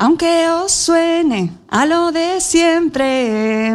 [0.00, 3.74] Aunque os suene a lo de siempre.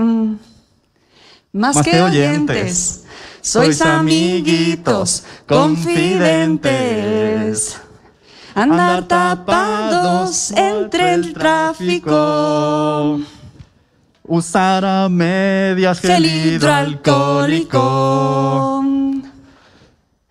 [1.52, 3.04] Más, Más que, que oyentes, oyentes,
[3.42, 7.78] sois amiguitos, confidentes.
[8.56, 13.20] Andar tapados entre el tráfico.
[14.26, 18.82] Usar a medias Gel hidroalcohólico.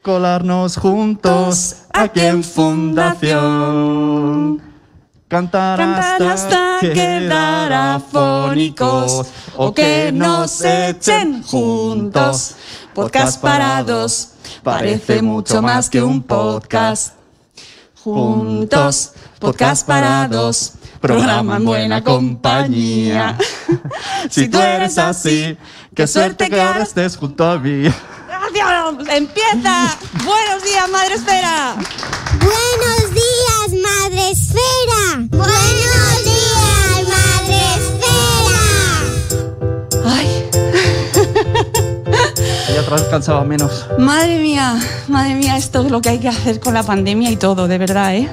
[0.01, 4.72] Colarnos juntos aquí en Fundación.
[5.33, 12.57] Cantar, Cantar hasta quedar afónicos o que nos echen juntos.
[12.93, 17.15] Podcast parados parece mucho más que un podcast.
[18.05, 23.39] Juntos, podcast parados, programa en buena compañía.
[24.29, 25.57] Si tú eres así,
[25.95, 27.85] qué suerte que ahora estés junto a mí.
[28.53, 29.17] ¡Gracias!
[29.17, 29.97] ¡Empieza!
[30.25, 31.75] ¡Buenos días, Madre Esfera!
[32.39, 33.32] Buenos días,
[33.73, 35.27] Madre Esfera.
[35.31, 38.65] Buenos días, Madre Esfera.
[40.05, 40.29] ¡Ay!
[42.75, 43.87] Y atrás cansaba menos.
[43.99, 47.37] Madre mía, madre mía, esto es lo que hay que hacer con la pandemia y
[47.37, 48.29] todo, de verdad, ¿eh?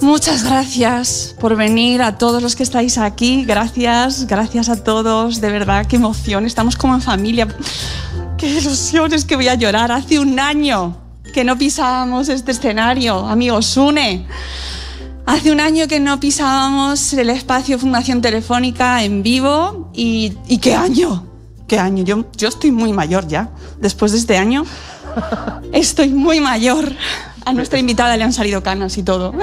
[0.00, 3.44] Muchas gracias por venir a todos los que estáis aquí.
[3.44, 5.40] Gracias, gracias a todos.
[5.40, 6.44] De verdad, qué emoción.
[6.44, 7.48] Estamos como en familia.
[8.36, 9.90] Qué ilusión, es que voy a llorar.
[9.92, 11.05] Hace un año
[11.36, 14.26] que no pisábamos este escenario, amigos, une.
[15.26, 20.74] Hace un año que no pisábamos el espacio Fundación Telefónica en vivo y, y qué
[20.74, 21.26] año,
[21.68, 22.04] qué año.
[22.04, 23.50] Yo, yo estoy muy mayor ya.
[23.78, 24.64] Después de este año,
[25.72, 26.96] estoy muy mayor.
[27.44, 29.34] A nuestra invitada le han salido canas y todo.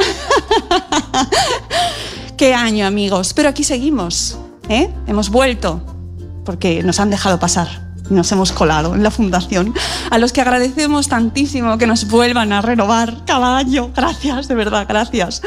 [2.38, 3.36] qué año, amigos.
[3.36, 4.90] Pero aquí seguimos, ¿eh?
[5.06, 5.80] Hemos vuelto
[6.44, 7.83] porque nos han dejado pasar.
[8.10, 9.74] Nos hemos colado en la fundación,
[10.12, 13.92] a los que agradecemos tantísimo que nos vuelvan a renovar cada año.
[13.96, 15.42] Gracias, de verdad, gracias.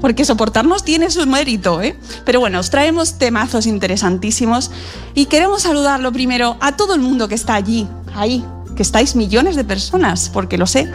[0.00, 1.98] Porque soportarnos tiene su mérito, ¿eh?
[2.24, 4.70] Pero bueno, os traemos temazos interesantísimos
[5.14, 8.44] y queremos saludar lo primero a todo el mundo que está allí, ahí,
[8.76, 10.90] que estáis millones de personas, porque lo sé,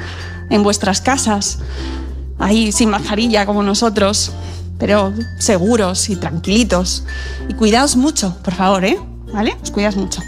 [0.50, 1.60] en vuestras casas,
[2.40, 4.32] ahí sin mascarilla como nosotros,
[4.78, 7.04] pero seguros y tranquilitos.
[7.50, 8.98] Y cuidaos mucho, por favor, ¿eh?
[9.34, 9.58] ¿Vale?
[9.62, 10.22] Os cuidas mucho.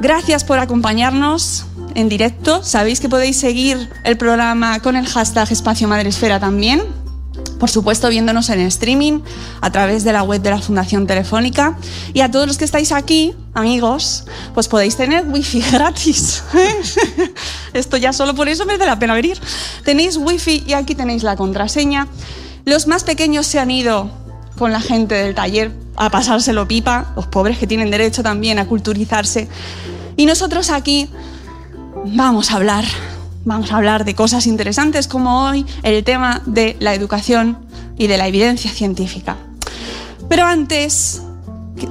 [0.00, 2.62] Gracias por acompañarnos en directo.
[2.62, 6.82] Sabéis que podéis seguir el programa con el hashtag Espacio Madresfera también.
[7.58, 9.20] Por supuesto, viéndonos en streaming
[9.60, 11.78] a través de la web de la Fundación Telefónica.
[12.12, 16.42] Y a todos los que estáis aquí, amigos, pues podéis tener wifi gratis.
[17.72, 19.40] Esto ya solo por eso merece la pena venir.
[19.84, 22.08] Tenéis wifi y aquí tenéis la contraseña.
[22.64, 24.23] Los más pequeños se han ido
[24.58, 28.66] con la gente del taller a pasárselo pipa, los pobres que tienen derecho también a
[28.66, 29.48] culturizarse.
[30.16, 31.08] Y nosotros aquí
[32.06, 32.84] vamos a hablar,
[33.44, 37.58] vamos a hablar de cosas interesantes como hoy el tema de la educación
[37.96, 39.36] y de la evidencia científica.
[40.28, 41.22] Pero antes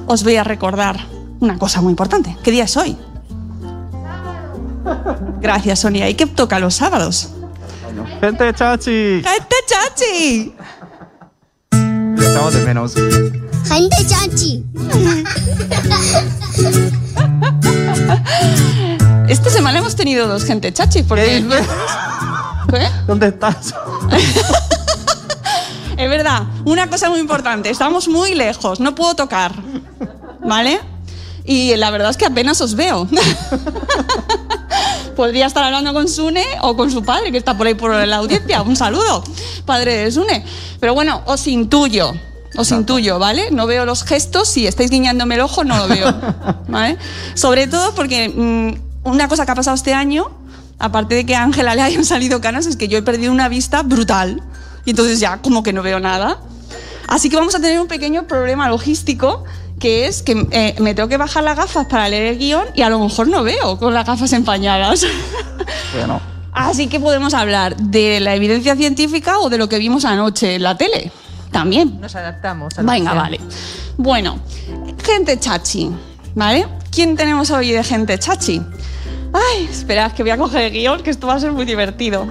[0.06, 0.98] os voy a recordar
[1.40, 2.36] una cosa muy importante.
[2.42, 2.96] ¿Qué día es hoy?
[5.40, 6.08] Gracias, Sonia.
[6.08, 7.30] ¿Y qué toca los sábados?
[8.20, 9.22] Gente, chachi.
[9.22, 10.54] ¡Gente chachi!
[12.16, 12.94] Le echamos de menos.
[13.66, 14.64] Gente chachi.
[19.28, 21.44] Esta semana hemos tenido dos gente chachi porque...
[22.70, 22.88] ¿Qué?
[23.06, 23.74] ¿Dónde estás?
[25.96, 29.52] Es verdad, una cosa muy importante, estamos muy lejos, no puedo tocar,
[30.44, 30.80] ¿vale?
[31.44, 33.06] Y la verdad es que apenas os veo.
[35.14, 38.16] Podría estar hablando con Sune o con su padre, que está por ahí por la
[38.16, 38.62] audiencia.
[38.62, 39.24] Un saludo,
[39.64, 40.44] padre de Sune.
[40.80, 42.12] Pero bueno, os intuyo,
[42.56, 43.50] os intuyo, ¿vale?
[43.50, 46.14] No veo los gestos, si estáis guiñándome el ojo, no lo veo,
[46.68, 46.98] ¿vale?
[47.34, 50.30] Sobre todo porque mm, una cosa que ha pasado este año,
[50.78, 53.48] aparte de que a Ángela le hayan salido canas, es que yo he perdido una
[53.48, 54.42] vista brutal.
[54.84, 56.38] Y entonces ya como que no veo nada.
[57.08, 59.44] Así que vamos a tener un pequeño problema logístico
[59.78, 62.82] que es que eh, me tengo que bajar las gafas para leer el guion y
[62.82, 65.06] a lo mejor no veo con las gafas empañadas.
[65.94, 66.20] Bueno,
[66.54, 70.62] Así que podemos hablar de la evidencia científica o de lo que vimos anoche en
[70.62, 71.10] la tele.
[71.50, 72.00] También.
[72.00, 72.78] Nos adaptamos.
[72.78, 73.40] a Venga, vale.
[73.96, 74.38] Bueno,
[75.04, 75.90] gente chachi,
[76.34, 76.66] ¿vale?
[76.92, 78.62] ¿Quién tenemos hoy de gente chachi?
[79.32, 82.28] Ay, esperad que voy a coger el guion, que esto va a ser muy divertido.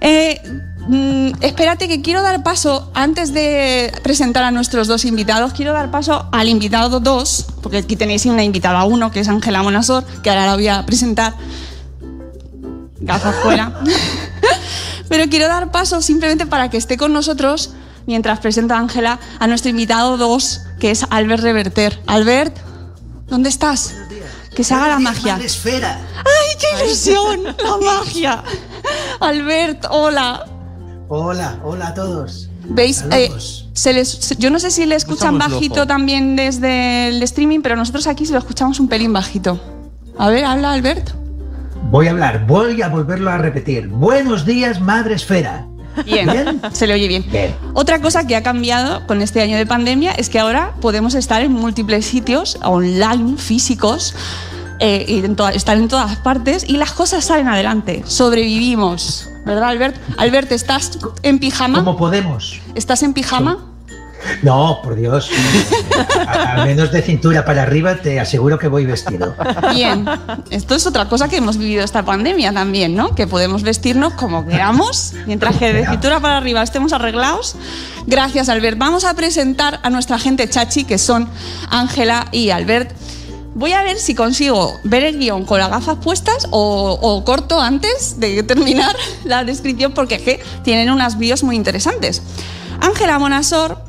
[0.00, 0.40] Eh,
[0.88, 5.90] mm, espérate que quiero dar paso, antes de presentar a nuestros dos invitados, quiero dar
[5.90, 10.30] paso al invitado 2, porque aquí tenéis una invitada 1, que es Ángela Monasor, que
[10.30, 11.34] ahora la voy a presentar.
[13.00, 13.72] Gafas fuera.
[15.08, 17.70] Pero quiero dar paso simplemente para que esté con nosotros,
[18.06, 22.02] mientras presento a Ángela, a nuestro invitado 2, que es Albert Reverter.
[22.06, 22.56] Albert,
[23.28, 23.94] ¿dónde estás?
[24.54, 25.38] Que se haga la magia.
[25.42, 26.00] Esfera.
[26.16, 27.44] ¡Ay, qué ilusión!
[27.44, 28.42] ¡La magia!
[29.20, 30.46] Albert, hola.
[31.08, 32.50] Hola, hola a todos.
[32.68, 33.04] ¿Veis?
[33.12, 33.30] Eh,
[33.72, 38.06] se les, yo no sé si le escuchan bajito también desde el streaming, pero nosotros
[38.08, 39.60] aquí se lo escuchamos un pelín bajito.
[40.18, 41.10] A ver, habla Albert.
[41.90, 43.86] Voy a hablar, voy a volverlo a repetir.
[43.86, 45.66] Buenos días, Madre Esfera.
[46.04, 46.60] Bien, Bien.
[46.72, 47.24] se le oye bien.
[47.30, 47.54] Bien.
[47.74, 51.40] Otra cosa que ha cambiado con este año de pandemia es que ahora podemos estar
[51.42, 54.14] en múltiples sitios online, físicos,
[54.78, 58.02] eh, y en estar en todas partes y las cosas salen adelante.
[58.06, 59.28] Sobrevivimos.
[59.44, 59.96] ¿Verdad, Albert?
[60.18, 61.78] Albert, ¿estás en pijama?
[61.78, 62.60] ¿Cómo podemos?
[62.74, 63.58] ¿Estás en pijama?
[64.42, 65.30] No, por Dios.
[66.28, 69.34] Al menos de cintura para arriba te aseguro que voy vestido.
[69.74, 70.04] Bien.
[70.50, 73.14] Esto es otra cosa que hemos vivido esta pandemia también, ¿no?
[73.14, 77.56] Que podemos vestirnos como queramos, mientras que de cintura para arriba estemos arreglados.
[78.06, 78.78] Gracias, Albert.
[78.78, 81.28] Vamos a presentar a nuestra gente chachi, que son
[81.70, 82.92] Ángela y Albert.
[83.56, 88.20] Voy a ver si consigo ver el guion con las gafas puestas o, corto antes
[88.20, 88.94] de terminar
[89.24, 92.20] la descripción, porque tienen unas bios muy interesantes.
[92.82, 93.82] Ángela Monasor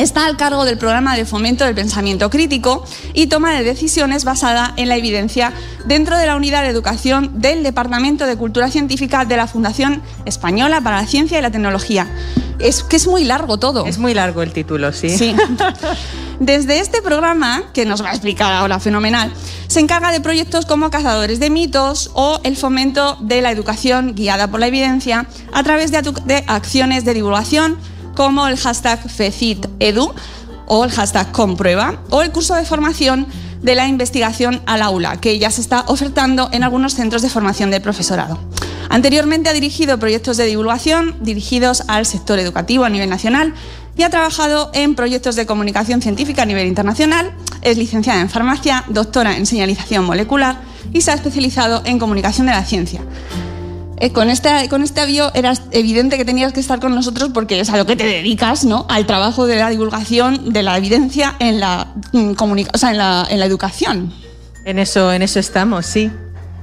[0.00, 4.72] Está al cargo del programa de fomento del pensamiento crítico y toma de decisiones basada
[4.78, 5.52] en la evidencia
[5.84, 10.80] dentro de la unidad de educación del Departamento de Cultura Científica de la Fundación Española
[10.80, 12.10] para la Ciencia y la Tecnología.
[12.58, 13.84] Es que es muy largo todo.
[13.84, 15.10] Es muy largo el título, sí.
[15.10, 15.36] Sí.
[16.40, 19.30] Desde este programa, que nos va a explicar ahora fenomenal,
[19.66, 24.50] se encarga de proyectos como Cazadores de Mitos o el fomento de la educación guiada
[24.50, 27.76] por la evidencia a través de, de acciones de divulgación
[28.20, 30.12] como el hashtag FECITEDU
[30.66, 33.26] o el hashtag Comprueba o el curso de formación
[33.62, 37.70] de la investigación al aula, que ya se está ofertando en algunos centros de formación
[37.70, 38.38] del profesorado.
[38.90, 43.54] Anteriormente ha dirigido proyectos de divulgación dirigidos al sector educativo a nivel nacional
[43.96, 47.32] y ha trabajado en proyectos de comunicación científica a nivel internacional.
[47.62, 50.60] Es licenciada en farmacia, doctora en señalización molecular
[50.92, 53.00] y se ha especializado en comunicación de la ciencia.
[54.00, 57.60] Eh, con, este, con este avión era evidente que tenías que estar con nosotros porque
[57.60, 58.86] es a lo que te dedicas, ¿no?
[58.88, 62.98] Al trabajo de la divulgación de la evidencia en la, mm, comunica- o sea, en
[62.98, 64.12] la, en la educación.
[64.64, 66.10] En eso, en eso estamos, sí.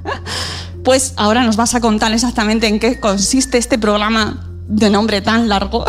[0.83, 5.49] Pues ahora nos vas a contar exactamente en qué consiste este programa de nombre tan
[5.49, 5.83] largo.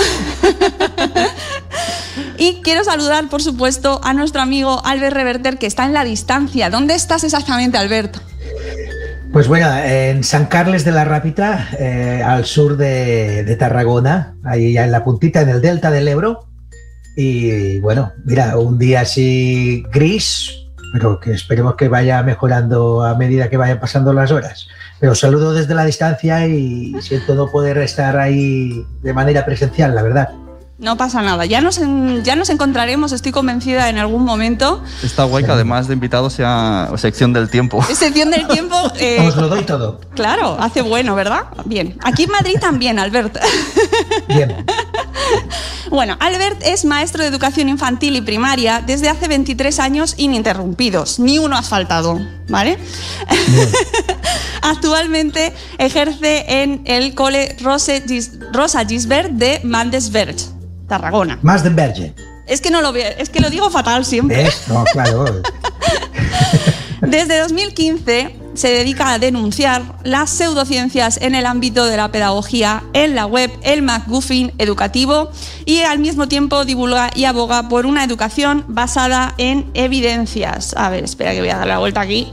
[2.36, 6.68] y quiero saludar, por supuesto, a nuestro amigo Albert Reverter, que está en la distancia.
[6.68, 8.18] ¿Dónde estás exactamente, Albert?
[9.32, 14.72] Pues bueno, en San Carles de la Rápita, eh, al sur de, de Tarragona, ahí
[14.72, 16.48] ya en la puntita, en el delta del Ebro.
[17.14, 20.50] Y bueno, mira, un día así gris,
[20.92, 24.66] pero que esperemos que vaya mejorando a medida que vayan pasando las horas.
[24.98, 30.02] Pero saludo desde la distancia y siento no poder estar ahí de manera presencial, la
[30.02, 30.28] verdad.
[30.78, 34.80] No pasa nada, ya nos, en- ya nos encontraremos, estoy convencida, en algún momento.
[35.02, 37.84] está guay que además de invitado sea sección del tiempo.
[37.90, 40.00] Excepción del tiempo, eh, Os lo doy todo.
[40.14, 41.46] claro, hace bueno, ¿verdad?
[41.64, 41.98] Bien.
[42.04, 43.38] Aquí en Madrid también, Albert.
[44.28, 44.64] Bien.
[45.90, 51.18] Bueno, Albert es maestro de educación infantil y primaria desde hace 23 años ininterrumpidos.
[51.18, 52.78] Ni uno has faltado, ¿vale?
[54.62, 60.36] Actualmente ejerce en el cole Rose Gis- Rosa Gisbert de Mandesberg,
[60.88, 61.38] Tarragona.
[61.42, 62.14] Más de Berge.
[62.46, 64.44] Es que no lo veo, es que lo digo fatal siempre.
[64.44, 64.62] ¿Ves?
[64.68, 65.26] No, claro.
[67.02, 73.14] Desde 2015 se dedica a denunciar las pseudociencias en el ámbito de la pedagogía en
[73.14, 75.30] la web El McGuffin Educativo
[75.64, 80.74] y al mismo tiempo divulga y aboga por una educación basada en evidencias.
[80.76, 82.32] A ver, espera que voy a dar la vuelta aquí.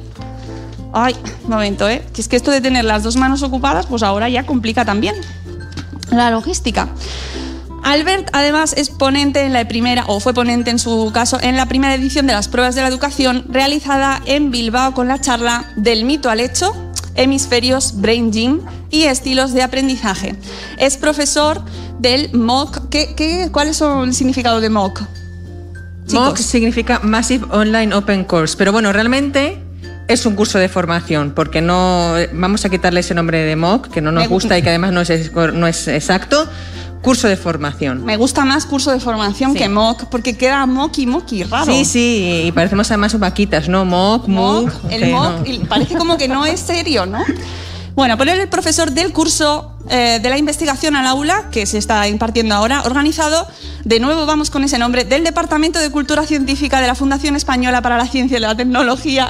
[0.94, 2.04] Ay, un momento, ¿eh?
[2.14, 5.16] Que es que esto de tener las dos manos ocupadas, pues ahora ya complica también
[6.10, 6.90] la logística.
[7.86, 11.68] Albert además es ponente en la primera, o fue ponente en su caso, en la
[11.68, 16.04] primera edición de las pruebas de la educación realizada en Bilbao con la charla Del
[16.04, 16.76] mito al hecho,
[17.14, 20.36] hemisferios Brain Gym y estilos de aprendizaje.
[20.80, 21.62] Es profesor
[22.00, 22.90] del MOOC.
[22.90, 25.04] ¿Qué, qué, cuál es el significado de MOOC?
[26.12, 29.62] MOOC significa Massive Online Open Course, pero bueno, realmente
[30.08, 34.02] es un curso de formación, porque no vamos a quitarle ese nombre de MOOC, que
[34.02, 36.50] no nos gusta y que además no es, no es exacto.
[37.06, 38.04] Curso de formación.
[38.04, 41.72] Me gusta más curso de formación que MOOC, porque queda moki moki raro.
[41.72, 43.86] Sí, sí, y parecemos además vaquitas, ¿no?
[43.86, 44.72] MOOC, MOOC.
[44.90, 47.24] El MOOC, parece como que no es serio, ¿no?
[47.94, 52.08] Bueno, poner el profesor del curso eh, de la investigación al aula, que se está
[52.08, 53.48] impartiendo ahora, organizado,
[53.84, 57.82] de nuevo vamos con ese nombre, del Departamento de Cultura Científica de la Fundación Española
[57.82, 59.30] para la Ciencia y la Tecnología.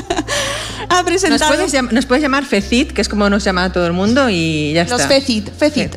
[0.88, 1.50] ha presentado...
[1.90, 4.96] ¿Nos puedes, llamar FECIT, que es como nos llama todo el mundo, y ya está.
[4.96, 5.96] Los FECIT, FECIT.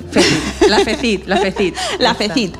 [0.68, 1.76] La FECIT, la FECIT.
[2.00, 2.56] La FECIT.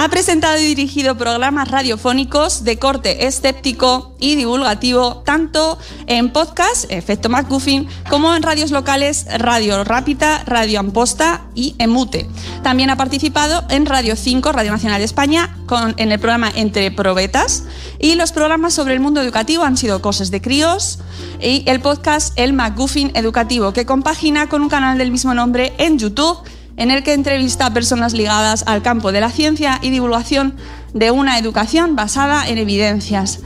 [0.00, 5.76] Ha presentado y dirigido programas radiofónicos de corte escéptico y divulgativo, tanto
[6.06, 12.28] en podcast, Efecto McGuffin, como en radios locales Radio Rápida, Radio Amposta y Emute.
[12.62, 16.92] También ha participado en Radio 5, Radio Nacional de España, con, en el programa Entre
[16.92, 17.64] Probetas,
[17.98, 21.00] y los programas sobre el mundo educativo han sido Cosas de Críos
[21.40, 25.98] y el podcast El McGuffin Educativo, que compagina con un canal del mismo nombre en
[25.98, 26.38] YouTube
[26.78, 30.56] en el que entrevista a personas ligadas al campo de la ciencia y divulgación
[30.94, 33.40] de una educación basada en evidencias.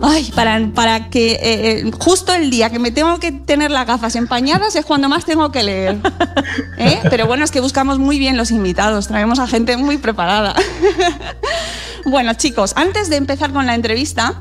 [0.00, 3.86] Ay, para, para que eh, eh, justo el día que me tengo que tener las
[3.86, 5.98] gafas empañadas es cuando más tengo que leer.
[6.78, 7.00] ¿Eh?
[7.10, 10.54] Pero bueno, es que buscamos muy bien los invitados, traemos a gente muy preparada.
[12.04, 14.40] bueno, chicos, antes de empezar con la entrevista,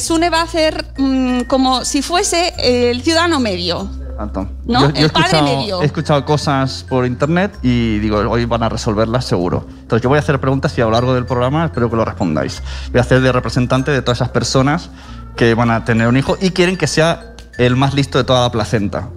[0.00, 3.97] Sune va a hacer mm, como si fuese el ciudadano medio.
[4.18, 4.90] ¿No?
[4.90, 9.64] Yo, he, escuchado, cosas por internet y digo, hoy van a resolverlas seguro.
[9.68, 12.04] Entonces yo voy a hacer preguntas y a lo largo del programa espero que lo
[12.04, 12.60] respondáis.
[12.90, 14.90] Voy a hacer de representante de todas esas personas
[15.36, 18.42] que van a tener un hijo y quieren que sea el más listo de toda
[18.42, 19.08] la placenta.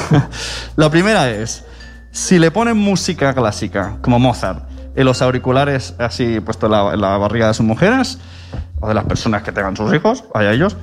[0.76, 1.64] la primera es,
[2.12, 4.62] si le ponen música clásica, como Mozart,
[4.94, 8.18] en los auriculares así puesto en la, barriga de sus mujeres,
[8.80, 10.76] o de las personas que tengan sus hijos, vaya ellos,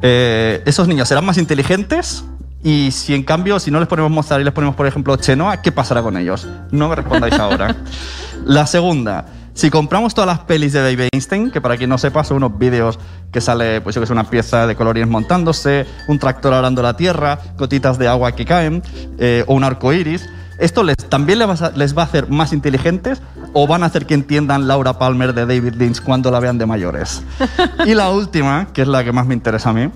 [0.00, 2.24] eh, ¿esos niños serán más inteligentes
[2.62, 5.62] y si en cambio, si no les ponemos Mozart y les ponemos, por ejemplo, Chenoa,
[5.62, 6.48] ¿qué pasará con ellos?
[6.70, 7.76] No me respondáis ahora.
[8.44, 12.22] La segunda, si compramos todas las pelis de Baby Einstein, que para quien no sepa
[12.24, 12.98] son unos vídeos
[13.32, 16.94] que sale, pues yo que es una pieza de colorines montándose, un tractor arando la
[16.94, 18.82] tierra, gotitas de agua que caen,
[19.18, 22.28] eh, o un arco iris, ¿esto les, también les va, a, les va, a, hacer
[22.28, 23.22] más inteligentes
[23.54, 26.66] o van a hacer que entiendan Laura Palmer de David Lynch cuando la vean de
[26.66, 27.22] mayores?
[27.86, 29.90] Y la última, que es la que más me interesa a mí,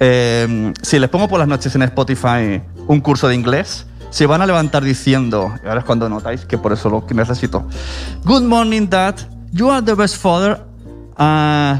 [0.00, 4.40] eh, si les pongo por las noches en Spotify un curso de inglés, se van
[4.42, 7.64] a levantar diciendo, y ahora es cuando notáis que por eso lo que necesito.
[8.24, 9.16] Good morning, Dad.
[9.52, 10.60] You are the best father
[11.18, 11.78] uh,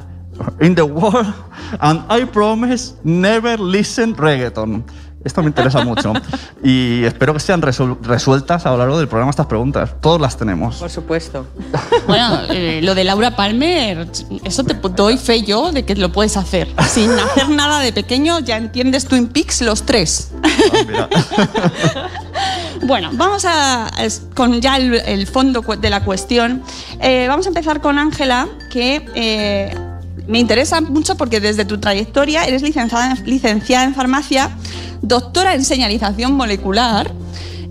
[0.61, 1.33] in the world,
[1.81, 4.85] and I promise never listen reggaeton.
[5.25, 6.13] Esto me interesa mucho.
[6.63, 9.95] Y espero que sean resueltas a lo largo del programa estas preguntas.
[10.01, 10.77] Todos las tenemos.
[10.77, 11.47] Por supuesto.
[12.07, 14.07] Bueno, eh, lo de Laura Palmer,
[14.45, 16.69] eso te doy fe yo de que lo puedes hacer.
[16.87, 20.33] Sin hacer nada de pequeño, ya entiendes Twin Peaks los tres.
[20.95, 21.09] Ah,
[22.83, 23.91] bueno, vamos a,
[24.35, 26.63] con ya el, fondo de la cuestión.
[27.01, 29.75] Eh, vamos a empezar con Ángela, que eh,
[30.27, 34.51] me interesa mucho porque desde tu trayectoria eres licenciada, en farmacia
[35.03, 37.13] doctora en señalización molecular.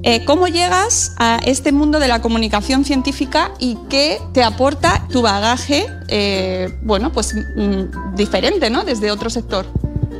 [0.05, 5.21] Eh, ¿Cómo llegas a este mundo de la comunicación científica y qué te aporta tu
[5.21, 8.83] bagaje, eh, bueno, pues mm, diferente, ¿no?
[8.83, 9.65] Desde otro sector.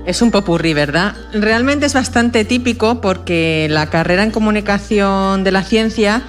[0.05, 1.15] Es un popurrí, ¿verdad?
[1.33, 6.23] Realmente es bastante típico porque la carrera en comunicación de la ciencia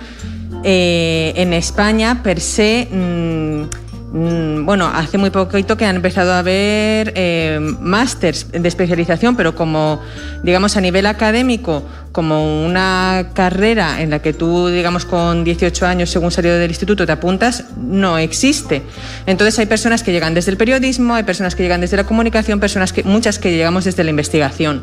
[0.65, 3.84] eh, en España, per se, Mm,
[4.17, 10.01] bueno, hace muy poquito que han empezado a haber eh, másters de especialización, pero como,
[10.45, 16.11] digamos, a nivel académico, como una carrera en la que tú, digamos, con 18 años,
[16.11, 18.83] según salido del instituto, te apuntas, no existe.
[19.27, 22.61] Entonces hay personas que llegan desde el periodismo, hay personas que llegan desde la comunicación,
[22.61, 24.83] personas que, muchas que llegamos desde la investigación.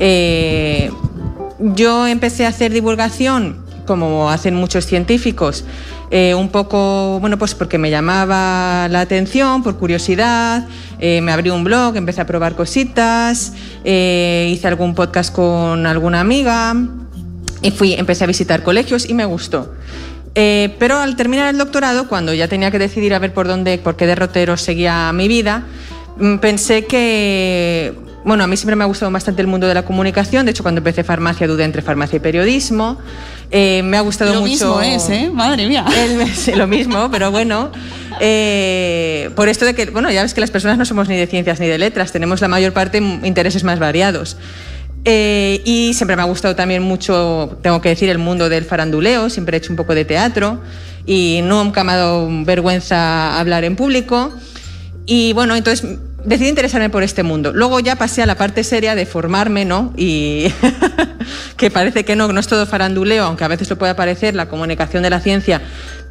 [0.00, 0.90] Eh,
[1.60, 5.64] yo empecé a hacer divulgación, como hacen muchos científicos,
[6.10, 10.66] eh, un poco, bueno, pues porque me llamaba la atención, por curiosidad,
[10.98, 13.52] eh, me abrí un blog, empecé a probar cositas,
[13.84, 16.74] eh, hice algún podcast con alguna amiga
[17.60, 19.74] y fui, empecé a visitar colegios y me gustó.
[20.34, 23.96] pero al terminar el doctorado, cuando ya tenía que decidir a ver por dónde, por
[23.96, 25.66] qué derrotero seguía mi vida,
[26.18, 27.92] mm, pensé que
[28.24, 30.44] bueno, a mí siempre me ha gustado bastante el mundo de la comunicación.
[30.44, 32.98] De hecho, cuando empecé farmacia dudé entre farmacia y periodismo.
[33.50, 34.66] Eh, me ha gustado mucho.
[34.66, 35.30] Lo mismo es, ¿eh?
[35.32, 35.84] Madre mía.
[36.56, 37.70] lo mismo, pero bueno.
[38.20, 41.26] Eh, por esto de que, bueno, ya ves que las personas no somos ni de
[41.26, 44.36] ciencias ni de letras, tenemos la mayor parte intereses más variados.
[45.04, 49.30] Eh, y siempre me ha gustado también mucho, tengo que decir, el mundo del faranduleo,
[49.30, 50.60] siempre he hecho un poco de teatro
[51.06, 54.32] y nunca me ha dado vergüenza hablar en público.
[55.06, 55.88] Y bueno, entonces
[56.28, 57.52] decidí interesarme por este mundo.
[57.52, 59.92] Luego ya pasé a la parte seria de formarme, ¿no?
[59.96, 60.52] Y
[61.56, 64.48] que parece que no, no es todo faranduleo, aunque a veces lo pueda parecer, la
[64.48, 65.62] comunicación de la ciencia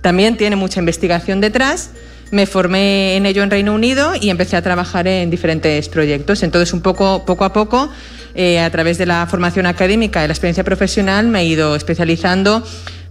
[0.01, 1.91] también tiene mucha investigación detrás.
[2.31, 6.43] Me formé en ello en Reino Unido y empecé a trabajar en diferentes proyectos.
[6.43, 7.89] Entonces, un poco, poco a poco,
[8.35, 12.63] eh, a través de la formación académica y la experiencia profesional, me he ido especializando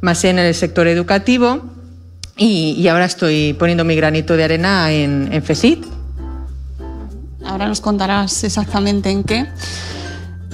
[0.02, 1.72] más en el sector educativo
[2.36, 5.95] y, ahora estoy poniendo mi granito de arena en, en FECIT.
[7.46, 9.46] Ahora nos contarás exactamente en qué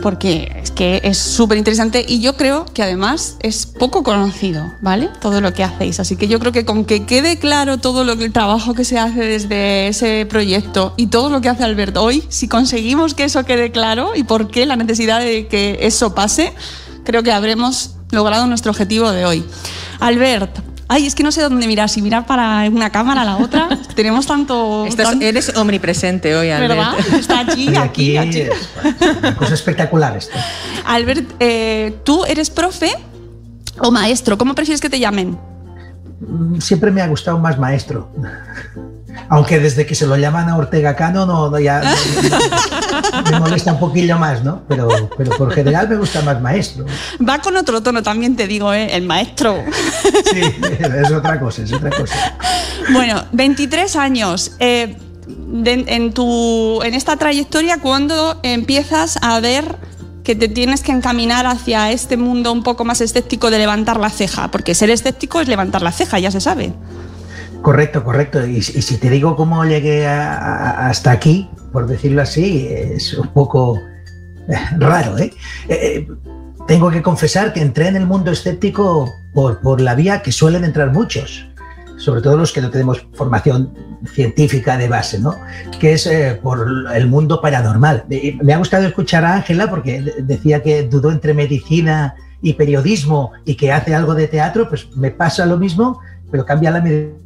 [0.03, 5.09] porque es que es súper interesante y yo creo que además es poco conocido, ¿vale?
[5.21, 6.01] Todo lo que hacéis.
[6.01, 8.99] Así que yo creo que con que quede claro todo lo el trabajo que se
[8.99, 13.45] hace desde ese proyecto y todo lo que hace Albert hoy, si conseguimos que eso
[13.45, 16.53] quede claro y por qué la necesidad de que eso pase,
[17.05, 19.45] creo que habremos logrado nuestro objetivo de hoy.
[20.01, 23.79] Albert, Ay, es que no sé dónde mirar, si mirar para una cámara, la otra.
[23.95, 24.87] Tenemos tanto.
[25.23, 26.75] Eres omnipresente hoy, Albert.
[26.75, 27.19] ¿Verdad?
[27.19, 28.43] Está allí, aquí, aquí.
[29.39, 30.37] Cosa espectacular esto.
[30.85, 32.91] Albert, eh, ¿tú eres profe
[33.79, 34.37] o maestro?
[34.37, 35.39] ¿Cómo prefieres que te llamen?
[36.21, 38.11] Mm, siempre me ha gustado más maestro.
[39.29, 41.83] Aunque desde que se lo llaman a Ortega Cano, no, ya
[43.31, 44.63] me molesta un poquillo más, ¿no?
[44.69, 46.85] Pero, pero por general me gusta más maestro.
[47.27, 48.95] Va con otro tono también, te digo, ¿eh?
[48.95, 49.63] el maestro.
[50.33, 50.41] Sí,
[51.03, 52.15] es otra cosa, es otra cosa.
[52.93, 54.53] Bueno, 23 años.
[54.59, 54.97] Eh,
[55.65, 59.77] en, tu, en esta trayectoria, ¿cuándo empiezas a ver
[60.25, 64.11] que te tienes que encaminar hacia este mundo un poco más escéptico de levantar la
[64.11, 64.51] ceja?
[64.51, 66.73] Porque ser escéptico es levantar la ceja, ya se sabe.
[67.63, 68.45] Correcto, correcto.
[68.45, 73.79] Y, si te digo cómo llegué hasta aquí, por decirlo así, es un poco
[74.49, 75.17] eh, raro.
[75.19, 75.33] ¿eh?
[75.69, 76.09] ¿eh?
[76.67, 80.93] tengo que confesar que entré en el mundo escéptico por, la vía que suelen entrar
[80.93, 81.47] muchos,
[81.99, 83.73] sobre todo los que no tenemos formación
[84.13, 85.37] científica de base, ¿no?
[85.79, 88.05] que es eh, por el mundo paranormal.
[88.43, 93.55] Me ha gustado escuchar a Ángela porque decía que dudó entre medicina y periodismo y
[93.55, 97.22] que hace algo de teatro, pues me pasa lo mismo, pero cambia la medicina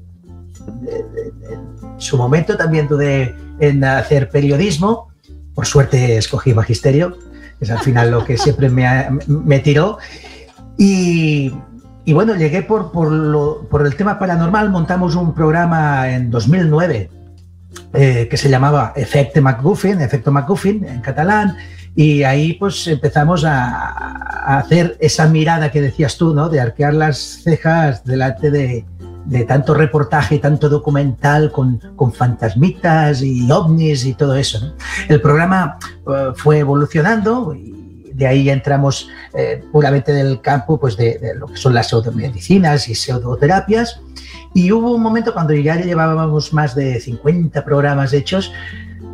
[1.98, 5.08] su momento también dudé en hacer periodismo.
[5.54, 7.16] Por suerte escogí magisterio,
[7.60, 9.98] es al final lo que siempre me, tiró.
[10.76, 11.52] Y,
[12.06, 17.10] bueno, llegué por, por, el tema paranormal, montamos un programa en 2009
[17.94, 21.56] eh, que se llamaba Efecto McGuffin, Efecto McGuffin en catalán,
[21.94, 26.50] y ahí pues empezamos a, a, hacer esa mirada que decías tú, ¿no?
[26.50, 28.84] De arquear las cejas delante de,
[29.26, 31.80] de tanto reportaje, tanto documental con,
[32.12, 34.74] fantasmitas y ovnis y todo eso.
[35.08, 40.96] El programa eh, fue evolucionando y de ahí ya entramos eh, puramente del campo pues
[40.96, 44.00] de, lo que son las pseudomedicinas y pseudoterapias.
[44.54, 48.52] Y hubo un momento cuando ya llevábamos más de 50 programas hechos,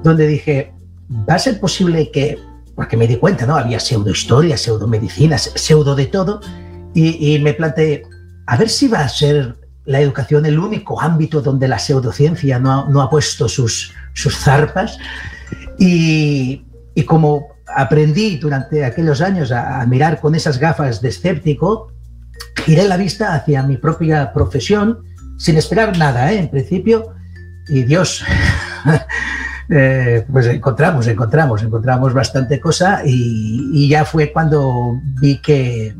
[0.05, 0.72] donde dije,
[1.29, 2.38] ¿va a ser posible que,
[2.77, 3.57] porque me di cuenta, ¿no?
[3.57, 6.40] Había pseudohistorias, pseudomedicinas, pseudo de todo,
[6.94, 8.03] y me planteé,
[8.46, 13.03] a ver si va a ser la educación el único ámbito donde la pseudociencia no
[13.03, 14.99] ha, puesto sus, sus zarpas.
[15.79, 16.64] Y,
[17.07, 21.92] como aprendí durante aquellos años a, mirar con esas gafas de escéptico,
[22.64, 25.05] giré la vista hacia mi propia profesión
[25.38, 26.38] sin esperar nada, ¿eh?
[26.38, 27.14] en principio,
[27.68, 28.25] y Dios,
[29.71, 35.97] eh, pues encontramos, encontramos, encontramos bastante cosa y, y ya fue cuando vi que,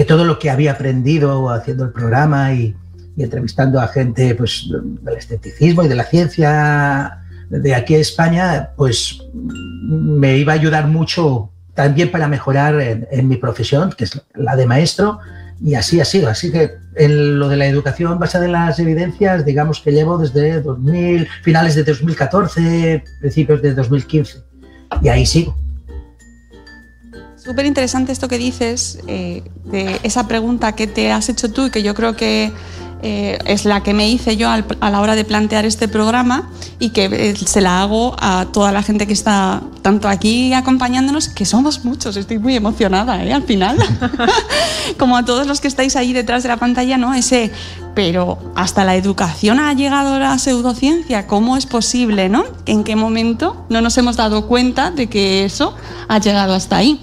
[0.00, 2.74] que todo lo que había aprendido haciendo el programa y,
[3.18, 4.66] entrevistando a gente pues,
[5.02, 7.18] del escepticismo y de la ciencia
[7.50, 13.36] de aquí a España, pues me iba a ayudar mucho también para mejorar en, mi
[13.36, 15.18] profesión, que es la de maestro,
[15.62, 16.30] y así ha sido.
[16.30, 20.62] Así que en lo de la educación basada en las evidencias, digamos que llevo desde
[20.62, 24.38] 2000, finales de 2014, principios de 2015,
[25.02, 25.54] y ahí sigo.
[27.42, 31.70] Súper interesante esto que dices, eh, de esa pregunta que te has hecho tú y
[31.70, 32.52] que yo creo que
[33.02, 36.90] eh, es la que me hice yo a la hora de plantear este programa y
[36.90, 41.46] que eh, se la hago a toda la gente que está tanto aquí acompañándonos, que
[41.46, 43.32] somos muchos, estoy muy emocionada ¿eh?
[43.32, 43.78] al final,
[44.98, 47.14] como a todos los que estáis ahí detrás de la pantalla, ¿no?
[47.14, 47.50] Ese,
[47.94, 52.44] pero hasta la educación ha llegado la pseudociencia, ¿cómo es posible, ¿no?
[52.66, 55.74] ¿En qué momento no nos hemos dado cuenta de que eso
[56.08, 57.00] ha llegado hasta ahí?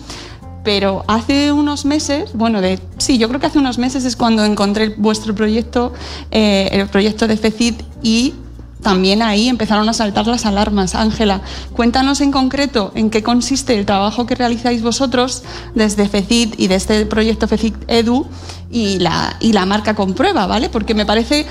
[0.68, 2.60] Pero hace unos meses, bueno,
[2.98, 5.94] sí, yo creo que hace unos meses es cuando encontré vuestro proyecto,
[6.30, 8.34] eh, el proyecto de FECID, y
[8.82, 10.94] también ahí empezaron a saltar las alarmas.
[10.94, 11.40] Ángela,
[11.72, 16.76] cuéntanos en concreto en qué consiste el trabajo que realizáis vosotros desde FECIT y de
[16.76, 18.28] este proyecto FECIT Edu
[18.70, 20.68] y la, y la marca Comprueba, ¿vale?
[20.68, 21.46] Porque me parece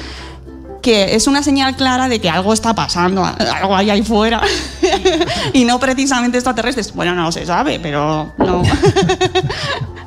[0.82, 4.40] que es una señal clara de que algo está pasando, algo hay ahí fuera.
[5.52, 6.92] y no precisamente extraterrestres.
[6.92, 8.62] Bueno, no se sabe, pero no.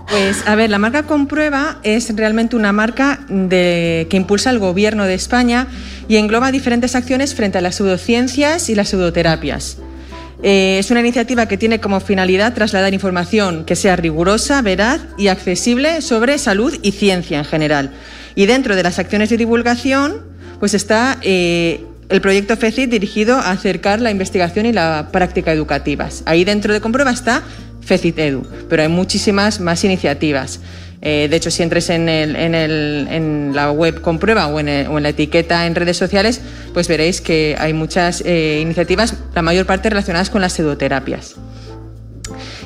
[0.10, 5.06] Pues a ver, la marca Comprueba es realmente una marca de, que impulsa el gobierno
[5.06, 5.68] de España
[6.08, 9.78] y engloba diferentes acciones frente a las pseudociencias y las pseudoterapias.
[10.42, 15.28] Eh, es una iniciativa que tiene como finalidad trasladar información que sea rigurosa, veraz y
[15.28, 17.92] accesible sobre salud y ciencia en general.
[18.34, 20.29] Y dentro de las acciones de divulgación,
[20.60, 26.24] pues está eh, el proyecto FECIT dirigido a acercar la investigación y la práctica educativas.
[26.26, 27.44] Ahí dentro de Comprueba está
[27.82, 30.60] FECIT Edu, pero hay muchísimas más iniciativas.
[31.02, 35.98] Eh, de hecho, si entres en, la web Comprueba o, en, la etiqueta en redes
[35.98, 36.42] sociales,
[36.74, 41.36] pues veréis que hay muchas eh, iniciativas, la mayor parte relacionadas con las pseudoterapias.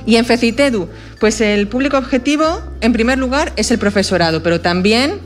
[0.06, 5.19] Y en FECITEDU, pues el público objetivo, en primer lugar, es el profesorado, pero también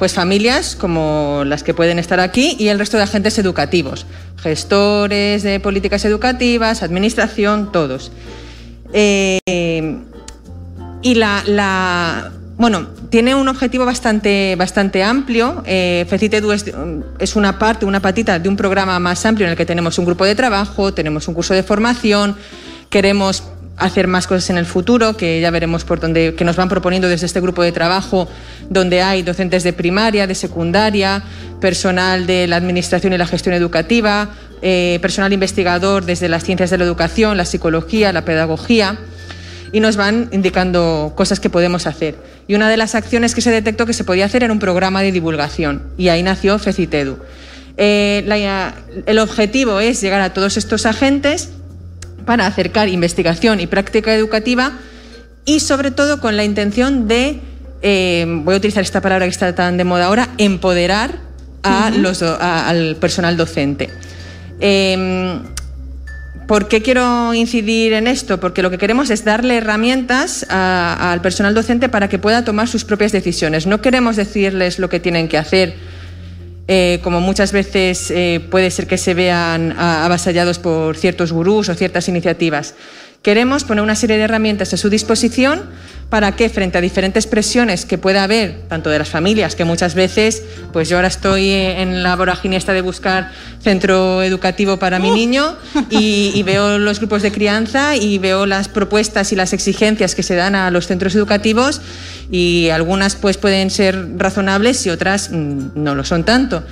[0.00, 4.06] pues familias como las que pueden estar aquí y el resto de agentes educativos,
[4.38, 8.10] gestores de políticas educativas, administración, todos.
[8.94, 9.98] Eh,
[11.02, 15.62] y la, bueno, tiene un objetivo bastante, bastante amplio.
[15.66, 16.64] Eh, FECITEDU es,
[17.18, 20.06] es, una parte, una patita de un programa más amplio en el que tenemos un
[20.06, 22.36] grupo de trabajo, tenemos un curso de formación,
[22.88, 23.42] queremos
[23.80, 27.08] hacer más cosas en el futuro, que ya veremos por dónde, que nos van proponiendo
[27.08, 28.28] desde este grupo de trabajo,
[28.68, 31.22] donde hay docentes de primaria, de secundaria,
[31.60, 34.30] personal de la administración y la gestión educativa,
[34.62, 38.98] eh, personal investigador desde las ciencias de la educación, la psicología, la pedagogía,
[39.72, 42.16] y nos van indicando cosas que podemos hacer.
[42.46, 45.00] Y una de las acciones que se detectó que se podía hacer era un programa
[45.02, 47.18] de divulgación, y ahí nació FECITEDU.
[47.76, 48.68] Eh,
[49.06, 51.50] el objetivo es llegar a todos estos agentes
[52.24, 54.72] para acercar investigación y práctica educativa
[55.44, 57.40] y sobre todo con la intención de,
[57.82, 61.18] eh, voy a utilizar esta palabra que está tan de moda ahora, empoderar
[61.62, 63.90] a los, al personal docente.
[64.60, 65.40] Em,
[66.46, 68.40] ¿Por qué quiero incidir en esto?
[68.40, 72.84] Porque lo que queremos es darle herramientas al personal docente para que pueda tomar sus
[72.84, 73.68] propias decisiones.
[73.68, 75.74] No queremos decirles lo que tienen que hacer,
[76.72, 81.74] eh, como muchas veces eh, puede ser que se vean avasallados por ciertos gurús o
[81.74, 82.76] ciertas iniciativas.
[83.22, 85.64] Queremos poner una serie de herramientas a su disposición
[86.10, 89.96] para que frente a diferentes presiones que pueda haber, tanto de las familias, que muchas
[89.96, 95.10] veces, pues yo ahora estoy en la vorágine esta de buscar centro educativo para mi
[95.10, 95.14] uh.
[95.14, 95.56] niño
[95.90, 100.22] y, y, veo los grupos de crianza y veo las propuestas y las exigencias que
[100.22, 101.80] se dan a los centros educativos
[102.30, 106.62] y algunas pues pueden ser razonables y otras mm, no lo son tanto.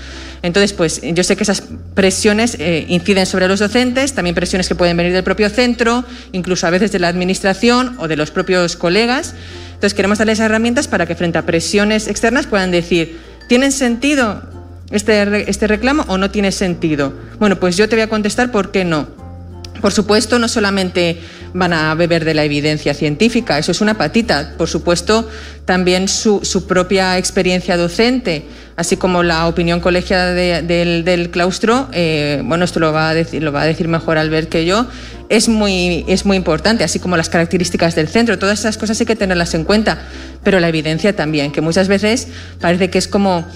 [0.42, 4.74] Entonces, pues yo sé que esas presiones eh, inciden sobre los docentes, también presiones que
[4.74, 8.76] pueden venir del propio centro, incluso a veces de la administración o de los propios
[8.76, 9.34] colegas.
[9.74, 13.18] Entonces, queremos darles herramientas para que frente a presiones externas puedan decir,
[13.48, 14.42] ¿tienen sentido
[14.90, 17.12] este, este reclamo o no tiene sentido?
[17.40, 19.08] Bueno, pues yo te voy a contestar por qué no.
[19.80, 21.20] Por supuesto, no solamente
[21.54, 24.54] van a beber de la evidencia científica, eso es una patita.
[24.56, 25.28] Por supuesto,
[25.64, 28.44] también su, propia experiencia docente,
[28.76, 33.52] así como la opinión colegiada del, claustro, eh, bueno, esto lo va, a decir, lo
[33.52, 34.86] va a decir mejor Albert que yo,
[35.28, 38.38] es muy, es muy importante, así como las características del centro.
[38.38, 40.06] Todas esas cosas hay que tenerlas en cuenta,
[40.42, 42.28] pero la evidencia también, que muchas veces
[42.60, 43.46] parece que es como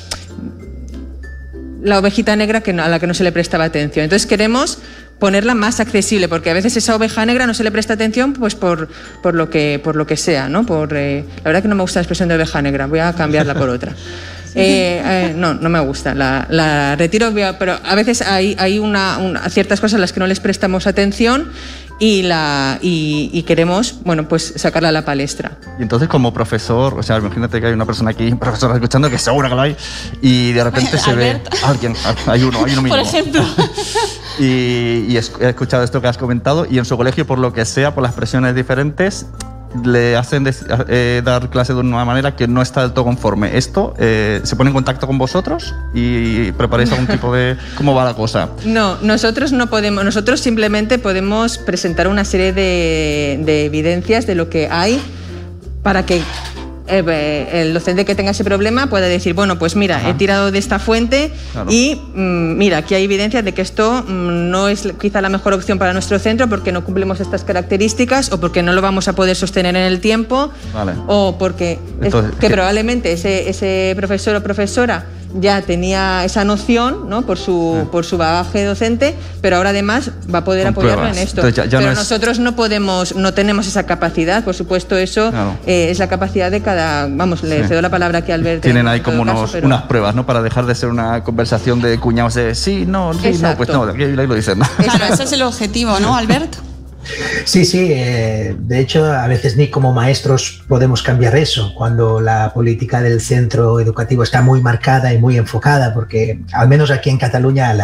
[1.83, 4.05] la ovejita negra que a la que no se le prestaba atención.
[4.05, 4.79] Entonces queremos
[5.23, 8.57] ponerla más accesible, porque a veces esa oveja negra no se le presta atención pues
[8.57, 8.89] por,
[9.23, 10.49] por, lo, que, por lo que sea.
[10.49, 10.67] ¿no?
[10.67, 13.13] Por, eh, la verdad que no me gusta la expresión de oveja negra, voy a
[13.13, 13.95] cambiarla por otra.
[14.55, 19.19] Eh, eh, no, no me gusta, la, la, retiro, pero a veces hay, hay una,
[19.49, 21.51] ciertas cosas a las que no les prestamos atención
[21.99, 25.53] y, la, y, queremos bueno, pues sacarla a la palestra.
[25.79, 29.17] Y entonces como profesor, o sea, imagínate que hay una persona aquí, profesora escuchando, que
[29.17, 29.75] seguro que lo hay,
[30.21, 31.95] y de repente se ve alguien,
[32.27, 32.99] hay uno, hay uno mismo.
[32.99, 33.43] Por ejemplo.
[34.39, 37.65] y, y he escuchado esto que has comentado, y en su colegio, por lo que
[37.65, 39.27] sea, por las presiones diferentes,
[39.85, 40.49] le hacen
[40.89, 43.57] eh, dar clase de una manera que no está del todo conforme.
[43.57, 47.57] Esto, eh, ¿se pone en contacto con vosotros y preparáis algún tipo de...
[47.77, 48.51] ¿Cómo va la cosa?
[48.65, 54.49] No, nosotros no podemos, nosotros simplemente podemos presentar una serie de, de evidencias de lo
[54.51, 55.01] que hay
[55.83, 56.23] para que
[56.89, 60.59] eh, el docente que tenga ese problema puede decir, bueno, pues mira, he tirado de
[60.59, 61.31] esta fuente
[61.69, 65.53] y mm, mira, aquí hay evidencia de que esto mm, no es quizá la mejor
[65.53, 69.15] opción para nuestro centro porque no cumplimos estas características o porque no lo vamos a
[69.15, 70.51] poder sostener en el tiempo
[71.07, 71.79] o porque
[72.41, 75.07] que probablemente ese, ese profesor o profesora
[75.41, 77.23] ya tenía esa noción ¿no?
[77.23, 81.43] por, su, por su bagaje docente, pero ahora además va a poder apoyarlo en esto.
[81.43, 85.33] pero nosotros no podemos, no tenemos esa capacidad, por supuesto, eso
[85.67, 87.07] eh, es la capacidad de cada.
[87.09, 88.63] Vamos, le cedo la palabra aquí a Alberto.
[88.63, 90.27] Tienen ahí como unas pruebas, ¿no?
[90.27, 93.83] Para dejar de ser una conversación de cuñados de sí, no, sí, no, pues no,
[93.85, 94.61] aquí lo dicen.
[94.79, 96.72] Claro, ese es el objetivo, ¿no, Albert?
[97.45, 102.53] Sí, sí, eh, de hecho a veces ni como maestros podemos cambiar eso cuando la
[102.55, 107.19] política del centro educativo está muy marcada y muy enfocada, porque al menos aquí en
[107.19, 107.75] Cataluña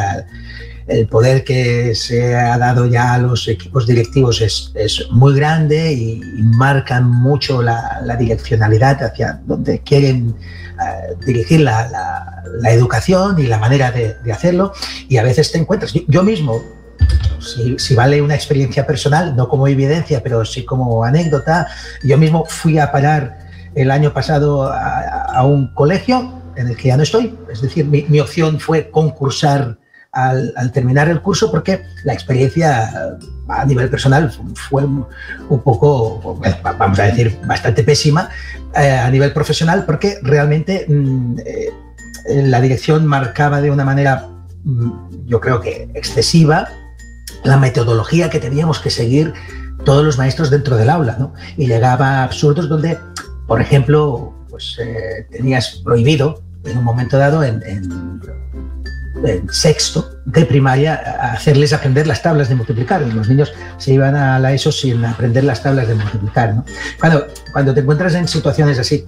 [0.87, 6.21] el poder que se ha dado ya a los equipos directivos es, muy grande y,
[6.57, 10.35] marcan mucho la, direccionalidad hacia donde quieren
[10.81, 14.73] eh, dirigir la, educación y la manera de, hacerlo
[15.09, 16.63] y a veces te encuentras, yo mismo
[17.41, 21.69] si, vale una experiencia personal, no como evidencia, pero sí como anécdota,
[22.03, 23.39] yo mismo fui a parar
[23.75, 28.21] el año pasado a, un colegio en el que ya no estoy, es decir, mi,
[28.21, 29.79] opción fue concursar
[30.13, 32.91] al, terminar el curso porque la experiencia
[33.47, 38.31] a nivel personal fue un poco, vamos a decir, bastante pésima
[38.75, 41.71] eh, a nivel profesional porque realmente mm, eh,
[42.29, 44.29] la dirección marcaba de una manera,
[44.65, 46.69] mm, yo creo que excesiva,
[47.45, 49.33] la metodología que teníamos que seguir
[49.85, 51.35] todos los maestros dentro del aula, ¿no?
[51.57, 52.99] Y llegaba a absurdos donde,
[53.47, 57.63] por ejemplo, pues eh, tenías prohibido en un momento dado en,
[59.51, 60.95] sexto de primaria
[61.33, 63.01] hacerles aprender las tablas de multiplicar.
[63.03, 66.55] Los niños se iban a la ESO sin aprender las tablas de multiplicar.
[66.55, 66.65] ¿no?
[67.01, 69.07] Cuando, te encuentras en situaciones así,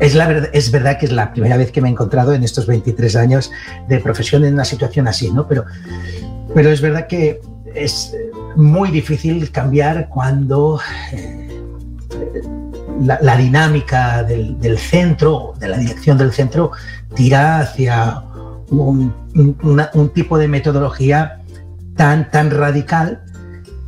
[0.00, 3.52] es, verdad que es la primera vez que me he encontrado en estos 23 años
[3.88, 5.46] de profesión en una situación así, ¿no?
[5.46, 5.64] Pero
[6.56, 7.40] es verdad que
[7.74, 8.14] es
[8.56, 10.80] muy difícil cambiar cuando
[11.12, 11.48] eh,
[13.00, 16.72] la, dinámica del, centro, de la dirección del centro,
[17.14, 18.22] tira hacia
[18.68, 19.12] un,
[20.14, 21.40] tipo de metodología
[21.96, 23.22] tan, tan radical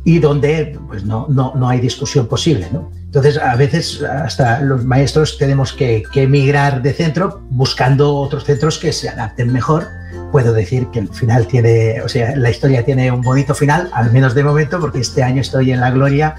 [0.03, 2.67] y donde pues, no, no, hay discusión posible.
[3.05, 8.77] Entonces, a veces hasta los maestros tenemos que, que emigrar de centro buscando otros centros
[8.77, 9.87] que se adapten mejor
[10.35, 14.11] puedo decir que el final tiene, o sea, la historia tiene un bonito final, al
[14.11, 16.35] menos de momento, porque este año estoy en La Gloria,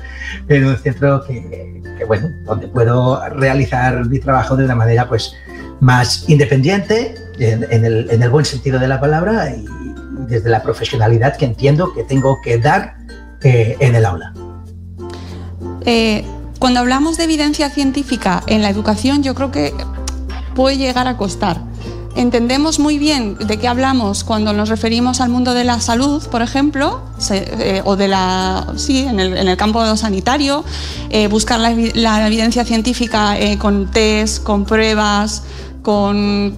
[0.49, 5.35] en un centro que, bueno, donde puedo realizar mi trabajo de una manera pues
[5.81, 9.65] más independiente, en, el, buen sentido de la palabra, y
[10.29, 12.99] desde la profesionalidad que entiendo que tengo que dar
[13.45, 14.35] eh, en el aula.
[15.87, 16.23] Eh,
[16.59, 19.73] cuando hablamos de evidencia científica en la educación, yo creo que
[20.55, 21.63] puede llegar a costar
[22.17, 26.43] entendemos muy bien de qué hablamos cuando nos referimos al mundo de la salud, por
[26.43, 30.65] ejemplo, eh, o de la, sí, en el, campo sanitario,
[31.11, 35.43] eh, buscar la, evidencia científica eh, con test, con pruebas,
[35.87, 36.53] con,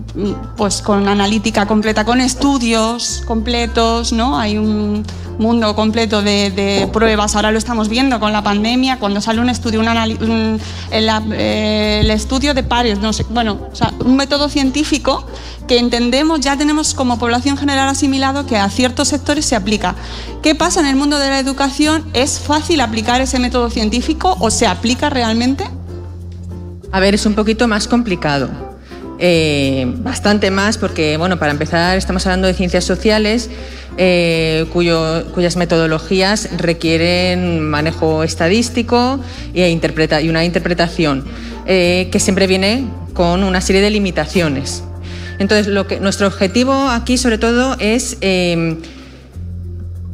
[0.56, 4.38] pues, con analítica completa, con estudios completos, ¿no?
[4.38, 5.04] Hay un
[5.38, 9.80] mundo completo de, pruebas, ahora lo estamos viendo con la pandemia, cuando sale un estudio,
[9.80, 10.58] un,
[10.90, 15.26] eh, el, estudio de pares, no sé, bueno, o sea, un método científico
[15.66, 19.94] que entendemos, ya tenemos como población general asimilado que a ciertos sectores se aplica.
[20.42, 22.02] ¿Qué pasa en el mundo de la educación?
[22.14, 25.68] ¿Es fácil aplicar ese método científico o se aplica realmente?
[26.92, 28.67] A ver, es un poquito más complicado
[29.18, 33.50] eh, bastante más porque, bueno, para empezar estamos hablando de ciencias sociales
[33.96, 39.18] eh, cuyas metodologías requieren manejo estadístico
[39.52, 39.62] y
[40.28, 41.24] una interpretación
[41.66, 44.84] eh, que siempre viene con una serie de limitaciones.
[45.40, 48.18] Entonces, lo que, nuestro objetivo aquí sobre todo es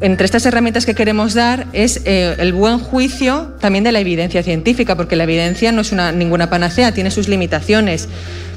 [0.01, 4.95] entre estas herramientas que queremos dar es el buen juicio también de la evidencia científica,
[4.95, 8.09] porque la evidencia no es una, ninguna panacea, tiene sus limitaciones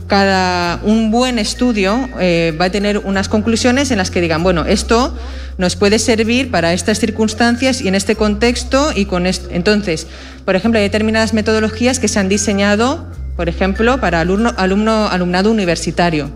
[0.08, 4.64] cada un buen estudio eh, va a tener unas conclusiones en las que digan, bueno,
[4.64, 5.14] esto
[5.58, 9.48] nos puede servir para estas circunstancias y en este contexto y con esto.
[9.52, 10.06] Entonces,
[10.44, 16.30] por ejemplo, hay determinadas metodologías que se han diseñado, por ejemplo, para alumno, alumnado universitario.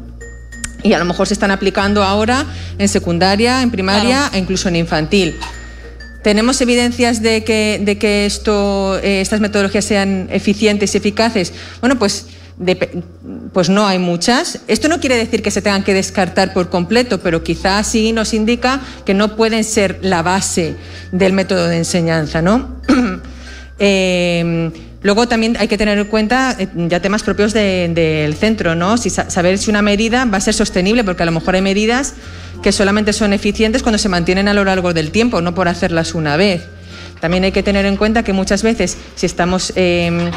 [0.83, 2.47] Y a lo mejor se están aplicando ahora
[2.79, 5.39] en secundaria, en primaria e incluso en infantil.
[6.23, 11.53] ¿Tenemos evidencias de que, de que esto, eh, estas metodologías sean eficientes y eficaces?
[11.81, 12.27] Bueno, pues
[13.53, 14.61] pues no hay muchas.
[14.69, 18.35] Esto no quiere decir que se tengan que descartar por completo, pero quizás sí nos
[18.35, 20.77] indica que no pueden ser la base
[21.11, 22.77] del método de enseñanza, ¿no?
[23.79, 28.97] Em, luego también hay que tener en cuenta eh, ya temas propios del centro, ¿no?
[28.97, 32.15] Si, saber si una medida va a ser sostenible, porque a lo mejor hay medidas
[32.63, 36.15] que solamente son eficientes cuando se mantienen a lo largo del tiempo, no por hacerlas
[36.15, 36.63] una vez.
[37.23, 40.33] También hay que tener en cuenta que muchas veces si estamos em,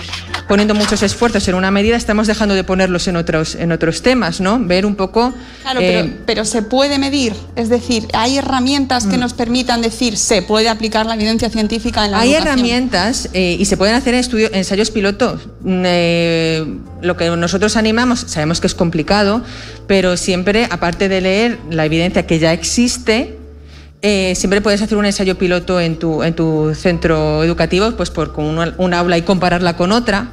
[0.47, 4.39] poniendo muchos esfuerzos en una medida, estamos dejando de ponerlos en otros, en otros temas,
[4.39, 4.59] ¿no?
[4.59, 5.33] Ver un poco...
[5.63, 5.79] Claro,
[6.27, 9.19] pero, em, se puede medir, es decir, hay herramientas que mm.
[9.19, 13.65] nos permitan decir se puede aplicar la evidencia científica en la Hay herramientas eh, y
[13.65, 15.41] se pueden hacer estudios, ensayos pilotos.
[15.61, 16.65] Mm, eh,
[17.01, 19.41] lo que nosotros animamos, sabemos que es complicado,
[19.87, 23.39] pero siempre, aparte de leer la evidencia que ya existe,
[24.01, 28.33] eh, siempre puedes hacer un ensayo piloto en tu, en tu centro educativo, pues por
[28.33, 28.45] con
[28.77, 30.29] un aula y compararla con otra.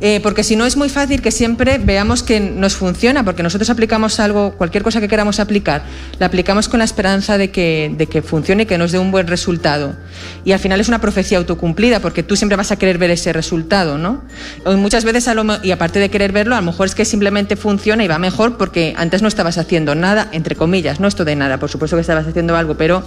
[0.00, 3.70] Eh, porque si no es muy fácil que siempre veamos que nos funciona, porque nosotros
[3.70, 5.84] aplicamos algo, cualquier cosa que queramos aplicar,
[6.18, 9.26] la aplicamos con la esperanza de que, de que funcione que nos dé un buen
[9.26, 9.96] resultado.
[10.44, 13.32] Y al final es una profecía autocumplida, porque tú siempre vas a querer ver ese
[13.32, 14.22] resultado, ¿no?
[14.66, 15.28] Y muchas veces,
[15.62, 18.56] y aparte de querer verlo, a lo mejor es que simplemente funciona y va mejor
[18.56, 22.00] porque antes no estabas haciendo nada, entre comillas, no esto de nada, por supuesto que
[22.00, 23.04] estabas haciendo algo, pero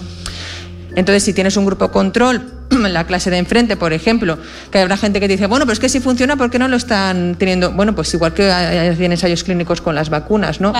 [0.97, 4.39] entonces, si tienes un grupo control, la clase de enfrente, por ejemplo,
[4.71, 6.75] que habrá gente que dice, bueno, pero es que si funciona, ¿por qué no lo
[6.75, 7.71] están teniendo?
[7.71, 10.73] Bueno, pues igual que hacen ensayos clínicos con las vacunas, ¿no?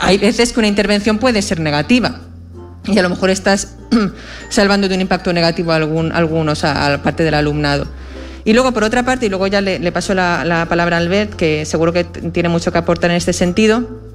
[0.00, 2.22] Hay veces que una intervención puede ser negativa
[2.86, 3.76] y a lo mejor estás
[4.48, 7.86] salvando de un impacto negativo a, algún, algunos, a, la parte del alumnado.
[8.44, 11.34] Y luego, por otra parte, y luego ya le, paso la, la palabra a Albert,
[11.34, 14.05] que seguro que tiene mucho que aportar en este sentido,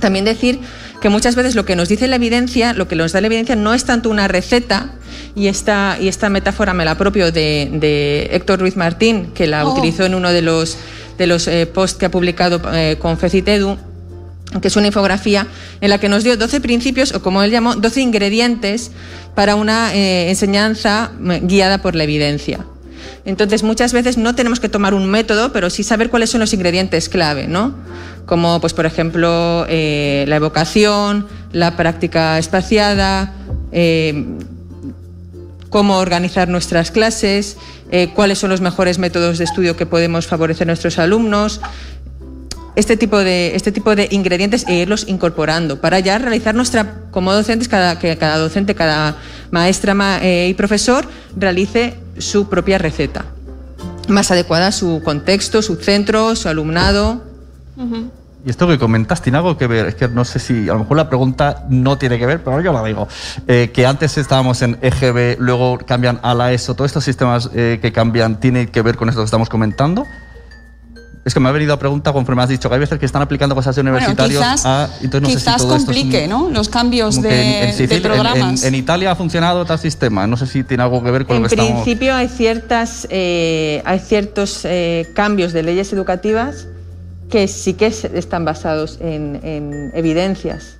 [0.00, 0.60] también decir
[1.00, 3.56] que muchas veces lo que nos dice la evidencia, lo que nos da la evidencia
[3.56, 4.92] no es tanto una receta,
[5.34, 9.72] y esta, y esta metáfora me la propio de, Héctor Ruiz Martín, que la oh.
[9.72, 10.76] utilizó en uno de los,
[11.16, 13.78] de los eh, posts que ha publicado eh, con Fecitedu,
[14.60, 15.46] que es una infografía
[15.80, 18.90] en la que nos dio 12 principios, o como él llamó, 12 ingredientes
[19.34, 22.64] para una eh, enseñanza guiada por la evidencia.
[23.24, 26.52] Entonces, muchas veces no tenemos que tomar un método, pero sí saber cuáles son los
[26.54, 27.74] ingredientes clave, ¿no?
[28.28, 33.32] Como, pues, por ejemplo, eh, la evocación, la práctica espaciada,
[33.72, 34.26] eh,
[35.70, 37.56] cómo organizar nuestras clases,
[37.90, 41.62] eh, cuáles son los mejores métodos de estudio que podemos favorecer a nuestros alumnos,
[42.76, 47.32] este tipo de, este tipo de ingredientes e irlos incorporando para ya realizar nuestra, como
[47.32, 49.16] docentes, cada, que cada docente, cada
[49.50, 53.24] maestra y profesor realice su propia receta,
[54.06, 57.27] más adecuada a su contexto, su centro, su alumnado.
[58.46, 60.80] Y esto que comentas tiene algo que ver, es que no sé si a lo
[60.80, 63.08] mejor la pregunta no tiene que ver, pero yo la digo.
[63.48, 67.78] Eh, que antes estábamos en EGB, luego cambian a la ESO, todos estos sistemas eh,
[67.82, 70.06] que cambian, ¿tiene que ver con esto que estamos comentando?
[71.24, 73.20] Es que me ha venido a pregunta conforme has dicho que hay veces que están
[73.20, 74.90] aplicando cosas universitarios quizás,
[75.24, 76.48] quizás complique, ¿no?
[76.48, 78.62] Los cambios de, programas.
[78.62, 80.26] En, Italia ha funcionado tal sistema.
[80.26, 81.70] No sé si tiene algo que ver con lo que estamos...
[81.70, 86.68] En principio hay, ciertas, eh, hay ciertos eh, cambios de leyes educativas
[87.30, 90.76] que sí que están basados en, evidencias.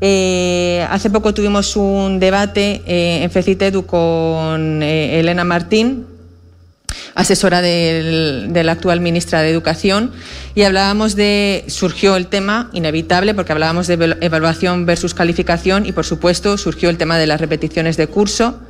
[0.00, 6.06] Eh, hace poco tuvimos un debate en FECITEDU con Elena Martín,
[7.14, 10.12] asesora de la actual ministra de Educación,
[10.54, 16.04] y hablábamos de, surgió el tema inevitable, porque hablábamos de evaluación versus calificación, y por
[16.04, 18.60] supuesto surgió el tema de las repeticiones de curso.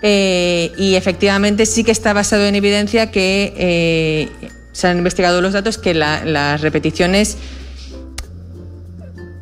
[0.00, 5.54] Eh, y efectivamente sí que está basado en evidencia que eh, se han investigado los
[5.54, 7.36] datos que las repeticiones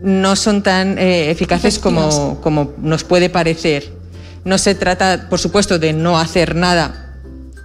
[0.01, 3.93] no son tan eh, eficaces como, como nos puede parecer.
[4.47, 7.03] No se trata, por supuesto, de no hacer nada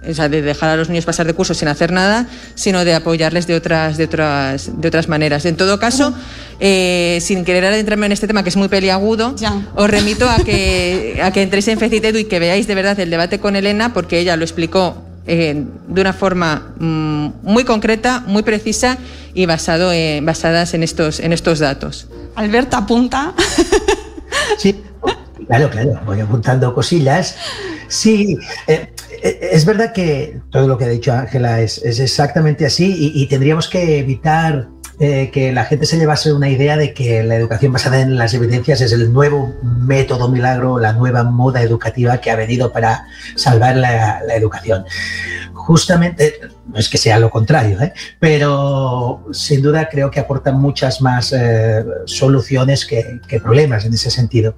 [0.06, 2.92] o sea, de dejar a los niños pasar de curso sin hacer nada, sino de
[2.92, 5.46] apoyarles de otras, de otras, de otras maneras.
[5.46, 6.12] En todo caso,
[6.60, 9.34] eh, sin querer adentrarme en este tema que es muy peliagudo,
[9.76, 13.08] os remito a que, a que entréis en Fecitedu y que veáis de verdad el
[13.08, 18.42] debate con Elena, porque ella lo explicó eh, de una forma mm, muy concreta, muy
[18.42, 18.98] precisa
[19.34, 19.90] y basado
[20.22, 22.08] basadas en estos, en estos datos.
[22.34, 23.34] Alberta, apunta.
[24.58, 24.80] Sí,
[25.46, 27.36] claro, claro, voy apuntando cosillas.
[27.88, 33.12] Sí, eh, eh, es verdad que todo lo que ha dicho Ángela es, exactamente así
[33.14, 34.68] y, tendríamos que evitar
[35.02, 38.34] eh, que la gente se llevase una idea de que la educación basada en las
[38.34, 43.76] evidencias es el nuevo método milagro, la nueva moda educativa que ha venido para salvar
[43.76, 44.84] la educación
[45.64, 47.92] justamente, no es que sea lo contrario, ¿eh?
[48.18, 54.54] pero sin duda creo que aportan muchas más eh, soluciones que, problemas en ese sentido.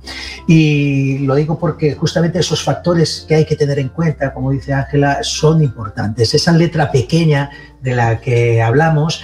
[0.48, 4.72] Y lo digo porque justamente esos factores que hay que tener en cuenta, como dice
[4.72, 6.34] Ángela, son importantes.
[6.34, 7.50] Esa letra pequeña
[7.82, 9.22] de la que hablamos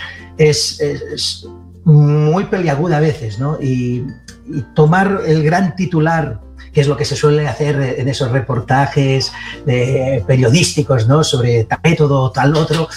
[0.49, 1.47] es,
[1.85, 3.59] muy peliaguda a veces, ¿no?
[3.61, 4.05] y
[4.75, 6.41] tomar el gran titular
[6.73, 9.33] que es lo que se suele hacer en esos reportajes
[10.27, 11.25] periodísticos ¿no?
[11.25, 12.89] sobre tal método o tal otro,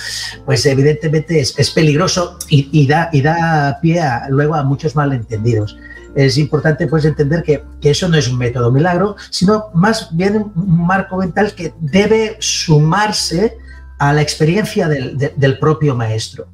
[0.45, 5.77] pues evidentemente es, peligroso y, da, pie luego a muchos malentendidos.
[6.15, 10.85] es importante pues entender que, eso no es un método milagro, sino más bien un
[10.85, 13.57] marco mental que debe sumarse
[13.97, 16.47] a la experiencia del, propio maestro.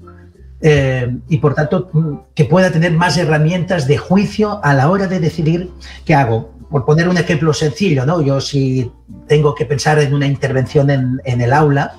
[0.62, 5.20] Eh, y por tanto que pueda tener más herramientas de juicio a la hora de
[5.20, 5.72] decidir
[6.06, 6.52] qué hago.
[6.70, 8.22] Por poner un ejemplo sencillo, ¿no?
[8.22, 8.92] Yo si
[9.28, 11.96] tengo que pensar en una intervención en, el aula,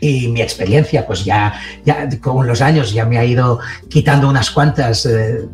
[0.00, 1.54] y mi experiencia, pues ya,
[1.84, 5.46] ya con los años ya me ha ido quitando unas cuantas eh,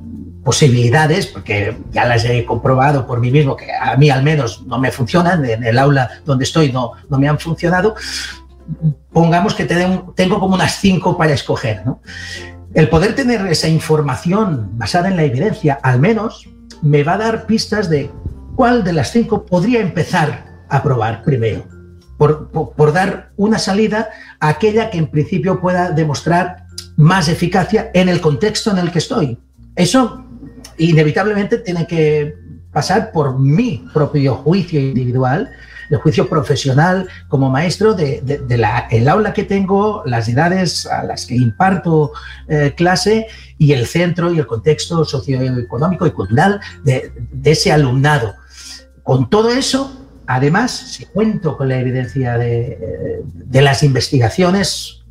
[0.42, 4.78] posibilidades, porque ya las he comprobado por mí mismo, que a mí al menos no
[4.78, 7.94] me funcionan, en el aula donde estoy no, no me han funcionado,
[9.12, 11.82] pongamos que tengo como unas cinco para escoger.
[12.74, 16.48] El poder tener esa información basada en la evidencia, al menos,
[16.82, 18.10] me va a dar pistas de
[18.54, 21.64] cuál de las cinco podría empezar a probar primero,
[22.18, 24.10] por, por dar una salida
[24.40, 26.64] a aquella que en principio pueda demostrar
[26.96, 29.38] más eficacia en el contexto en el que estoy.
[29.76, 30.24] Eso
[30.76, 32.34] inevitablemente tiene que
[32.72, 35.50] pasar por mi propio juicio individual,
[35.90, 38.22] el juicio profesional como maestro de,
[38.90, 42.12] el aula que tengo, las edades a las que imparto
[42.48, 43.26] eh, clase
[43.56, 47.12] y el centro y el contexto socioeconómico y cultural de,
[47.44, 48.34] ese alumnado.
[49.02, 55.02] Con todo eso, además, si cuento con la evidencia de, las investigaciones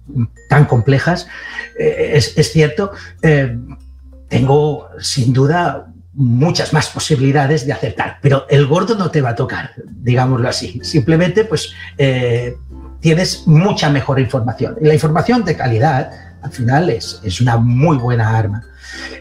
[0.49, 1.28] tan complejas,
[1.78, 3.57] eh, es, cierto, eh,
[4.30, 5.88] tengo sin duda
[6.18, 10.80] muchas más posibilidades de acertar, pero el gordo no te va a tocar, digámoslo así.
[10.84, 12.57] Simplemente, pues, eh,
[12.99, 14.78] tienes mucha mejor información.
[14.82, 16.11] Y la información de calidad,
[16.41, 18.63] al final, es, es una muy buena arma.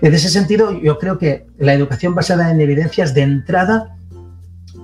[0.01, 3.94] En ese sentido, yo creo que la educación basada en evidencias de entrada,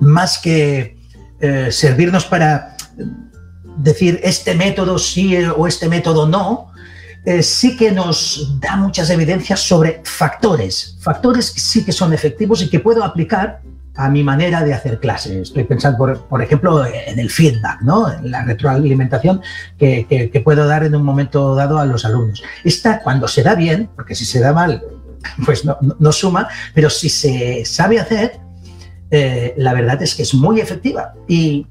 [0.01, 0.99] más que
[1.41, 2.77] eh, servirnos para
[3.79, 6.72] decir este método sí o este método no,
[7.25, 12.63] eh, sí que nos da muchas evidencias sobre factores, factores que sí que son efectivos
[12.63, 13.61] y que puedo aplicar
[13.95, 15.43] a mi manera de hacer clase.
[15.43, 15.99] Estoy pensando,
[16.29, 18.11] por, ejemplo, en el feedback, ¿no?
[18.11, 19.43] en la retroalimentación
[19.79, 22.43] que, puedo dar en un momento dado a los alumnos.
[22.65, 24.83] Esta, cuando se da bien, porque si se da mal,
[25.45, 28.41] pues no, suma, pero si se sabe hacer,
[29.11, 31.15] eh, la verdad es que es muy efectiva.
[31.29, 31.67] Y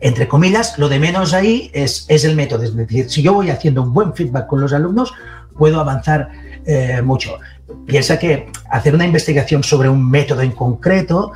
[0.00, 2.62] entre comillas, lo de menos ahí es, es, el método.
[2.62, 5.12] Es decir, si yo voy haciendo un buen feedback con los alumnos,
[5.56, 6.30] puedo avanzar
[6.66, 7.38] eh, mucho.
[7.86, 11.32] Piensa que hacer una investigación sobre un método en concreto,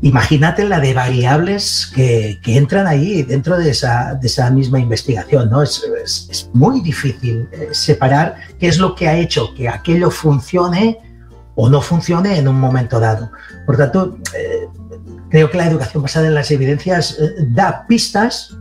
[0.00, 5.50] imagínate la de variables que, que entran ahí dentro de esa, de esa misma investigación.
[5.50, 5.62] ¿no?
[5.62, 10.98] Es, es, muy difícil eh, separar qué es lo que ha hecho que aquello funcione
[11.60, 13.30] o no funcione en un momento dado.
[13.66, 14.68] Por tanto, eh,
[15.30, 18.56] Creo que la educación basada en las evidencias eh, da pistas,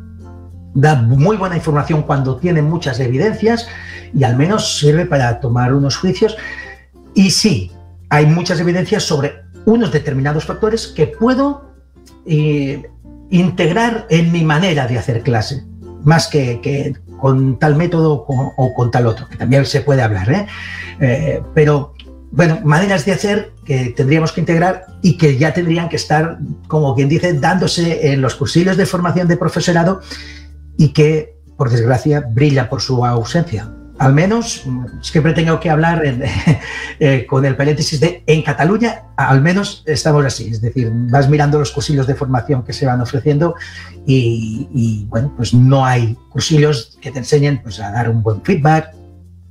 [0.74, 3.68] da muy buena información cuando tiene muchas evidencias
[4.14, 6.36] y al menos sirve para tomar unos juicios.
[7.14, 7.72] Y sí,
[8.10, 11.72] hay muchas evidencias sobre unos determinados factores que puedo
[12.26, 12.90] eh,
[13.30, 15.66] integrar en mi manera de hacer clase,
[16.04, 20.48] más que, con tal método o, con tal otro, que también se puede hablar.
[21.00, 21.42] ¿eh?
[21.54, 21.94] pero
[22.32, 26.94] bueno, maneras de hacer que tendríamos que integrar y que ya tendrían que estar, como
[26.96, 30.02] quien dice, dándose en los cursillos de formación de profesorado
[30.78, 33.72] y que, por desgracia, brilla por su ausencia.
[34.00, 34.64] Al menos,
[35.02, 36.04] siempre tengo que hablar
[37.00, 40.50] eh, con el paréntesis de en Cataluña, al menos estamos así.
[40.50, 43.56] Es decir, vas mirando los cursillos de formación que se van ofreciendo
[44.06, 48.94] y, bueno, pues no hay cursillos que te enseñen pues, a dar un buen feedback,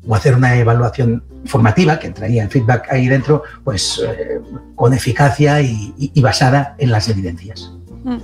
[0.07, 4.41] o hacer una evaluación formativa, que entraría en feedback ahí dentro, pues eh,
[4.75, 7.73] con eficacia y, basada en las evidencias.
[8.05, 8.17] Mm.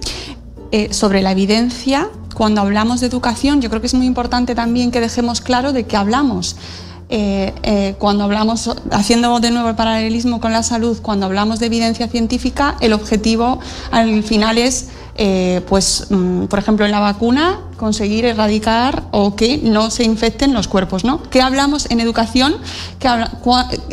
[0.72, 4.91] Eh, sobre la evidencia, cuando hablamos de educación, yo creo que es muy importante también
[4.91, 6.57] que dejemos claro de qué hablamos.
[7.14, 12.08] Eh, cuando hablamos, haciendo de nuevo el paralelismo con la salud, cuando hablamos de evidencia
[12.08, 13.60] científica, el objetivo
[13.90, 19.58] al final es eh, pues, mm, por ejemplo, en la vacuna, conseguir erradicar o que
[19.58, 21.22] no se infecten los cuerpos, ¿no?
[21.24, 22.56] ¿Qué hablamos en educación?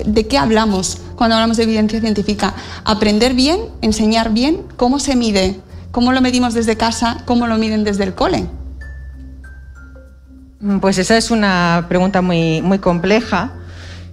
[0.05, 2.53] ¿De qué hablamos cuando hablamos de evidencia científica?
[2.85, 5.59] Aprender bien, enseñar bien, ¿cómo se mide?
[5.91, 7.17] ¿Cómo lo medimos desde casa?
[7.25, 8.45] ¿Cómo lo miden desde el cole?
[10.81, 13.53] Pues esa es una pregunta muy, muy compleja,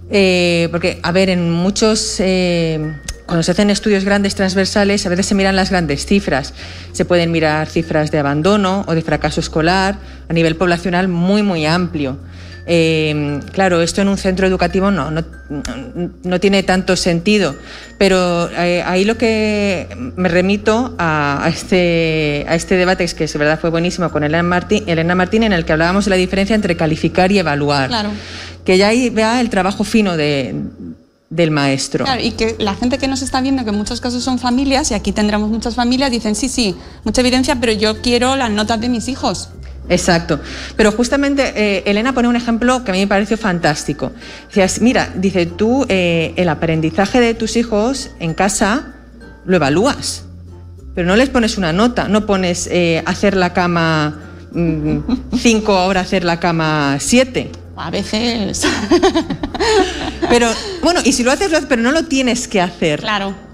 [0.09, 2.93] eh, porque, a ver, en muchos eh,
[3.25, 6.53] cuando se hacen estudios grandes transversales, a veces se miran las grandes cifras.
[6.93, 9.97] Se pueden mirar cifras de abandono o de fracaso escolar
[10.29, 12.17] a nivel poblacional muy, muy amplio.
[12.69, 17.55] Eh, claro, esto en un centro educativo no, no, tiene tanto sentido,
[17.97, 19.87] pero eh, ahí lo que
[20.17, 24.83] me remito a, este, a este debate, que es verdad fue buenísimo, con Elena Martín,
[24.85, 27.87] Elena Martín, en el que hablábamos de la diferencia entre calificar y evaluar.
[27.87, 28.09] Claro.
[28.65, 30.53] Que ya ahí vea el trabajo fino de,
[31.29, 32.03] del maestro.
[32.03, 34.91] Claro, y que la gente que nos está viendo, que en muchos casos son familias,
[34.91, 38.81] y aquí tendremos muchas familias, dicen, sí, sí, mucha evidencia, pero yo quiero las notas
[38.81, 39.51] de mis hijos.
[39.89, 40.39] Exacto.
[40.75, 44.11] Pero justamente eh, Elena pone un ejemplo que a mí me pareció fantástico.
[44.81, 48.93] mira, dice, tú eh, el aprendizaje de tus hijos en casa
[49.45, 50.25] lo evalúas,
[50.93, 54.19] pero no les pones una nota, no pones eh, hacer la cama
[54.51, 54.97] mm,
[55.37, 57.51] cinco, ahora hacer la cama siete.
[57.77, 58.63] A veces.
[60.29, 60.49] pero
[60.81, 63.01] bueno, y si lo haces, lo haces, pero no lo tienes que hacer.
[63.01, 63.46] Claro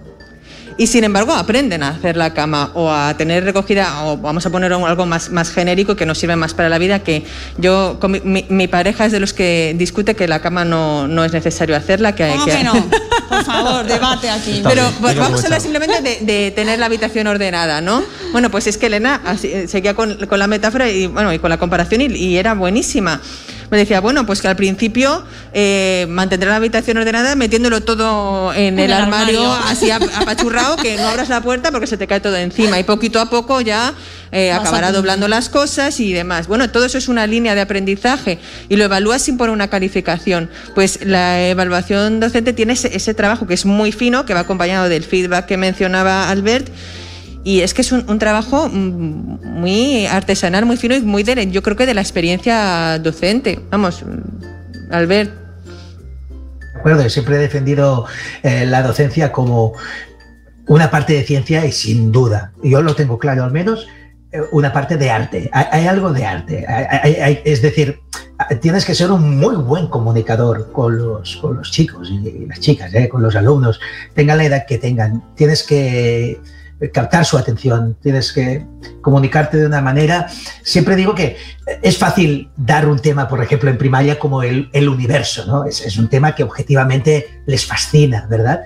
[0.78, 4.50] y sin embargo aprenden a hacer la cama o a tener recogida, o vamos a
[4.50, 7.24] poner algo más, más genérico que nos sirve más para la vida, que
[7.58, 11.76] yo, mi, pareja es de los que discute que la cama no, no es necesario
[11.76, 12.74] hacerla, que, ¿Cómo que, no?
[13.30, 14.62] Por favor, debate aquí.
[14.64, 18.04] Pero vamos a hablar simplemente de, tener la habitación ordenada, ¿no?
[18.32, 21.50] Bueno, pues es que Elena eh, seguía con, con la metáfora y, bueno, y con
[21.50, 23.22] la comparación y era buenísima
[23.74, 28.78] me decía, bueno, pues que al principio eh, mantendrá la habitación ordenada metiéndolo todo en,
[28.78, 32.80] el, armario, así apachurrado, que no abras la puerta porque se te cae todo encima.
[32.80, 33.96] Y poquito a poco ya
[34.32, 36.46] eh, acabará doblando las cosas y demás.
[36.46, 38.38] Bueno, todo eso es una línea de aprendizaje
[38.70, 40.52] y lo evalúas sin poner una calificación.
[40.76, 44.88] Pues la evaluación docente tiene ese, ese trabajo que es muy fino, que va acompañado
[44.88, 46.70] del feedback que mencionaba Albert
[47.44, 51.62] y es que es un, trabajo mm, muy artesanal, muy fino y muy de, yo
[51.62, 53.60] creo que de la experiencia docente.
[53.70, 54.04] Vamos,
[54.92, 55.32] Albert.
[56.74, 58.06] De acuerdo, siempre he defendido
[58.44, 59.74] eh, la docencia como
[60.68, 63.88] una parte de ciencia y sin duda, yo lo tengo claro al menos,
[64.32, 65.50] eh, una parte de arte.
[65.52, 66.66] Hay, algo de arte.
[67.44, 68.00] es decir,
[68.62, 72.94] tienes que ser un muy buen comunicador con los, con los chicos y las chicas,
[72.94, 73.80] eh, con los alumnos,
[74.14, 75.24] tengan la edad que tengan.
[75.36, 76.40] Tienes que
[76.92, 78.66] captar su atención, tienes que
[79.02, 80.28] comunicarte de una manera.
[80.64, 81.38] Siempre digo que
[81.82, 85.66] es fácil dar un tema, por ejemplo, en primaria como el, universo, ¿no?
[85.66, 88.62] Es, un tema que objetivamente les fascina, ¿verdad?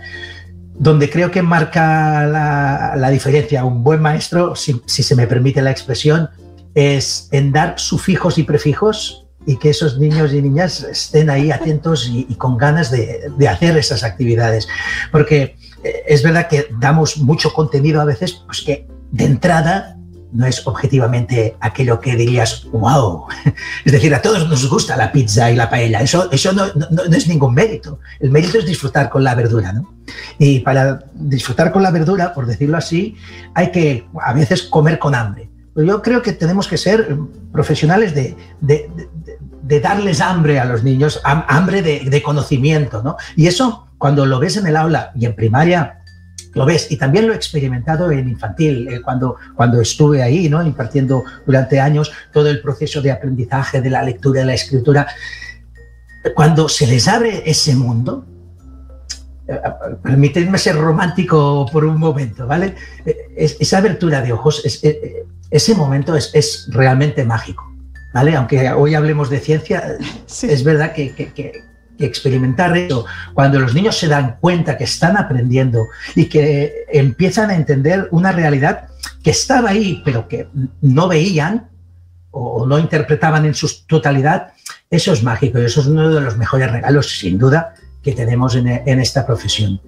[0.74, 6.30] Donde creo que marca la, diferencia un buen maestro, si, se me permite la expresión,
[6.74, 12.10] es en dar sufijos y prefijos y que esos niños y niñas estén ahí atentos
[12.12, 14.68] y, con ganas de, hacer esas actividades.
[15.12, 19.98] Porque eh, es verdad que damos mucho contenido a veces, pues que de entrada
[20.32, 23.26] no es objetivamente aquello que dirías, wow.
[23.86, 26.02] Es decir, a todos nos gusta la pizza y la paella.
[26.02, 28.00] Eso, eso no, no, es ningún mérito.
[28.20, 29.72] El mérito es disfrutar con la verdura.
[29.74, 29.96] ¿no?
[30.38, 33.16] Y para disfrutar con la verdura, por decirlo así,
[33.54, 35.50] hay que a veces comer con hambre.
[35.74, 37.18] Pero yo creo que tenemos que ser
[37.52, 38.90] profesionales de, de,
[39.62, 43.04] de, darles hambre a los niños, hambre de, conocimiento.
[43.04, 43.16] ¿no?
[43.36, 45.98] Y eso cuando lo ves en el aula y en primaria,
[46.54, 46.92] lo ves.
[46.92, 50.64] Y también lo he experimentado en infantil, eh, cuando, cuando estuve ahí, ¿no?
[50.64, 55.08] impartiendo durante años todo el proceso de aprendizaje de la lectura y la escritura.
[56.36, 58.26] Cuando se les abre ese mundo,
[59.48, 59.60] eh,
[60.04, 62.76] permíteme ser romántico por un momento, ¿vale?
[63.06, 67.64] Eh, esa abertura de ojos, ese momento es, realmente mágico,
[68.14, 68.36] ¿vale?
[68.36, 71.64] Aunque hoy hablemos de ciencia, es verdad que,
[72.06, 77.56] experimentar eso, cuando los niños se dan cuenta que están aprendiendo y que empiezan a
[77.56, 78.88] entender una realidad
[79.24, 80.48] que estaba ahí, pero que
[80.82, 81.70] no veían
[82.32, 84.54] o no interpretaban en su totalidad,
[84.90, 87.74] eso es mágico y eso es uno de los mejores regalos, sin duda,
[88.04, 88.68] que tenemos en,
[89.00, 89.82] esta profesión.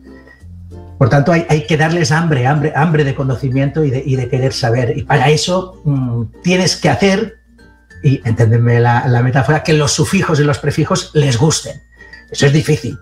[0.97, 4.97] Por tanto, hay, que darles hambre, hambre, hambre de conocimiento y de, querer saber.
[4.97, 7.37] Y para eso mm, tienes que hacer,
[8.03, 11.88] y entenderme la metáfora, que los sufijos y los prefijos les gusten.
[12.31, 12.97] Eso es difícil,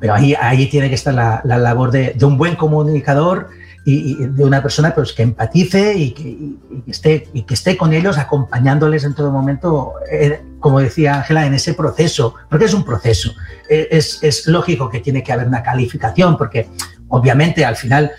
[0.00, 3.48] pero ahí, ahí tiene que estar la, labor de, un buen comunicador
[3.84, 8.18] y, de una persona pues, que empatice y que, esté, y que esté con ellos
[8.18, 13.32] acompañándoles en todo momento, eh, como decía Ángela, en ese proceso, porque es un proceso.
[13.68, 16.68] Eh, es, es lógico que tiene que haber una calificación, porque
[17.08, 18.12] obviamente al final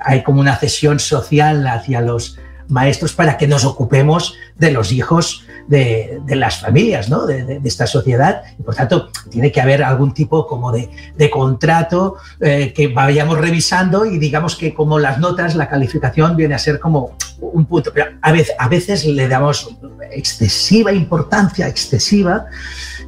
[0.00, 2.38] hay como una cesión social hacia los
[2.70, 7.26] maestros para que nos ocupemos de los hijos de, las familias, ¿no?
[7.26, 8.42] de, esta sociedad.
[8.58, 10.90] Y por tanto, tiene que haber algún tipo como de,
[11.30, 16.58] contrato eh, que vayamos revisando y digamos que como las notas, la calificación viene a
[16.58, 17.92] ser como un punto.
[18.22, 19.76] A veces, le damos
[20.10, 22.46] excesiva importancia, excesiva,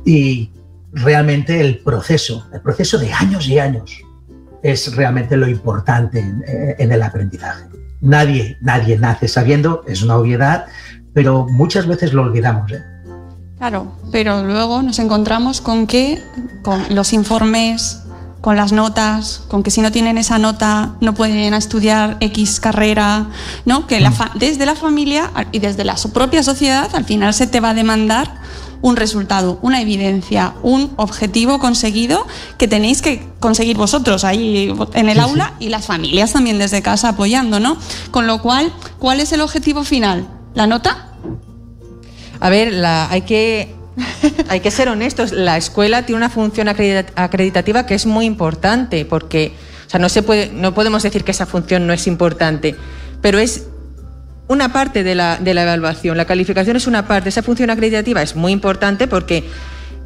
[0.04, 0.50] y
[0.92, 4.00] realmente el proceso, el proceso de años y años,
[4.62, 6.44] es realmente lo importante en,
[6.78, 7.71] en el aprendizaje.
[8.02, 10.66] Nadie, nadie nace sabiendo, es una obviedad,
[11.14, 12.70] pero muchas veces lo olvidamos.
[12.72, 12.82] ¿eh?
[13.58, 16.20] Claro, pero luego nos encontramos con que
[16.62, 18.02] con los informes,
[18.40, 23.28] con las notas, con que si no tienen esa nota no pueden estudiar X carrera,
[23.64, 23.86] ¿no?
[23.86, 24.38] Que mm.
[24.38, 28.34] desde la familia y desde la propia sociedad al final se te va a demandar
[28.82, 32.26] un resultado, una evidencia, un objetivo conseguido
[32.58, 37.10] que tenéis que conseguir vosotros ahí en el aula y las familias también desde casa
[37.10, 37.78] apoyando, ¿no?
[38.10, 40.28] Con lo cual, ¿cuál es el objetivo final?
[40.54, 41.12] ¿La nota?
[42.40, 43.74] A ver, la, hay que
[44.48, 49.52] hay que ser honestos, la escuela tiene una función acreditativa que es muy importante, porque
[49.86, 52.74] o sea, no, se puede, no podemos decir que esa función no es importante,
[53.20, 53.66] pero es
[54.48, 56.16] una parte de la, de la evaluación.
[56.16, 59.44] La calificación es una parte, esa función acreditativa es muy importante porque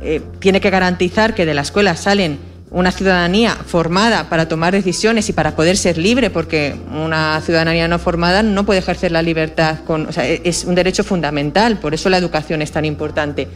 [0.03, 2.39] eh, tiene que garantizar que de la escuela salen
[2.71, 7.99] una ciudadanía formada para tomar decisiones y para poder ser libre, porque una ciudadanía no
[7.99, 12.11] formada no puede ejercer la libertad, con, o sea, es un derecho fundamental, por eso
[12.11, 13.49] la educación es tan importante.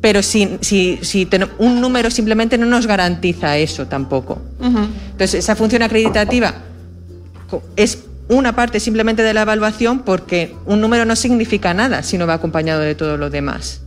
[0.00, 4.42] Pero si, si, si un número simplemente no nos garantiza eso tampoco.
[4.60, 6.54] Entonces, esa función acreditativa
[7.76, 7.98] es
[8.32, 12.34] una parte simplemente de la evaluación porque un número no significa nada si no va
[12.34, 13.80] acompañado de todo lo demás.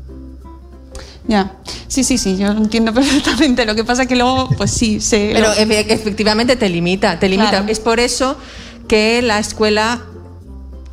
[1.28, 1.54] Ya,
[1.88, 3.66] sí, sí, sí, yo entiendo perfectamente.
[3.66, 5.32] Lo que pasa es que luego, pues sí, se.
[5.34, 7.66] Pero efectivamente te limita, te limita.
[7.68, 8.38] Es por eso
[8.88, 10.02] que la escuela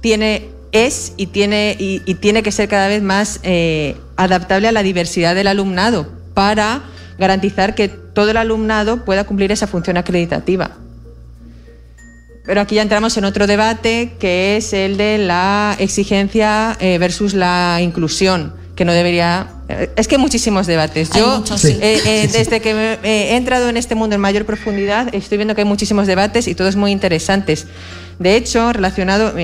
[0.00, 4.82] tiene, es y tiene, y, tiene que ser cada vez más eh, adaptable a la
[4.82, 6.82] diversidad del alumnado para
[7.18, 10.78] garantizar que todo el alumnado pueda cumplir esa función acreditativa.
[12.44, 17.34] Pero aquí ya entramos en otro debate que es el de la exigencia eh, versus
[17.34, 19.48] la inclusión, que no debería...
[19.68, 21.10] Eh, es que hay muchísimos debates.
[21.10, 25.60] Yo, eh, desde que he entrado en este mundo en mayor profundidad, estoy viendo que
[25.60, 27.66] hay muchísimos debates y todos muy interesantes.
[28.18, 29.34] De hecho, relacionado...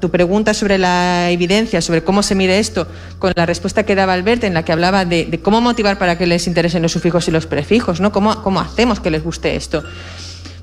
[0.00, 2.86] tu pregunta sobre la evidencia, sobre cómo se mide esto,
[3.18, 6.26] con la respuesta que daba Albert, en la que hablaba de, cómo motivar para que
[6.26, 8.12] les interesen los sufijos y los prefijos, ¿no?
[8.12, 9.82] ¿Cómo, cómo hacemos que les guste esto?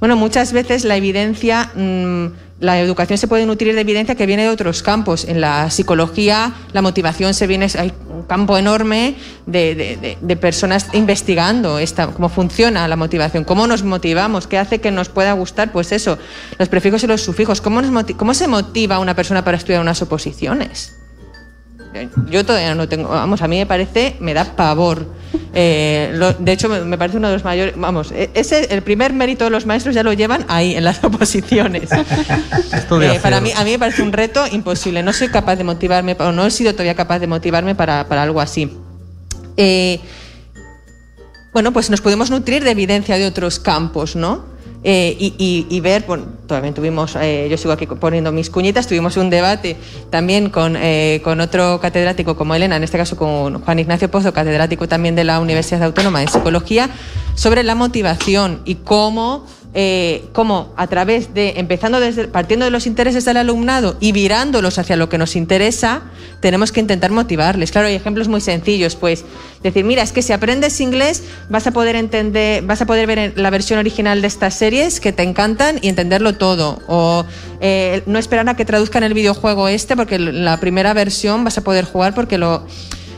[0.01, 2.25] Bueno, muchas veces la evidencia, mm,
[2.59, 5.25] la educación se puede nutrir de evidencia que viene de otros campos.
[5.25, 9.13] En la psicología, la motivación se viene, hay un campo enorme
[9.45, 15.09] de, personas investigando esta, cómo funciona la motivación, cómo nos motivamos, qué hace que nos
[15.09, 16.17] pueda gustar, pues eso,
[16.57, 17.83] los prefijos y los sufijos, cómo,
[18.17, 21.00] cómo se motiva una persona para estudiar unas oposiciones.
[22.29, 25.05] Yo todavía no tengo, vamos, a mí me parece, me da pavor.
[25.53, 29.43] Eh, de hecho, me, parece uno de los mayores, vamos, e, ese, el primer mérito
[29.43, 31.89] de los maestros ya lo llevan ahí, en las oposiciones.
[31.91, 35.03] Eh, para mí, a mí me parece un reto imposible.
[35.03, 38.23] No soy capaz de motivarme, o no he sido todavía capaz de motivarme para, para
[38.23, 38.71] algo así.
[39.57, 39.99] Eh,
[41.53, 44.50] bueno, pues nos podemos nutrir de evidencia de otros campos, ¿no?
[44.83, 49.29] Eh, y, ver, bueno, también tuvimos, eh, yo sigo aquí poniendo mis cuñitas, tuvimos un
[49.29, 49.77] debate
[50.09, 54.33] también con, eh, con otro catedrático como Elena, en este caso con Juan Ignacio Pozo,
[54.33, 56.89] catedrático también de la Universidad Autónoma de Psicología,
[57.35, 62.85] sobre la motivación y cómo eh, cómo a través de, empezando desde, partiendo de los
[62.85, 66.01] intereses del alumnado y virándolos hacia lo que nos interesa,
[66.41, 67.71] tenemos que intentar motivarles.
[67.71, 69.23] Claro, hay ejemplos muy sencillos, pues
[69.63, 73.33] decir, mira, es que si aprendes inglés vas a poder entender, vas a poder ver
[73.37, 76.79] la versión original de estas series que te encantan y entenderlo todo.
[76.87, 77.25] O
[77.61, 81.63] eh, no esperar a que traduzcan el videojuego este, porque la primera versión vas a
[81.63, 82.65] poder jugar porque lo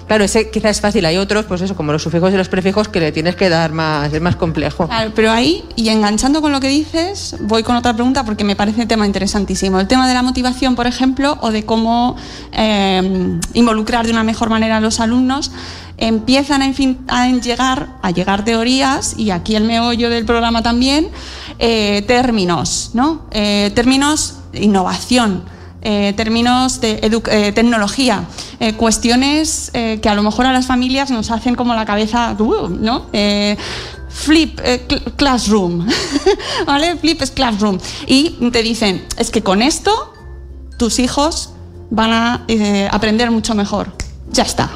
[0.08, 2.88] Claro, ese quizás es fácil, hay otros, pues eso, como los sufijos y los prefijos,
[2.88, 4.88] que le tienes que dar más, es más complejo.
[4.88, 8.56] Claro, pero ahí, y enganchando con lo que dices, voy con otra pregunta porque me
[8.56, 9.80] parece un tema interesantísimo.
[9.80, 12.16] El tema de la motivación, por ejemplo, o de cómo
[12.52, 15.52] eh, involucrar de una mejor manera a los alumnos
[15.98, 16.74] empiezan a,
[17.08, 21.10] a, llegar, a llegar teorías, y aquí el meollo del programa también,
[21.60, 23.22] eh, términos, ¿no?
[23.32, 25.44] Eh, términos innovación,
[25.86, 28.24] eh, términos de eh, tecnología,
[28.62, 33.58] eh, cuestiones que a lo mejor a las familias nos hacen como la cabeza, uh,
[34.08, 34.62] flip
[35.18, 35.86] classroom,
[36.66, 36.96] ¿vale?
[36.96, 37.80] Flip es classroom.
[38.08, 40.14] Y te dicen, es que con esto
[40.78, 41.50] tus hijos
[41.90, 42.46] van a
[42.92, 43.92] aprender mucho mejor.
[44.32, 44.70] Ya está,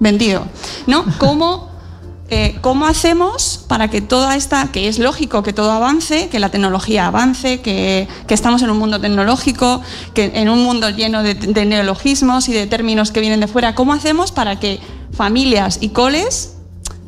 [0.00, 0.46] vendido,
[0.86, 1.04] ¿no?
[1.18, 1.69] ¿Cómo
[2.32, 6.48] eh, ¿cómo hacemos para que toda esta, que es lógico que todo avance, que la
[6.48, 9.82] tecnología avance, que, estamos en un mundo tecnológico,
[10.14, 13.92] que en un mundo lleno de, neologismos y de términos que vienen de fuera, ¿cómo
[13.92, 14.78] hacemos para que
[15.12, 16.54] familias y coles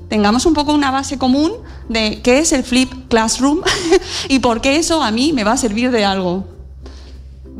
[0.08, 1.52] tengamos un poco una base común
[1.88, 3.60] de qué es el flip classroom
[4.28, 6.51] y por qué eso a mí me va a servir de algo?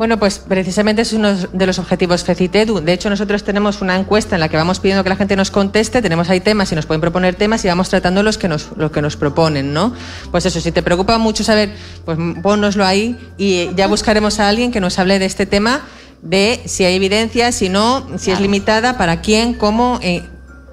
[0.03, 2.81] Bueno, pues precisamente es uno de los objetivos FECITEDU.
[2.81, 5.53] De hecho, nosotros tenemos una encuesta en la que vamos pidiendo que la gente nos
[5.53, 8.71] conteste, tenemos ahí temas y nos pueden proponer temas y vamos tratando los que nos,
[8.77, 9.95] los que nos proponen, ¿no?
[10.33, 11.73] Pues eso, si te preocupa mucho saber,
[12.05, 15.83] pues pónnoslo ahí y ya buscaremos a alguien que nos hable de este tema,
[16.21, 20.29] de si hay evidencia, si no, si es limitada, para quién, cómo, en,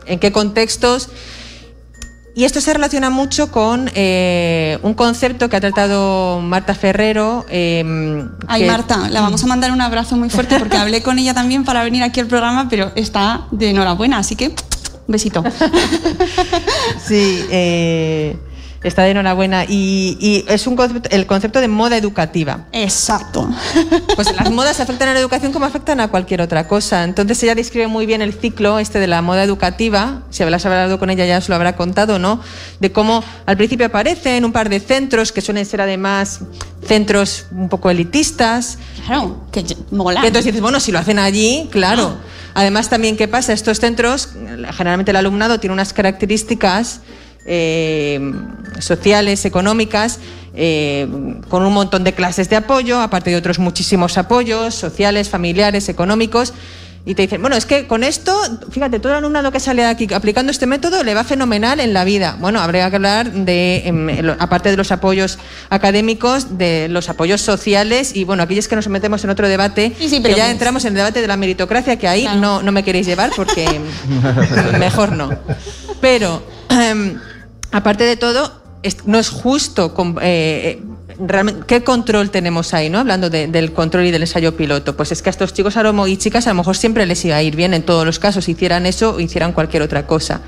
[0.07, 1.11] en qué contextos
[2.39, 7.45] Y esto se relaciona mucho con eh, un concepto que ha tratado Marta Ferrero.
[7.49, 7.83] Eh,
[8.47, 11.65] Ay, Marta, la vamos a mandar un abrazo muy fuerte porque hablé con ella también
[11.65, 14.55] para venir aquí al programa, pero está de enhorabuena, así que un
[15.09, 15.43] besito.
[17.05, 18.37] sí, eh,
[18.83, 19.65] Está de enhorabuena.
[19.67, 20.77] Y, es un
[21.09, 22.65] el concepto de moda educativa.
[22.71, 23.49] Exacto.
[24.15, 27.03] Pues las modas afectan a la educación como afectan a cualquier otra cosa.
[27.03, 30.23] Entonces ella describe muy bien el ciclo este de la moda educativa.
[30.29, 32.41] Si habrás hablado con ella ya os lo habrá contado, ¿no?
[32.79, 36.39] De cómo al principio aparecen un par de centros que suelen ser además
[36.85, 38.77] centros un poco elitistas.
[39.05, 40.21] Claro, que mola.
[40.21, 42.17] entonces dices, bueno, si lo hacen allí, claro.
[42.17, 42.25] Ah.
[42.55, 43.53] Además también, ¿qué pasa?
[43.53, 44.29] Estos centros,
[44.71, 47.01] generalmente el alumnado tiene unas características
[47.45, 48.19] eh,
[48.79, 50.19] sociales, económicas,
[50.55, 51.07] eh,
[51.47, 56.53] con un montón de clases de apoyo, aparte de otros muchísimos apoyos sociales, familiares, económicos.
[57.05, 58.37] Y te dicen, bueno, es que con esto,
[58.69, 62.03] fíjate, todo el alumnado que sale aquí aplicando este método le va fenomenal en la
[62.03, 62.35] vida.
[62.39, 68.15] Bueno, habría que hablar de, em, aparte de los apoyos académicos, de los apoyos sociales
[68.15, 71.21] y, bueno, aquellos que nos metemos en otro debate, que ya entramos en el debate
[71.21, 73.79] de la meritocracia, que ahí no, no me queréis llevar porque
[74.79, 75.29] mejor no.
[76.01, 76.43] Pero...
[76.69, 77.19] Em,
[77.71, 78.51] aparte de todo,
[79.05, 79.93] no es justo.
[80.21, 80.81] Eh,
[81.19, 82.99] realmente, ¿Qué control tenemos ahí, no?
[82.99, 84.95] Hablando del control y del ensayo piloto.
[84.95, 85.75] Pues es que a estos chicos
[86.07, 88.47] y chicas a lo mejor siempre les iba a ir bien en todos los casos,
[88.47, 90.41] hicieran eso o hicieran cualquier otra cosa.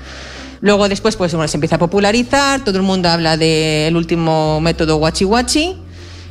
[0.60, 4.96] Luego después, pues bueno, se empieza a popularizar, todo el mundo habla del último método
[4.96, 5.81] Wachi Wachi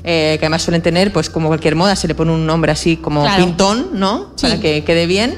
[0.03, 2.97] eh, que además suelen tener, pues como cualquier moda, se le pone un nombre así
[2.97, 4.33] como pintón, ¿no?
[4.41, 5.37] Para que quede bien.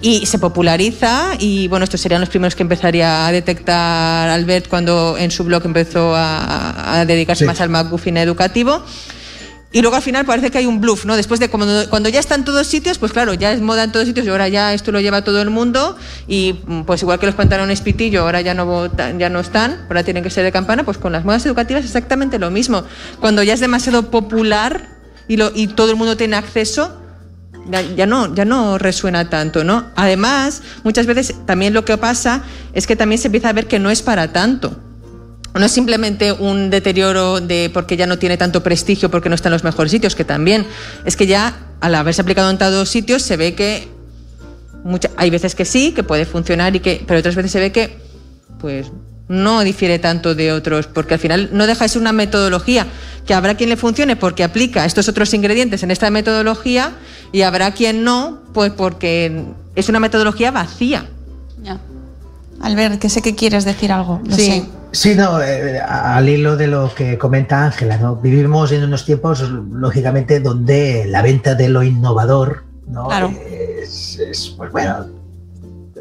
[0.00, 5.16] Y se populariza y bueno, estos serían los primeros que empezaría a detectar Albert cuando
[5.18, 8.82] en su blog empezó a, dedicarse más al McGuffin educativo.
[9.72, 11.14] Y luego al final parece que hay un bluff, ¿no?
[11.14, 13.92] Después de cuando, cuando ya está en todos sitios, pues claro, ya es moda en
[13.92, 15.96] todos sitios y ahora ya esto lo lleva todo el mundo
[16.26, 20.02] y mm, pues igual que los pantalones pitillo ahora ya no, ya no están, ahora
[20.02, 22.82] tienen que ser de campana, pues con las modas educativas exactamente lo mismo.
[23.20, 24.88] Cuando ya es demasiado popular
[25.28, 25.36] y,
[25.68, 26.96] todo el mundo tiene acceso,
[27.70, 29.84] ya, no, ya no resuena tanto, ¿no?
[29.94, 32.42] Además, muchas veces también lo que pasa
[32.72, 34.89] es que también se empieza a ver que no es para tanto
[35.58, 39.48] no es simplemente un deterioro de porque ya no tiene tanto prestigio porque no está
[39.48, 40.66] en los mejores sitios, que también
[41.04, 43.88] es que ya al haberse aplicado en todos sitios se ve que
[45.16, 47.98] hay veces que sí, que puede funcionar y que, pero otras veces se ve que
[48.60, 48.86] pues
[49.28, 52.86] no difiere tanto de otros, porque al final no deja de ser una metodología
[53.26, 56.92] que habrá quien le funcione porque aplica estos otros ingredientes en esta metodología
[57.32, 59.44] y habrá quien no, pues porque
[59.76, 61.06] es una metodología vacía.
[61.62, 61.80] Ya.
[62.60, 64.20] Albert, que sé que quieres decir algo.
[64.30, 64.64] sí.
[64.92, 68.16] Sí, no, eh, al hilo de lo que comenta Ángela, ¿no?
[68.16, 73.08] Vivimos en unos tiempos, lógicamente, donde la venta de lo innovador, ¿no?
[73.10, 75.06] Es, pues bueno,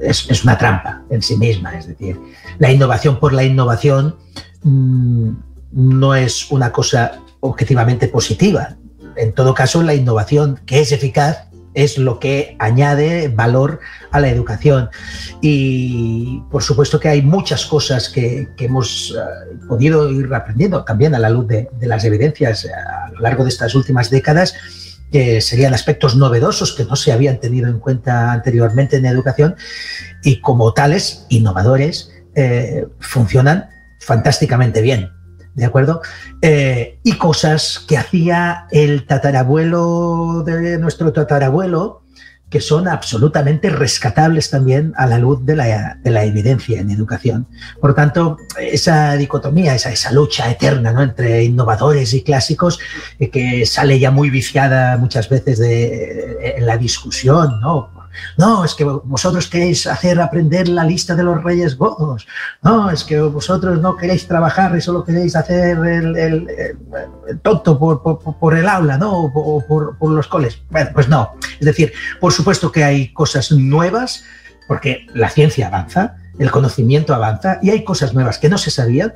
[0.02, 1.78] es, una trampa en sí misma.
[1.78, 2.20] Es decir,
[2.58, 4.16] la innovación por la innovación
[4.64, 5.30] mm,
[5.72, 8.76] no es una cosa objetivamente positiva.
[9.16, 11.49] En todo caso, la innovación que es eficaz
[11.80, 13.80] es lo que añade valor
[14.12, 14.90] a la educación.
[15.42, 21.20] Y por supuesto que hay muchas cosas que, hemos eh, podido ir aprendiendo también a
[21.20, 24.56] la luz de, las evidencias eh, a lo largo de estas últimas décadas,
[25.10, 29.56] que serían aspectos novedosos que no se habían tenido en cuenta anteriormente en educación
[30.22, 33.70] y como tales, innovadores, eh, funcionan
[34.00, 35.12] fantásticamente bien.
[35.60, 36.02] ¿De acuerdo?
[36.42, 42.04] Eh, y cosas que hacía el tatarabuelo de nuestro tatarabuelo,
[42.50, 47.48] que son absolutamente rescatables también a la luz de la, de la evidencia en educación.
[47.80, 51.04] Por tanto, esa dicotomía, esa, esa lucha eterna ¿no?
[51.04, 52.80] entre innovadores y clásicos,
[53.20, 57.99] eh, que sale ya muy viciada muchas veces de, en la discusión, ¿no?
[58.38, 62.28] No, es que vosotros queréis hacer aprender la lista de los reyes godos.
[62.62, 66.78] No, es que vosotros no queréis trabajar y solo queréis hacer el,
[67.42, 69.26] tonto por, el aula, ¿no?
[69.26, 70.62] O por, los coles.
[70.70, 71.32] Bueno, pues no.
[71.60, 74.24] Es decir, por supuesto que hay cosas nuevas,
[74.68, 79.14] porque la ciencia avanza, el conocimiento avanza y hay cosas nuevas que no se sabían,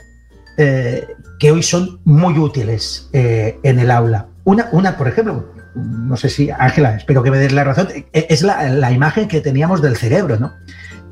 [0.58, 1.08] eh,
[1.39, 4.28] que hoy son muy útiles eh, en el aula.
[4.43, 8.28] Una, una, por ejemplo, no sé si, Ángela, espero que me des la razón, e,
[8.30, 10.53] es la, imagen que teníamos del cerebro, ¿no?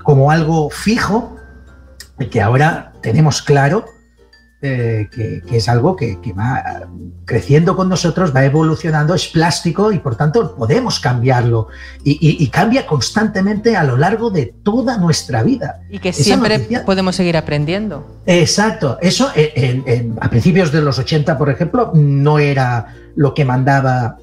[0.04, 1.38] Como algo fijo,
[2.30, 3.86] que ahora tenemos claro
[4.62, 6.88] eh, que, es algo que, va
[7.26, 11.70] creciendo con nosotros, va evolucionando, es plástico y por tanto podemos cambiarlo
[12.04, 15.82] y, cambia constantemente a lo largo de toda nuestra vida.
[15.90, 18.22] Y que siempre podemos seguir aprendiendo.
[18.28, 19.32] Exacto, eso
[20.20, 24.18] a principios de los 80, por ejemplo, no era lo que mandaba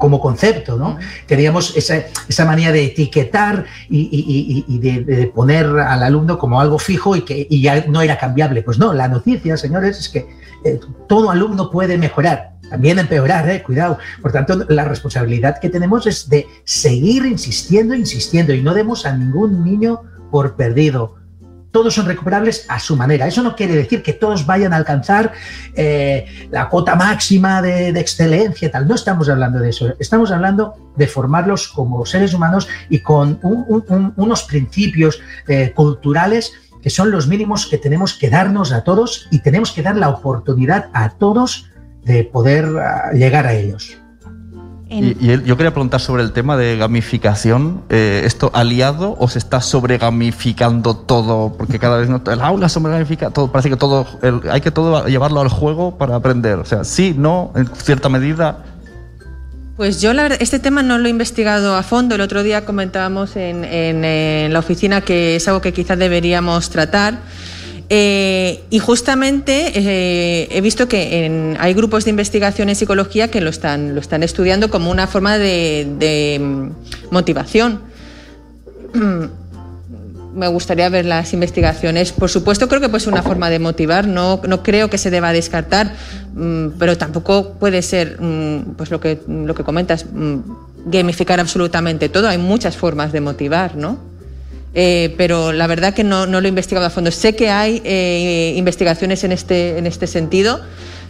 [0.00, 0.98] como concepto, ¿no?
[1.26, 7.22] Teníamos esa, esa manía de etiquetar y, de, poner al alumno como algo fijo y
[7.22, 8.62] que ya no era cambiable.
[8.62, 10.26] Pues no, la noticia, señores, es que
[10.64, 13.98] eh, todo alumno puede mejorar, también empeorar, eh, cuidado.
[14.22, 19.14] Por tanto, la responsabilidad que tenemos es de seguir insistiendo, insistiendo y no demos a
[19.16, 20.00] ningún niño
[20.30, 21.19] por perdido
[21.70, 23.26] todos son recuperables a su manera.
[23.26, 25.32] Eso no quiere decir que todos vayan a alcanzar
[25.74, 28.88] eh, la cota máxima de, excelencia tal.
[28.88, 29.94] No estamos hablando de eso.
[29.98, 36.52] Estamos hablando de formarlos como seres humanos y con unos principios eh, culturales
[36.82, 40.08] que son los mínimos que tenemos que darnos a todos y tenemos que dar la
[40.08, 41.70] oportunidad a todos
[42.04, 43.99] de poder ah, llegar a ellos.
[44.90, 45.14] Y,
[45.44, 47.82] yo quería preguntar sobre el tema de gamificación.
[47.90, 51.54] Eh, ¿Esto aliado o se está sobregamificando todo?
[51.56, 53.52] Porque cada vez no, el aula sobregamifica todo.
[53.52, 54.04] Parece que todo
[54.50, 56.58] hay que todo llevarlo al juego para aprender.
[56.58, 58.64] O sea, sí, no, en cierta medida.
[59.76, 62.16] Pues yo la verdad, este tema no lo he investigado a fondo.
[62.16, 67.20] El otro día comentábamos en, en la oficina que es algo que quizás deberíamos tratar.
[67.92, 73.50] Eh, y justamente eh, he visto que hay grupos de investigación en psicología que lo
[73.50, 76.68] están, lo están estudiando como una forma de, mm,
[77.10, 77.80] motivación.
[80.32, 82.12] Me gustaría ver las investigaciones.
[82.12, 84.06] Por supuesto, creo que puede ser una forma de motivar.
[84.06, 85.92] No, no creo que se deba descartar,
[86.34, 90.06] mm, pero tampoco puede ser, mm, pues lo que, lo que comentas,
[90.86, 92.28] gamificar absolutamente todo.
[92.28, 94.09] Hay muchas formas de motivar, ¿no?
[94.74, 97.10] Eh, pero la verdad que no, lo he investigado a fondo.
[97.10, 100.60] Sé que hay eh, investigaciones en este, en este sentido,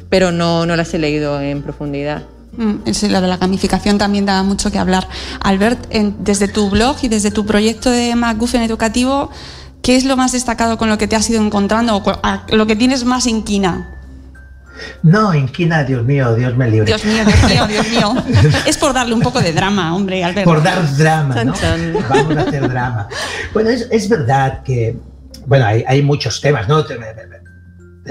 [0.08, 2.22] pero no, no las he leído en profundidad.
[2.56, 2.76] Mm,
[3.10, 5.06] lo de la gamificación también da mucho que hablar.
[5.40, 5.88] Albert,
[6.18, 9.30] desde tu blog y desde tu proyecto de MacGuffin Educativo,
[9.82, 12.76] ¿qué es lo más destacado con lo que te has ido encontrando o lo que
[12.76, 13.99] tienes más inquina?
[15.02, 16.86] No, inquina, Dios mío, Dios me libre.
[16.86, 18.14] Dios mío, Dios mío, Dios mío.
[18.66, 20.50] es por darle un poco de drama, hombre, Alberto.
[20.50, 21.54] Por dar drama, ¿no?
[22.08, 23.08] Vamos a hacer drama.
[23.52, 24.96] Bueno, es, verdad que,
[25.46, 26.84] bueno, hay, muchos temas, ¿no?
[26.84, 26.98] Te,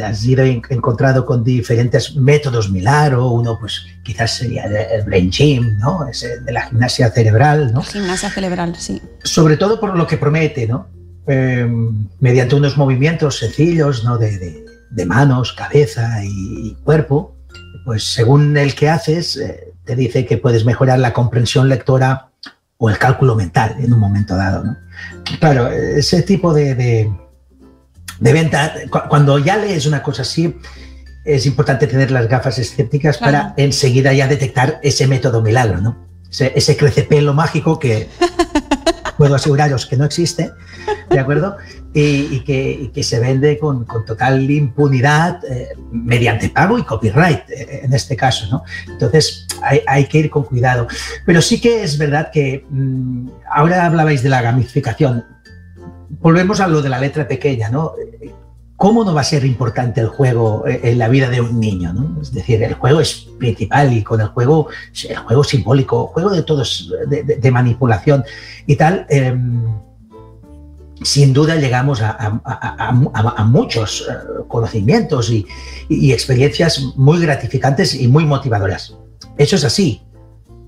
[0.03, 6.07] has ido encontrado con diferentes métodos Milaro, uno pues quizás sería el brain gym, ¿no?
[6.07, 7.81] Ese de la gimnasia cerebral, ¿no?
[7.81, 9.01] Gimnasia cerebral, sí.
[9.23, 10.87] Sobre todo por lo que promete, ¿no?
[11.29, 14.17] Em, mediante unos movimientos sencillos, ¿no?
[14.17, 14.65] de de
[15.05, 17.35] manos, cabeza y, cuerpo,
[17.85, 22.29] pues según el que haces, eh, te dice que puedes mejorar la comprensión lectora
[22.77, 24.63] o el cálculo mental en un momento dado.
[25.39, 28.73] Claro, ese tipo de, de, venta,
[29.09, 30.55] cuando ya lees una cosa así,
[31.25, 36.07] es importante tener las gafas escépticas para enseguida ya detectar ese método milagro, ¿no?
[36.29, 38.07] Ese, ese crecepelo mágico que
[39.19, 40.53] puedo aseguraros que no existe,
[41.09, 41.57] ¿de acuerdo?
[41.93, 48.15] y, que, se vende con, total impunidad eh, mediante pago y copyright, eh, en este
[48.15, 48.47] caso.
[48.49, 48.63] ¿no?
[48.87, 50.87] Entonces hay, que ir con cuidado.
[51.25, 55.25] Pero sí que es verdad que mm, ahora hablabais de la gamificación.
[56.09, 57.93] Volvemos a lo de la letra pequeña, ¿no?
[58.79, 61.91] ¿Cómo no va a ser importante el juego eh, en la vida de un niño?
[61.91, 62.21] ¿no?
[62.21, 64.69] Es decir, el juego es principal y con el juego,
[65.09, 68.23] el juego simbólico, juego de todos, de, manipulación
[68.65, 69.05] y tal.
[69.09, 69.61] Em,
[71.01, 72.41] sin duda llegamos a,
[73.45, 74.13] muchos eh,
[74.47, 75.45] conocimientos y,
[76.13, 78.95] experiencias muy gratificantes y muy motivadoras.
[79.37, 80.03] Eso es así,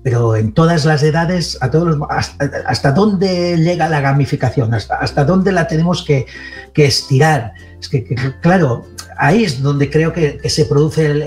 [0.02, 1.96] pero en todas las edades, a todos
[2.66, 6.26] hasta, dónde llega la gamificación, hasta, dónde la tenemos que,
[6.74, 7.52] estirar.
[7.80, 8.04] Es que,
[8.40, 8.86] claro,
[9.18, 11.22] ahí es donde creo que, se produce el,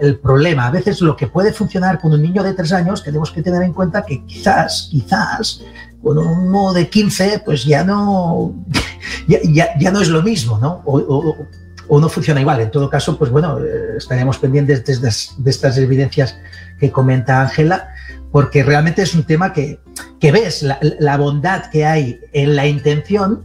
[0.00, 0.66] el, problema.
[0.66, 3.62] A veces lo que puede funcionar con un niño de tres años, tenemos que tener
[3.62, 5.62] en cuenta que quizás, quizás
[6.02, 8.54] con uno de 15, pues ya no,
[9.28, 10.82] ya, ya, no es lo mismo, ¿no?
[10.84, 12.60] O, no funciona igual.
[12.60, 16.36] En todo caso, pues bueno, eh, estaremos pendientes de estas, de estas evidencias
[16.80, 17.88] que comenta Ángela,
[18.30, 19.78] porque realmente es un tema que,
[20.18, 23.44] que ves la, bondad que hay en la intención,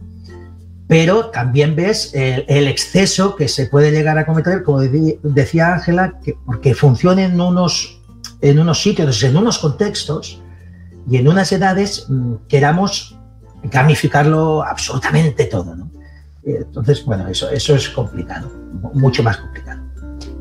[0.88, 6.34] pero también ves el, exceso que se puede llegar a cometer, como decía Ángela, que
[6.46, 8.00] porque funciona en unos,
[8.40, 10.40] en unos sitios, en unos contextos,
[11.06, 13.16] y en unas edades mm, queramos
[13.64, 15.76] gamificarlo absolutamente todo.
[16.42, 18.50] Entonces, bueno, eso, eso es complicado,
[18.94, 19.67] mucho más complicado.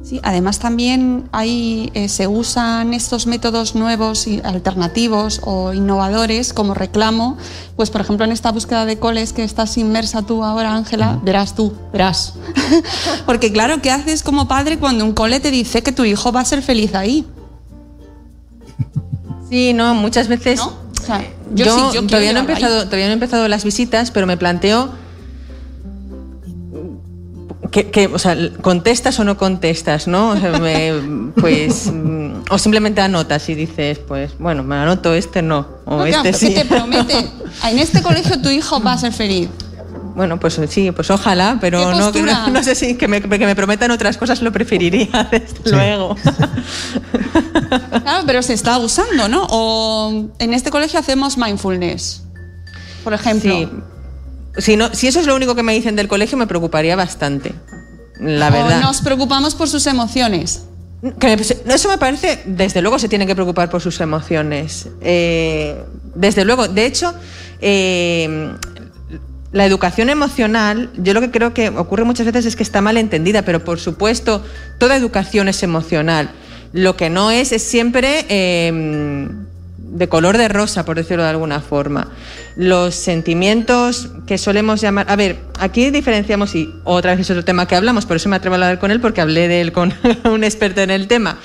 [0.07, 6.73] Sí, además también hay, eh, se usan estos métodos nuevos y alternativos o innovadores como
[6.73, 7.37] reclamo.
[7.75, 11.55] Pues, por ejemplo, en esta búsqueda de coles que estás inmersa tú ahora, Ángela, verás
[11.55, 12.35] tú, verás.
[13.25, 16.39] Porque, claro, ¿qué haces como padre cuando un cole te dice que tu hijo va
[16.39, 17.25] a ser feliz ahí?
[19.49, 20.61] Sí, no, muchas veces.
[21.53, 24.89] yo, todavía, no he empezado, todavía no he empezado las visitas, pero me planteo
[27.71, 30.29] que, o sea, contestas o no contestas, ¿no?
[30.29, 30.51] O sea,
[31.39, 31.91] pues,
[32.49, 36.53] o simplemente anotas y dices, pues, bueno, me anoto este no, o este sí.
[36.53, 37.15] te promete,
[37.69, 39.49] en este colegio tu hijo va a ser feliz.
[40.15, 42.11] Bueno, pues sí, pues ojalá, pero no,
[42.49, 46.15] no, sé si que me, que me, prometan otras cosas lo preferiría, desde luego.
[48.01, 49.45] Claro, pero se está usando, ¿no?
[49.51, 52.23] O en este colegio hacemos mindfulness,
[53.03, 53.53] por ejemplo.
[53.53, 53.69] Sí.
[54.57, 57.53] Si, no, si eso es lo único que me dicen del colegio, me preocuparía bastante.
[58.19, 58.79] La verdad.
[58.79, 60.63] O nos preocupamos por sus emociones.
[61.67, 64.89] eso me parece, desde luego se tienen que preocupar por sus emociones.
[65.01, 65.81] Eh,
[66.15, 67.13] desde luego, de hecho,
[67.61, 68.53] eh,
[69.51, 72.97] la educación emocional, yo lo que creo que ocurre muchas veces es que está mal
[72.97, 74.43] entendida, pero por supuesto,
[74.77, 76.31] toda educación es emocional.
[76.73, 79.46] Lo que no es es siempre em,
[79.89, 82.11] de color de rosa, por decirlo de alguna forma.
[82.55, 85.05] Los sentimientos que solemos llamar...
[85.09, 88.35] A ver, aquí diferenciamos, y otra vez es otro tema que hablamos, por eso me
[88.35, 89.93] atrevo a hablar con él, porque hablé de él con
[90.31, 91.39] un experto en el tema.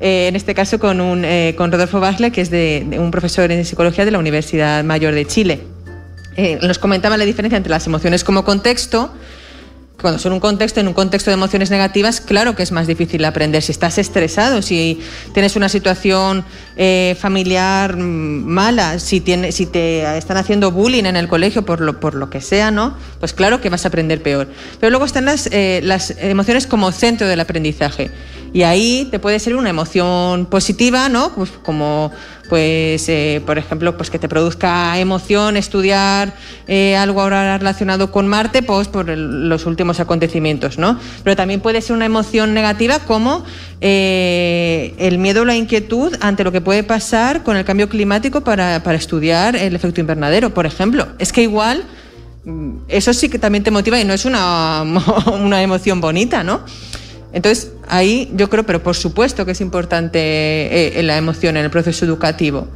[0.00, 3.50] Eh, en este caso con, un, eh, con Rodolfo Basle, que es de un profesor
[3.52, 5.60] en psicología de la Universidad Mayor de Chile.
[6.36, 9.12] Eh, nos comentaba la diferencia entre las emociones como contexto.
[10.00, 13.24] Cuando son un contexto, en un contexto de emociones negativas, claro que es más difícil
[13.24, 13.62] aprender.
[13.62, 15.00] Si estás estresado, si
[15.32, 16.44] tienes una situación
[16.76, 21.80] eh, familiar mm, mala, si, tiene, si te están haciendo bullying en el colegio por
[21.80, 22.96] lo, por lo que sea, ¿no?
[23.20, 24.48] Pues claro que vas a aprender peor.
[24.80, 28.10] Pero luego están las, eh, las emociones como centro del aprendizaje.
[28.54, 31.32] Y ahí te puede ser una emoción positiva, ¿no?
[31.34, 32.12] Pues como
[32.48, 36.34] pues eh, por ejemplo pues que te produzca emoción estudiar
[36.68, 41.80] eh, algo ahora relacionado con Marte pues por los últimos acontecimientos no pero también puede
[41.80, 43.44] ser una emoción negativa como
[43.80, 48.42] eh, el miedo o la inquietud ante lo que puede pasar con el cambio climático
[48.42, 51.08] para, para estudiar el efecto invernadero por ejemplo.
[51.18, 51.84] Es que igual
[52.44, 54.84] mm, eso sí que también te motiva y no es una,
[55.32, 56.60] una emoción bonita no
[57.34, 61.70] entonces, ahí yo creo, pero por supuesto que es importante eh, la emoción en el
[61.70, 62.68] proceso educativo.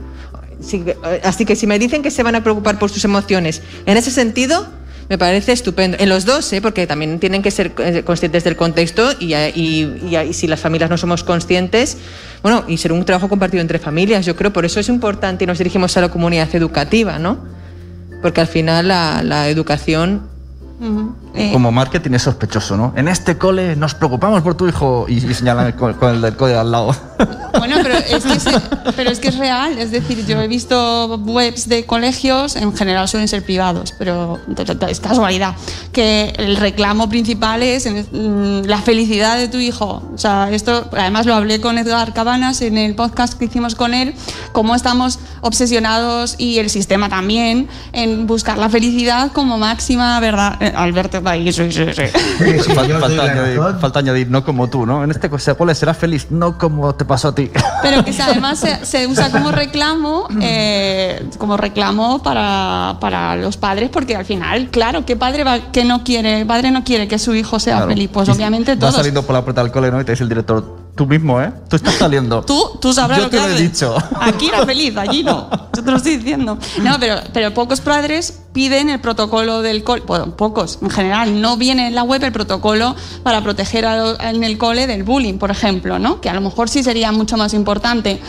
[1.23, 4.11] así que si me dicen que se van a preocupar por sus emociones en ese
[4.11, 4.67] sentido,
[5.09, 5.97] me parece estupendo.
[6.01, 6.61] En los dos, ¿eh?
[6.61, 10.99] porque también tienen que ser eh, conscientes del contexto y, y, si las familias no
[10.99, 11.97] somos conscientes,
[12.43, 15.47] bueno, y ser un trabajo compartido entre familias, yo creo, por eso es importante y
[15.47, 17.39] nos dirigimos a la comunidad educativa, ¿no?
[18.21, 20.38] Porque al final la educación
[21.35, 22.93] eh, Como marketing es sospechoso, ¿no?
[22.97, 26.71] En este cole nos preocupamos por tu hijo y, señalan con, el del cole al
[26.71, 26.95] lado.
[27.59, 28.45] Bueno, pero es, que es,
[28.97, 29.79] pero es que es real.
[29.79, 34.39] Es decir, yo he visto webs de colegios, en general suelen ser privados, pero
[34.89, 35.57] es casualidad,
[35.91, 40.03] que el reclamo principal es mm, la felicidad de tu hijo.
[40.15, 43.95] O sea, esto, además lo hablé con Edgar Cabanas en el podcast que hicimos con
[43.95, 44.15] él,
[44.53, 51.21] cómo estamos obsesionados y el sistema también en buscar la felicidad como máxima verdad Alberto
[51.25, 52.03] ahí, sí, sí, sí.
[53.81, 55.05] falta, añadir, no como tú, ¿no?
[55.05, 57.51] En este cole serás feliz, no como te pasó a ti.
[57.83, 64.17] Pero que además se, usa como reclamo, eh, como reclamo para, para, los padres, porque
[64.17, 66.45] al final, claro, ¿qué padre va, que no quiere?
[66.47, 68.11] padre no quiere que su hijo sea feliz?
[68.13, 68.91] Pues obviamente todos.
[68.93, 70.01] Vas saliendo por la puerta del cole, ¿no?
[70.01, 71.53] Y te dice el director, Tú mismo, ¿eh?
[71.69, 72.43] Tú estás saliendo.
[72.43, 73.97] tú, tú sabrás Yo te lo he dicho.
[74.21, 75.49] Aquí era feliz, allí no.
[75.77, 76.59] Yo te lo estoy diciendo.
[76.83, 80.03] No, pero, pero pocos padres piden el protocolo del cole.
[80.05, 80.81] Bueno, pocos.
[80.83, 83.87] En general, no viene en la web el protocolo para proteger
[84.19, 86.21] en el cole del bullying, por ejemplo, ¿no?
[86.21, 88.21] Que a lo mejor sí sería mucho más importante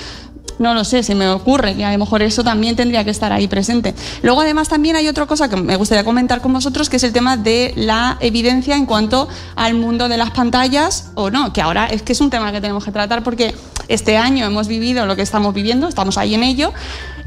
[0.57, 3.31] no lo sé, se me ocurre que a lo mejor eso también tendría que estar
[3.31, 3.93] ahí presente.
[4.23, 7.13] Luego, además, también hay otra cosa que me gustaría comentar con vosotros, que es el
[7.13, 11.85] tema de la evidencia en cuanto al mundo de las pantallas o no, que ahora
[11.85, 13.53] es que es un tema que tenemos que tratar porque
[13.87, 16.73] este año hemos vivido lo que estamos viviendo, estamos ahí en ello,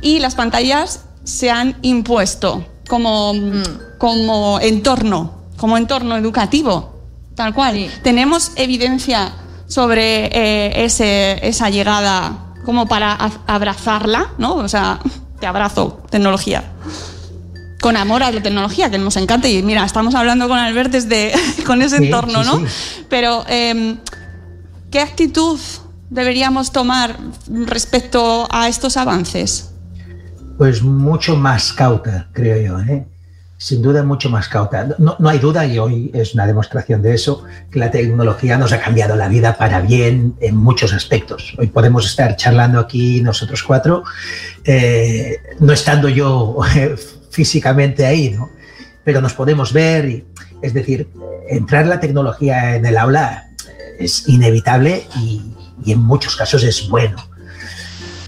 [0.01, 3.62] y las pantallas se han impuesto como, mm.
[3.99, 7.01] como entorno, como entorno educativo,
[7.35, 7.91] tal cual.
[8.03, 9.33] Tenemos evidencia
[9.66, 13.13] sobre eh, ese, esa llegada como para
[13.47, 14.55] abrazarla, ¿no?
[14.55, 15.01] O sea,
[15.41, 16.73] te abrazo, tecnología.
[17.81, 19.49] Con amor a la tecnología, que nos encanta.
[19.49, 21.33] Y mira, estamos hablando con Albert desde
[21.67, 22.63] con ese entorno, ¿no?
[23.09, 23.99] Pero, em,
[24.91, 25.59] ¿qué actitud
[26.09, 27.17] deberíamos tomar
[27.49, 29.71] respecto a estos avances?
[30.59, 32.81] Pues mucho más cauta, creo yo.
[32.81, 33.07] ¿eh?
[33.63, 34.89] Sin duda mucho más cauta.
[34.99, 38.81] No, hay duda, y hoy es una demostración de eso, que la tecnología nos ha
[38.81, 41.55] cambiado la vida para bien en muchos aspectos.
[41.59, 44.03] Hoy podemos estar charlando aquí nosotros cuatro,
[44.65, 46.59] eh, no estando yo
[47.31, 48.51] físicamente ahí, ¿no?
[49.05, 50.25] pero nos podemos ver.
[50.61, 51.09] Es decir,
[51.49, 53.49] entrar la tecnología en el aula
[53.97, 55.41] es inevitable y,
[55.87, 57.17] en muchos casos es bueno.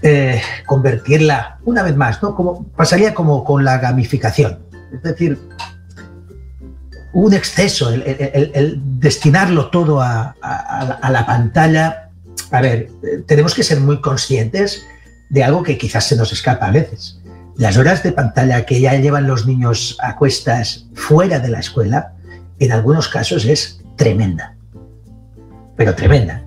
[0.01, 2.35] Eh, convertirla, una vez más, ¿no?
[2.35, 4.64] Como, pasaría como con la gamificación
[4.95, 5.39] es decir,
[7.13, 12.09] un exceso, el, destinarlo todo a, la pantalla.
[12.51, 12.89] A ver,
[13.25, 14.83] tenemos que ser muy conscientes
[15.29, 17.19] de algo que quizás se nos escapa a veces.
[17.57, 22.13] Las horas de pantalla que ya llevan los niños a cuestas fuera de la escuela,
[22.59, 24.55] en algunos casos es tremenda,
[25.77, 26.43] pero tremenda.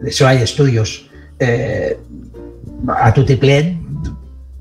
[0.00, 1.98] De eso hay estudios eh,
[2.88, 3.85] a tutiplén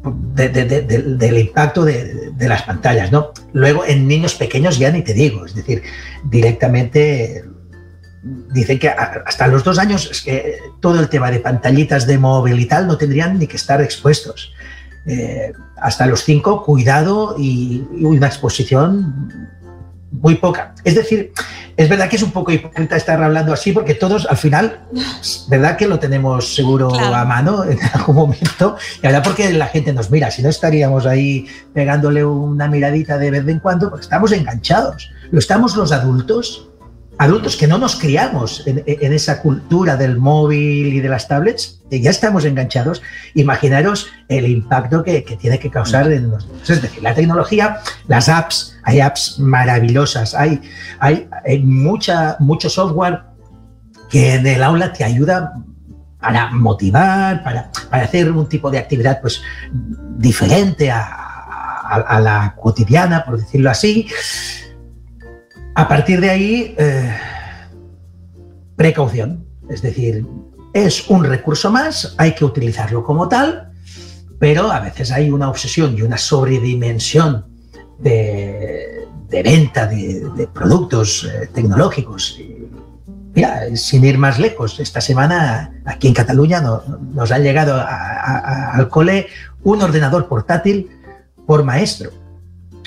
[0.05, 3.11] del impacto de, las pantallas.
[3.11, 3.31] ¿no?
[3.53, 5.83] Luego, en niños pequeños ya ni te digo, es decir,
[6.23, 7.43] directamente
[8.51, 12.59] dicen que hasta los dos años es que todo el tema de pantallitas de móvil
[12.59, 14.53] y tal no tendrían ni que estar expuestos.
[15.05, 19.49] Eh, hasta los cinco, cuidado y, una exposición
[20.21, 20.73] muy poca.
[20.83, 21.31] Es decir,
[21.77, 24.79] es verdad que es un poco hipócrita estar hablando así porque todos al final,
[25.49, 28.77] ¿verdad que lo tenemos seguro a mano en algún momento?
[29.01, 33.31] Y ahora porque la gente nos mira, si no estaríamos ahí pegándole una miradita de
[33.31, 35.11] vez en cuando, porque estamos enganchados.
[35.31, 36.69] Lo estamos los adultos
[37.17, 42.09] adultos que no nos criamos en, esa cultura del móvil y de las tablets, ya
[42.09, 43.01] estamos enganchados,
[43.35, 46.47] imaginaros el impacto que, tiene que causar en los...
[46.67, 50.61] Es decir, la tecnología, las apps, hay apps maravillosas, hay,
[50.99, 51.27] hay,
[51.63, 53.21] mucha, mucho software
[54.09, 55.53] que en el aula te ayuda
[56.19, 59.41] para motivar, para, hacer un tipo de actividad pues,
[60.17, 64.07] diferente a la cotidiana, por decirlo así.
[65.75, 67.13] A partir de ahí, eh,
[68.77, 69.45] precaución.
[69.69, 70.25] Es decir,
[70.73, 73.73] es un recurso más, hay que utilizarlo como tal,
[74.39, 77.45] pero a veces hay una obsesión y una sobredimensión
[77.99, 82.39] de, venta de, productos eh, tecnológicos.
[83.33, 86.61] Mira, sin ir más lejos, esta semana aquí en Cataluña
[87.13, 89.27] nos ha llegado al cole
[89.63, 90.89] un ordenador portátil
[91.45, 92.11] por maestro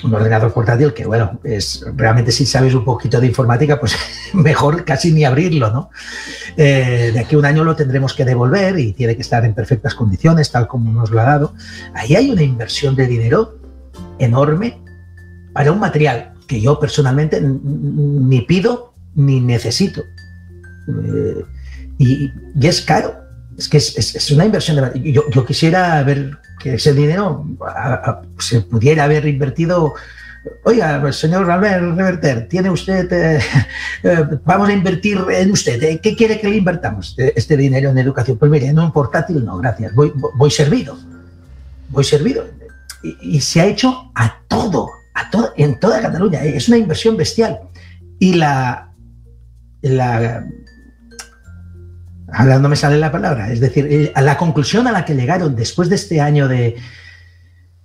[0.03, 3.95] un ordenador portátil que, bueno, es realmente si sabes un poquito de informática, pues
[4.33, 5.89] mejor casi ni abrirlo, ¿no?
[6.57, 9.53] Eh, de aquí a un año lo tendremos que devolver y tiene que estar en
[9.53, 11.53] perfectas condiciones, tal como nos lo ha dado.
[11.93, 13.59] Ahí hay una inversión de dinero
[14.19, 14.81] enorme
[15.53, 20.01] para un material que yo personalmente ni pido ni necesito.
[20.87, 21.45] Eh,
[21.97, 22.31] y,
[22.61, 23.15] es caro.
[23.59, 25.11] Es que es, una inversión de...
[25.11, 27.45] Yo, quisiera ver que ese dinero
[28.37, 29.95] se pudiera haber invertido.
[30.63, 33.41] Oiga, señor Albert Reverter, tiene usted, eh,
[34.03, 35.83] eh, vamos a invertir en usted.
[35.83, 35.99] ¿eh?
[36.01, 38.37] ¿Qué quiere que le invertamos este dinero en educación?
[38.37, 39.93] Pues mire, en un portátil no, gracias.
[39.93, 40.97] Voy, voy servido.
[41.89, 42.45] Voy servido.
[43.03, 46.45] Y, se ha hecho a todo, a todo, en toda Cataluña.
[46.45, 47.59] Es una inversión bestial.
[48.19, 48.93] Y la,
[49.81, 50.45] la
[52.33, 55.15] ahora no me sale la palabra, es decir, eh, a la conclusión a la que
[55.15, 56.75] llegaron después de este año de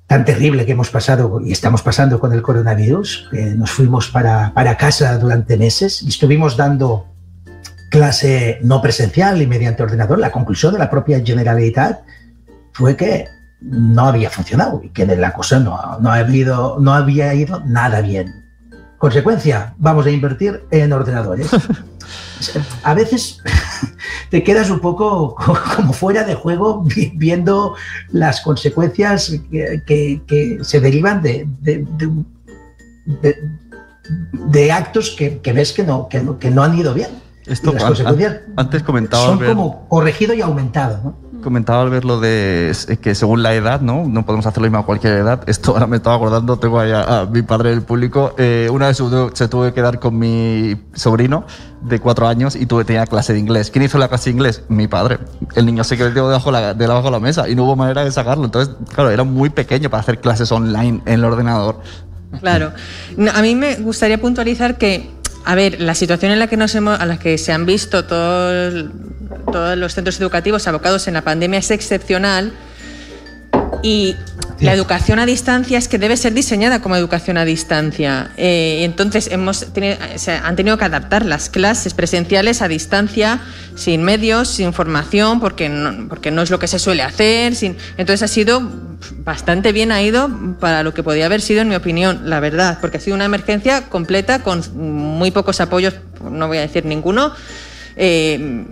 [0.06, 4.52] tan terrible que hemos pasado y estamos pasando con el coronavirus, que nos fuimos para,
[4.52, 7.06] para casa durante meses y estuvimos dando
[7.90, 12.02] clase no presencial y mediante ordenador, la conclusión de la propia Generalitat
[12.72, 13.26] fue que
[13.60, 18.00] no había funcionado y que la cosa no, no, ha habido, no había ido nada
[18.00, 18.26] bien.
[18.98, 21.48] Consecuencia, vamos a invertir en ordenadores.
[22.82, 23.38] A veces
[24.30, 25.36] te quedas un poco
[25.76, 27.74] como fuera de juego viendo
[28.10, 31.46] las consecuencias que, se derivan de,
[34.32, 37.10] de, actos que, ves que no, que, no han ido bien.
[37.46, 37.74] Esto,
[38.56, 39.26] antes comentaba.
[39.26, 41.00] Son como corregido y aumentado.
[41.04, 41.33] ¿no?
[41.44, 44.08] Comentaba al ver lo de que según la edad, ¿no?
[44.08, 45.42] No podemos hacer lo mismo a cualquier edad.
[45.46, 48.34] Esto ahora me estaba acordando, tengo ahí a, mi padre del público.
[48.38, 49.00] Eh, una vez
[49.34, 51.44] se tuve que quedar con mi sobrino
[51.82, 53.70] de cuatro años y tuve tenía clase de inglés.
[53.70, 54.62] ¿Quién hizo la clase de inglés?
[54.68, 55.18] Mi padre.
[55.54, 58.46] El niño se quedó debajo de de la mesa y no hubo manera de sacarlo.
[58.46, 61.80] Entonces, claro, era muy pequeño para hacer clases online en el ordenador.
[62.40, 62.72] Claro.
[63.34, 65.10] a mí me gustaría puntualizar que
[65.44, 68.04] a ver, la situación en la que nos hemos, a la que se han visto
[68.04, 68.86] todos,
[69.52, 72.52] todos los centros educativos abocados en la pandemia es excepcional
[73.82, 74.16] y
[74.60, 78.30] la educación a distancia es que debe ser diseñada como educación a distancia.
[78.36, 79.66] Eh, entonces hemos
[80.16, 83.40] se han tenido que adaptar las clases presenciales a distancia,
[83.74, 87.54] sin medios, sin formación, porque no, porque no es lo que se suele hacer.
[87.54, 88.62] Sin, entonces ha sido
[89.24, 90.30] bastante bien ha ido
[90.60, 93.26] para lo que podía haber sido, en mi opinión, la verdad, porque ha sido una
[93.26, 94.62] emergencia completa con
[95.18, 97.32] muy pocos apoyos, no voy a decir ninguno.
[97.96, 98.64] Eh,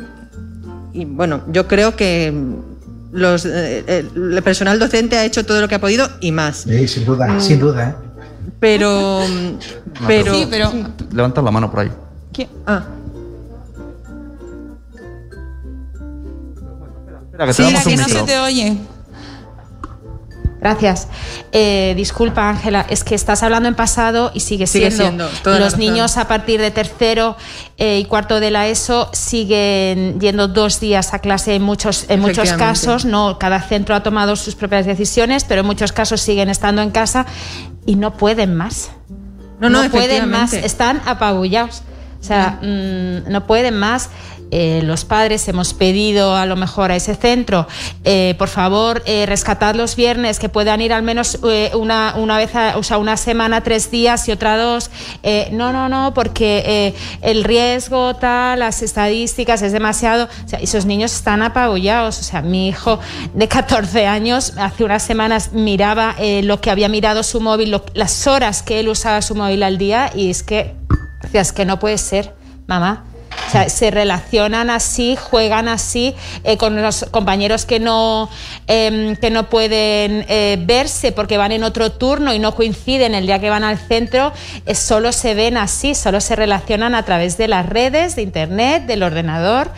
[0.95, 2.33] y bueno, yo creo que
[3.13, 3.85] los, eh,
[4.15, 6.65] el personal docente ha hecho todo lo que ha podido y más.
[6.69, 7.41] Sí, sin duda, mm.
[7.41, 7.91] sin duda.
[7.91, 7.95] ¿eh?
[8.59, 9.21] Pero,
[10.07, 10.73] pero, sí, pero...
[11.13, 11.91] Levanta la mano por ahí.
[12.33, 12.49] ¿Qué?
[12.67, 12.85] Ah.
[17.25, 18.79] Espera, que sí, que no se te oye.
[20.63, 21.09] Gracias.
[21.51, 25.29] Eh, disculpa, Ángela, es que estás hablando en pasado y sigue, siendo.
[25.45, 27.37] Los niños a partir de tercero
[27.79, 32.21] eh, y cuarto de la ESO siguen yendo dos días a clase en muchos, en
[32.21, 33.05] muchos casos.
[33.05, 36.93] No, cada centro ha tomado sus propias decisiones, pero en muchos casos siguen estando en
[36.93, 37.27] casa
[37.85, 38.93] y no pueden más.
[39.59, 40.53] No, no, pueden más.
[40.53, 41.83] Están apabullados.
[42.21, 44.11] O sea, mm, no pueden más.
[44.55, 47.67] Eh, los padres hemos pedido a lo mejor a ese centro,
[48.05, 51.39] eh, por favor, eh, rescatad los viernes, que puedan ir al menos
[51.73, 54.91] una, una, vez, o sea, una semana, tres días y otra dos.
[55.53, 60.29] no, no, no, porque el riesgo, tal, las estadísticas es demasiado.
[60.45, 62.21] O sea, esos niños están apabullados.
[62.21, 62.99] O sea, mi hijo
[63.33, 68.63] de 14 años hace unas semanas miraba lo que había mirado su móvil, las horas
[68.63, 70.75] que él usaba su móvil al día y es que,
[71.33, 72.35] es que no puede ser,
[72.67, 73.05] mamá.
[73.69, 76.15] Se relacionan así, juegan así
[76.45, 78.31] eh, con los compañeros que no,
[78.67, 83.27] em, que no pueden eh, verse porque van en otro turno y no coinciden el
[83.27, 84.33] día que van al centro,
[84.65, 88.87] eh, solo se ven así, solo se relacionan a través de las redes, de internet,
[88.87, 89.71] del ordenador.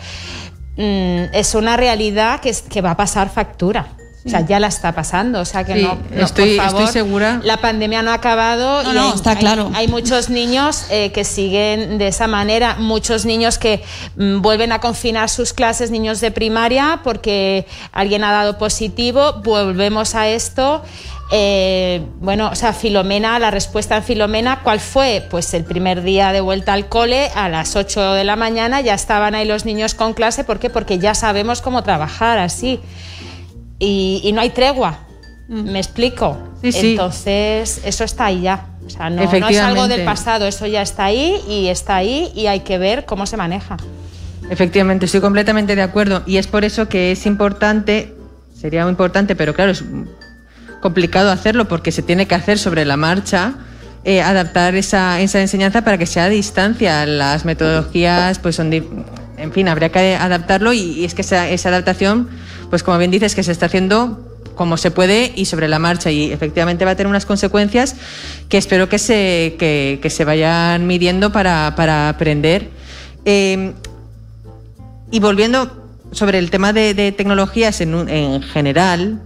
[0.77, 3.87] Mm, es una realidad que, que va a pasar factura.
[4.25, 5.39] O sea, ya la está pasando.
[5.39, 7.39] O sea, que no, estoy, estoy segura.
[7.43, 8.81] La pandemia no ha acabado.
[8.81, 9.69] No, no, está claro.
[9.75, 12.75] Hay, muchos niños eh, que siguen de esa manera.
[12.79, 13.83] Muchos niños que
[14.15, 19.41] mm, vuelven a confinar sus clases, niños de primaria, porque alguien ha dado positivo.
[19.43, 20.81] Volvemos a esto.
[21.31, 25.23] Eh, bueno, o sea, Filomena, la respuesta en Filomena, ¿cuál fue?
[25.29, 28.95] Pues el primer día de vuelta al cole, a las 8 de la mañana, ya
[28.95, 30.43] estaban ahí los niños con clase.
[30.43, 30.71] ¿Por qué?
[30.71, 32.79] Porque ya sabemos cómo trabajar así
[33.79, 34.99] y, no hay tregua.
[35.47, 35.71] Mm.
[35.71, 36.37] ¿Me explico?
[36.63, 38.67] Entonces, eso está ahí ya.
[38.85, 42.47] O sea, no, es algo del pasado, eso ya está ahí y está ahí y
[42.47, 43.77] hay que ver cómo se maneja.
[44.49, 48.13] Efectivamente, estoy completamente de acuerdo y es por eso que es importante,
[48.53, 49.83] sería muy importante, pero claro, es
[50.81, 53.55] complicado hacerlo porque se tiene que hacer sobre la marcha.
[54.07, 57.07] Eh, adaptar esa, esa, enseñanza para que sea a distancia.
[57.07, 62.29] Las metodologías, pues son, en fin, habría que adaptarlo y, es que esa, esa adaptación
[62.69, 66.09] pues como bien dices, que se está haciendo como se puede y sobre la marcha
[66.11, 67.95] y efectivamente va a tener unas consecuencias
[68.49, 72.69] que espero que se, que, se vayan midiendo para, aprender.
[73.25, 73.73] Em,
[75.11, 79.21] y volviendo sobre el tema de, tecnologías en, en general,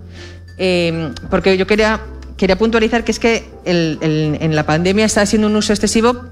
[0.58, 2.02] em, porque yo quería,
[2.36, 6.26] quería puntualizar que es que en la pandemia está haciendo un uso excesivo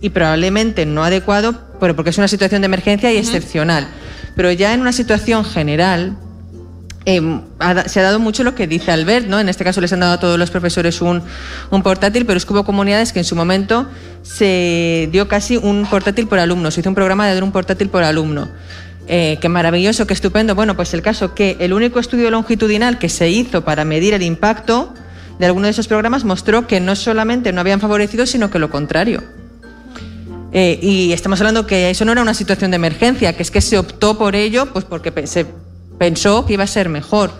[0.00, 3.88] y probablemente no adecuado, pero porque es una situación de emergencia y excepcional.
[4.34, 6.16] Pero ya en una situación general,
[7.06, 7.40] Em,
[7.86, 9.40] se ha dado mucho lo que dice Albert, ¿no?
[9.40, 11.22] En este caso les han dado a todos los profesores un,
[11.82, 13.88] portátil, pero es que hubo comunidades que en su momento
[14.22, 17.88] se dio casi un portátil por alumno, se hizo un programa de dar un portátil
[17.88, 18.48] por alumno.
[19.08, 20.54] Eh, qué maravilloso, qué estupendo.
[20.54, 24.22] Bueno, pues el caso que el único estudio longitudinal que se hizo para medir el
[24.22, 24.92] impacto
[25.38, 28.70] de alguno de esos programas mostró que no solamente no habían favorecido, sino que lo
[28.70, 29.22] contrario.
[30.52, 33.60] Eh, y estamos hablando que eso no era una situación de emergencia, que es que
[33.60, 35.46] se optó por ello, pues porque se
[36.00, 37.30] pensó que iba a ser mejor.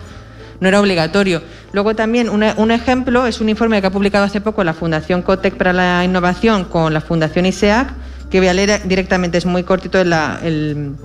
[0.59, 1.41] No era obligatorio.
[1.73, 5.55] Luego también un ejemplo es un informe que ha publicado hace poco la Fundación Cotec
[5.55, 7.91] para la Innovación con la Fundación ISEAC,
[8.29, 10.95] que voy a leer directamente, es muy cortito el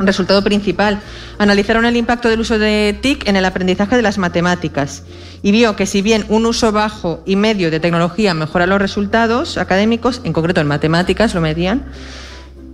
[0.00, 0.98] resultado principal.
[1.38, 5.04] Analizaron el impacto del uso de TIC en el aprendizaje de las matemáticas
[5.44, 9.58] y vio que si bien un uso bajo y medio de tecnología mejora los resultados
[9.58, 11.84] académicos, en concreto en matemáticas lo medían,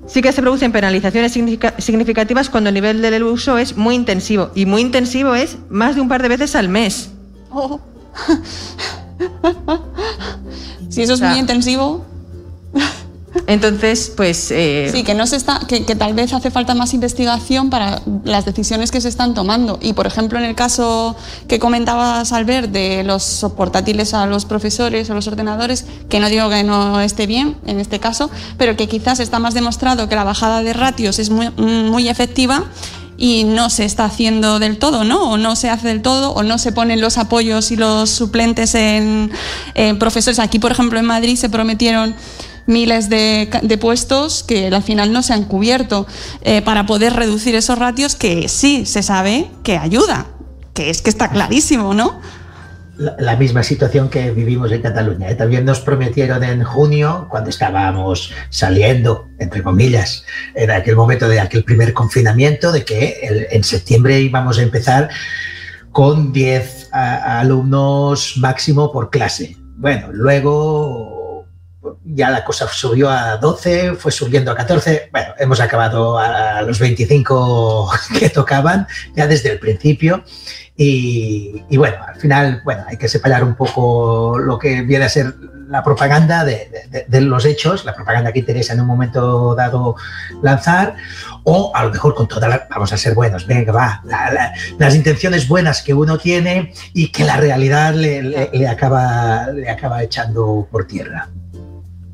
[0.07, 4.51] Sí que se producen penalizaciones significativas cuando el nivel del uso es muy intensivo.
[4.55, 7.11] Y muy intensivo es más de un par de veces al mes.
[7.51, 7.81] Oh.
[10.89, 12.05] si eso es muy intensivo.
[13.47, 14.51] Entonces, pues...
[14.51, 18.45] Eh, sí, que, no se está, que, tal vez hace falta más investigación para las
[18.45, 19.79] decisiones que se están tomando.
[19.81, 21.17] Y, por ejemplo, en el caso
[21.49, 26.49] que comentabas, Albert, de los portátiles a los profesores o los ordenadores, que no digo
[26.51, 30.25] que no esté bien en este caso, pero que quizás está más demostrado que la
[30.25, 32.65] bajada de ratios es muy, efectiva
[33.17, 35.31] y no se está haciendo del todo, ¿no?
[35.31, 38.75] O no se hace del todo, o no se ponen los apoyos y los suplentes
[38.75, 39.31] en,
[39.75, 40.41] en profesores.
[40.41, 42.17] Aquí, por ejemplo, en Madrid se prometieron
[42.67, 43.49] miles de,
[43.81, 46.07] puestos que al final no se han cubierto
[46.43, 50.27] eh, para poder reducir esos ratios que sí se sabe que ayuda,
[50.75, 52.21] que es que está clarísimo, ¿no?
[52.97, 55.31] La, misma situación que vivimos en Cataluña.
[55.31, 55.35] ¿eh?
[55.35, 60.25] También nos prometieron en junio, cuando estábamos saliendo, entre comillas,
[60.55, 65.09] en aquel momento de aquel primer confinamiento, de que en septiembre íbamos a empezar
[65.91, 69.57] con 10 alumnos máximo por clase.
[69.77, 71.12] Bueno, luego
[72.05, 76.79] ya la cosa subió a 12, fue subiendo a 14, bueno, hemos acabado a los
[76.79, 80.25] 25 que tocaban ya desde el principio.
[80.75, 85.35] Y, bueno, al final, bueno, hay que separar un poco lo que viene a ser
[85.69, 86.69] la propaganda de,
[87.21, 89.97] los hechos, la propaganda que interesa en un momento dado
[90.43, 90.97] lanzar,
[91.45, 94.03] o a lo mejor con toda la, vamos a ser buenos, venga, va,
[94.79, 100.67] las intenciones buenas que uno tiene y que la realidad le, acaba, le acaba echando
[100.71, 101.29] por tierra.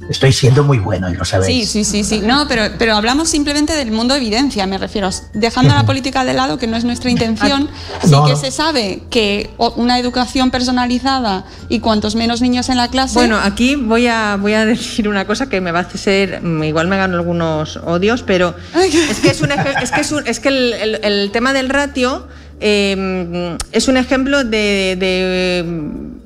[0.09, 1.70] Estoy siendo muy bueno y lo sabéis.
[1.70, 2.20] Sí, sí, sí, sí.
[2.24, 5.10] No, pero, pero hablamos simplemente del mundo de evidencia, me refiero.
[5.35, 7.68] Dejando la política de lado, que no es nuestra intención,
[8.02, 13.14] sí que se sabe que una educación personalizada y cuantos menos niños en la clase.
[13.14, 16.40] Bueno, aquí voy a, voy a decir una cosa que me va a hacer.
[16.43, 20.40] Igual me gano algunos odios, pero es que, es, un, es que, es, un, es
[20.40, 22.26] que el, el, tema del ratio
[22.60, 26.18] eh, es un ejemplo de, de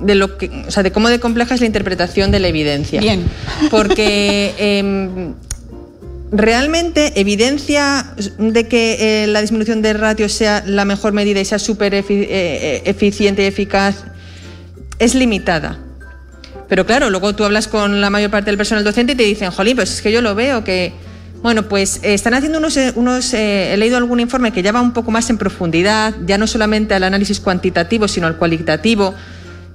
[0.00, 3.00] de lo que, o sea, de cómo de compleja es la interpretación de la evidencia.
[3.00, 3.24] Bien.
[3.70, 5.34] Porque em,
[6.30, 11.58] realmente evidencia de que eh, la disminución de ratio sea la mejor medida y sea
[11.58, 14.04] súper eh, eh, eficiente y eficaz
[14.98, 15.78] es limitada.
[16.68, 19.50] Pero claro, luego tú hablas con la mayor parte del personal docente y te dicen,
[19.50, 20.92] jolín, pues es que yo lo veo que...
[21.42, 25.12] Bueno, pues están haciendo unos, unos he leído algún informe que ya va un poco
[25.12, 29.14] más en profundidad, ya no solamente al análisis cuantitativo, sino al cualitativo,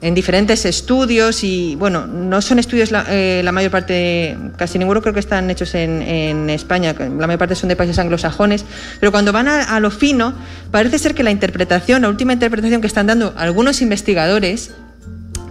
[0.01, 5.13] en diferentes estudios y, bueno, no son estudios la, eh, mayor parte, casi ninguno creo
[5.13, 8.65] que están hechos en, España, la mayor parte son de países anglosajones,
[8.99, 10.33] pero cuando van a, a, lo fino,
[10.71, 14.71] parece ser que la interpretación, la última interpretación que están dando algunos investigadores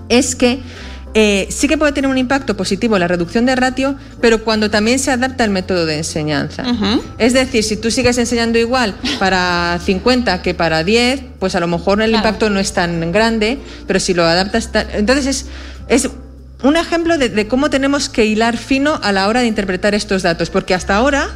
[0.09, 0.61] es que
[1.15, 4.99] eh, sí que puede tener un impacto positivo la reducción de ratio, pero cuando también
[4.99, 6.65] se adapta el método de enseñanza.
[7.19, 11.67] Es decir, si tú sigues enseñando igual para 50 que para 10, pues a lo
[11.67, 14.71] mejor el impacto no es tan grande, pero si lo adaptas...
[14.93, 15.47] Entonces es,
[15.89, 16.11] es
[16.63, 20.51] un ejemplo de cómo tenemos que hilar fino a la hora de interpretar estos datos,
[20.51, 21.31] porque hasta ahora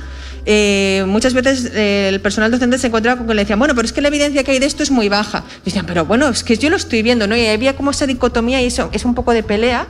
[0.46, 3.86] eh, muchas veces eh, el personal docente se encontraba con que le decían, bueno, pero
[3.86, 5.44] es que la evidencia que hay de esto es muy baja.
[5.62, 7.36] Y decían, pero bueno, es que yo lo estoy viendo, ¿no?
[7.36, 9.86] Y había como esa dicotomía y eso es un poco de pelea.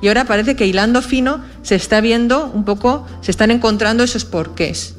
[0.00, 4.24] Y ahora parece que hilando fino se está viendo un poco, se están encontrando esos
[4.24, 4.94] porqués.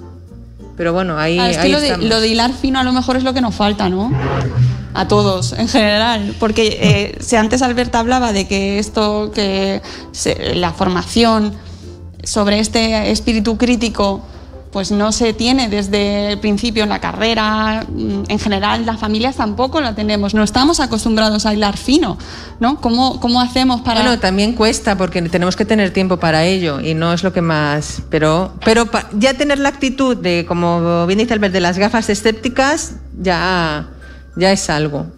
[0.75, 3.55] Pero bueno, ahí, ah, lo, de, hilar fino a lo mejor es lo que nos
[3.55, 4.11] falta, ¿no?
[4.93, 6.35] A todos, en general.
[6.39, 9.81] Porque eh, si antes Alberta hablaba de que esto, que
[10.53, 11.53] la formación
[12.23, 14.23] sobre este espíritu crítico
[14.71, 19.35] pues no se tiene desde el principio en la carrera, mm, en general las familias
[19.35, 22.17] tampoco la tenemos, no estamos acostumbrados a hilar fino,
[22.59, 22.79] ¿no?
[22.81, 24.01] ¿Cómo, cómo hacemos para...?
[24.01, 27.41] Bueno, también cuesta porque tenemos que tener tiempo para ello y no es lo que
[27.41, 28.01] más...
[28.09, 32.95] Pero, pero ya tener la actitud de, como bien dice Albert, de las gafas escépticas,
[33.19, 33.89] ya,
[34.35, 35.16] ya es algo.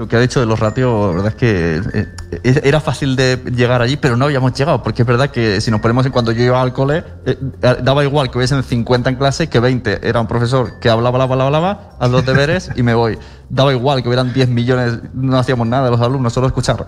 [0.00, 3.36] Lo que ha dicho de los ratios, la verdad es que eh, era fácil de
[3.54, 6.32] llegar allí, pero no habíamos llegado, porque es verdad que si nos ponemos en cuando
[6.32, 10.08] yo iba al cole, eh, daba igual que hubiesen 50 en clase que 20.
[10.08, 13.18] Era un profesor que hablaba, hablaba, hablaba, haz los deberes y me voy.
[13.50, 16.86] Daba igual que hubieran 10 millones, no hacíamos nada los alumnos, solo escuchar.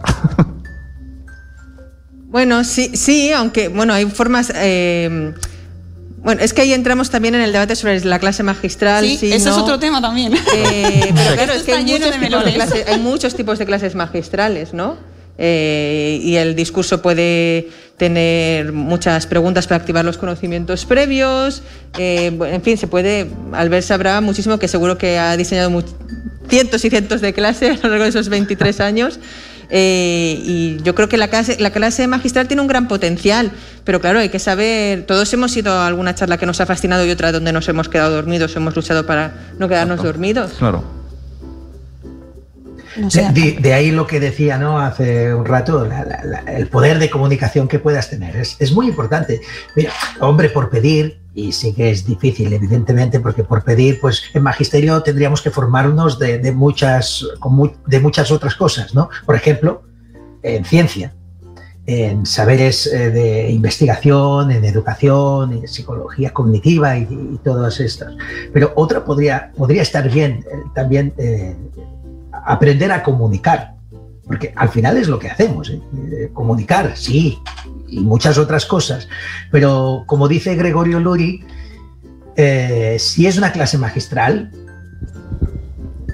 [2.29, 4.51] Bueno, sí, sí, aunque, bueno, hay formas...
[4.57, 5.35] Eh,
[6.23, 9.05] bueno, es que ahí entramos también en el debate sobre la clase magistral.
[9.05, 10.33] Sí, eso es otro tema también.
[10.35, 14.97] Eh, pero claro, es que hay muchos, de hay muchos, tipos de clases magistrales, ¿no?
[15.39, 21.63] Eh, y el discurso puede tener muchas preguntas para activar los conocimientos previos.
[21.99, 23.29] Eh, en fin, se puede.
[23.53, 25.83] Albert sabrá muchísimo que seguro que ha diseñado
[26.49, 29.19] cientos y cientos de clases a lo largo de esos 23 años.
[29.75, 33.53] Eh, y yo creo que la clase, la clase magistral tiene un gran potencial,
[33.85, 37.05] pero claro, hay que saber, todos hemos ido a alguna charla que nos ha fascinado
[37.05, 40.53] y otra donde nos hemos quedado dormidos, hemos luchado para no quedarnos dormidos.
[40.59, 40.85] Claro.
[42.97, 44.79] de, ahí lo que decía ¿no?
[44.79, 45.89] hace un rato,
[46.47, 48.37] el poder de comunicación que puedas tener.
[48.37, 49.41] Es, es, muy importante.
[49.75, 54.43] Mira, hombre, por pedir, y sí que es difícil, evidentemente, porque por pedir, pues en
[54.43, 57.27] magisterio tendríamos que formarnos de, muchas,
[57.87, 59.09] de muchas otras cosas, ¿no?
[59.25, 59.83] Por ejemplo,
[60.43, 61.15] en ciencia,
[61.87, 68.15] en saberes eh, de investigación, en educación, en psicología cognitiva y, todas estas.
[68.53, 71.57] Pero otra podría, estar bien eh, también eh,
[72.45, 73.75] aprender a comunicar,
[74.27, 75.73] porque al final es lo que hacemos,
[76.33, 77.39] comunicar, sí,
[77.89, 79.09] y muchas otras cosas.
[79.51, 81.45] Pero como dice Gregorio Luri,
[82.99, 84.53] si es una clase magistral,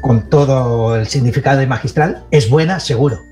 [0.00, 3.27] con todo el significado de magistral, es buena, seguro.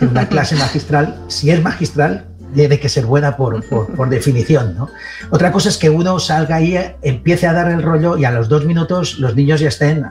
[0.00, 4.76] Una clase magistral, si es magistral, tiene que ser buena por, por, definición.
[4.76, 4.88] ¿no?
[5.30, 8.48] Otra cosa es que uno salga ahí, empiece a dar el rollo y a los
[8.48, 10.06] dos minutos los niños ya estén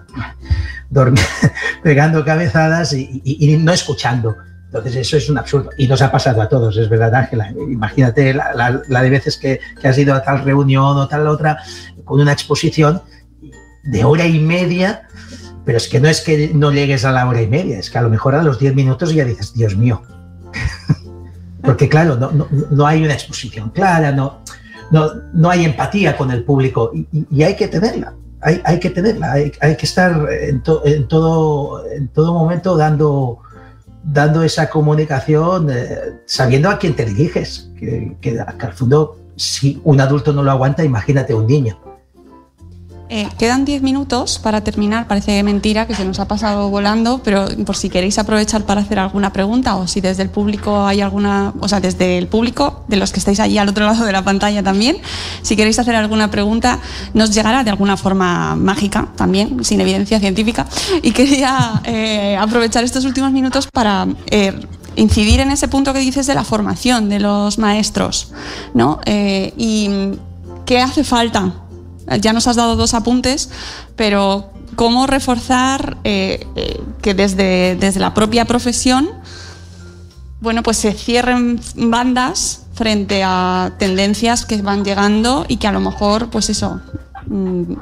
[1.84, 4.36] pegando cabezadas y, y no escuchando
[4.68, 5.70] Entonces eso es un absurdo.
[5.78, 7.52] Y nos ha pasado a todos, es verdad, Ángela.
[7.52, 11.60] Imagínate la, de veces que, has ido a tal reunión o tal otra
[12.04, 13.02] con una exposición
[13.84, 15.08] de hora y media,
[15.66, 17.98] pero es que no es que no llegues a la hora y media, es que
[17.98, 20.02] a lo mejor a los 10 minutos ya dices, Dios mío.
[21.62, 24.42] Porque claro, no, hay una exposición clara, no,
[24.92, 28.14] no, hay empatía con el público y, hay que tenerla.
[28.42, 33.40] Hay, hay que tenerla, hay, que estar en, en, todo, en todo momento dando,
[34.04, 40.02] dando esa comunicación eh, sabiendo a quién te diriges, que, que, al fondo si un
[40.02, 41.80] adulto no lo aguanta, imagínate un niño.
[43.16, 47.46] Eh, quedan 10 minutos para terminar, parece mentira que se nos ha pasado volando, pero
[47.64, 51.54] por si queréis aprovechar para hacer alguna pregunta o si desde el público hay alguna,
[51.60, 54.24] o sea, desde el público, de los que estáis allí al otro lado de la
[54.24, 54.98] pantalla también,
[55.44, 56.80] si queréis hacer alguna pregunta,
[57.14, 60.66] nos llegará de alguna forma mágica también, sin evidencia científica.
[61.04, 64.08] Y quería eh, aprovechar estos últimos minutos para...
[64.26, 64.60] Eh,
[64.96, 68.32] incidir en ese punto que dices de la formación de los maestros,
[68.76, 69.00] ¿no?
[69.08, 69.90] y
[70.68, 71.63] qué hace falta
[72.20, 73.50] ya nos has dado dos apuntes,
[73.96, 79.10] pero cómo reforzar eh, eh, que desde, desde la propia profesión,
[80.42, 85.80] bueno, pues se cierren bandas frente a tendencias que van llegando y que a lo
[85.80, 86.82] mejor, pues eso,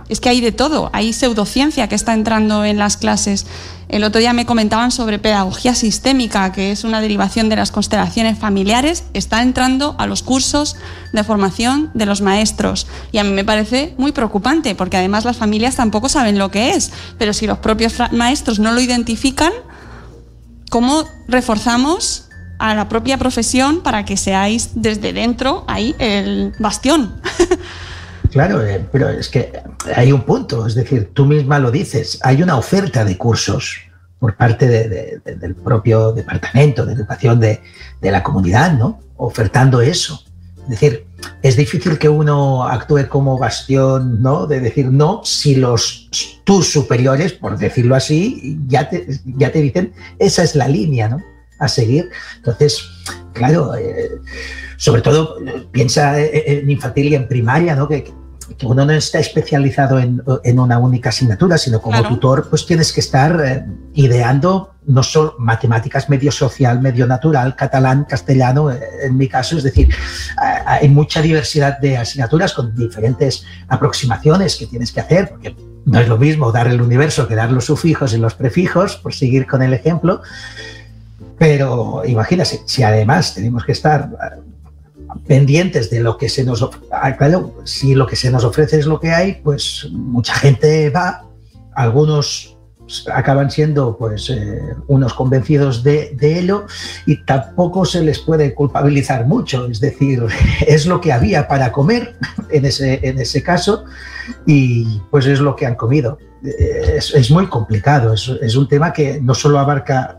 [0.10, 3.46] es que hay de todo, hay pseudociencia que está entrando en las clases.
[3.90, 8.38] El otro día me comentaban sobre pedagogía sistémica, que es una derivación de las constelaciones
[8.38, 10.78] familiares, está entrando a los cursos
[11.12, 12.88] de formación de los maestros.
[13.12, 16.72] Y a mí me parece muy preocupante, porque además las familias tampoco saben lo que
[16.72, 19.52] es, pero si los propios maestros no lo identifican,
[20.70, 27.22] ¿cómo reforzamos a la propia profesión para que seáis desde dentro ahí el bastión?
[28.32, 29.52] Claro, eh, pero es que
[29.94, 33.78] hay un punto, es decir, tú misma lo dices, hay una oferta de cursos
[34.20, 37.60] por parte del propio departamento de educación de,
[38.02, 39.00] la comunidad, ¿no?
[39.18, 40.24] Ofertando eso.
[40.64, 41.08] Es decir,
[41.42, 44.46] es difícil que uno actúe como bastión, ¿no?
[44.46, 46.10] De decir no si los
[46.44, 51.18] tus superiores, por decirlo así, ya te, ya te dicen esa es la línea, ¿no?
[51.60, 52.10] A seguir.
[52.38, 52.84] Entonces,
[53.34, 54.12] claro, eh,
[54.78, 55.38] sobre todo
[55.72, 57.88] piensa en infantil y en primaria, ¿no?
[58.64, 60.22] Uno no está especializado en,
[60.60, 66.10] una única asignatura, sino como tutor, pues tienes que estar eh, ideando no solo matemáticas
[66.10, 69.94] medio social, medio natural, catalán, castellano, eh, en mi caso, es decir,
[70.66, 75.56] hay mucha diversidad de asignaturas con diferentes aproximaciones que tienes que hacer, porque
[75.86, 79.14] no es lo mismo dar el universo que dar los sufijos y los prefijos, por
[79.14, 80.22] seguir con el ejemplo.
[81.38, 84.10] Pero imagínate, si además tenemos que estar
[85.28, 86.88] pendientes de lo que se nos ofrece.
[86.92, 87.16] Ah,
[87.64, 91.26] si lo que se nos ofrece es lo que hay, pues mucha gente va,
[91.76, 92.58] algunos
[93.14, 96.66] acaban siendo pues eh, unos convencidos de, ello
[97.06, 100.24] y tampoco se les puede culpabilizar mucho, es decir,
[100.68, 102.16] es lo que había para comer
[102.50, 103.86] en ese, en ese caso
[104.46, 106.18] y pues es lo que han comido.
[106.44, 110.18] Es, muy complicado, es un tema que no solo abarca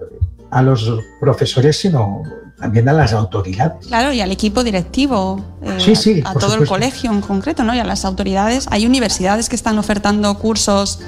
[0.53, 0.87] a los
[1.19, 2.23] profesores, sino
[2.61, 3.87] también a las autoridades.
[3.87, 7.75] Claro, y al equipo directivo, eh, a, todo el colegio en concreto, ¿no?
[7.75, 8.67] Y a las autoridades.
[8.71, 11.01] Hay universidades que están ofertando cursos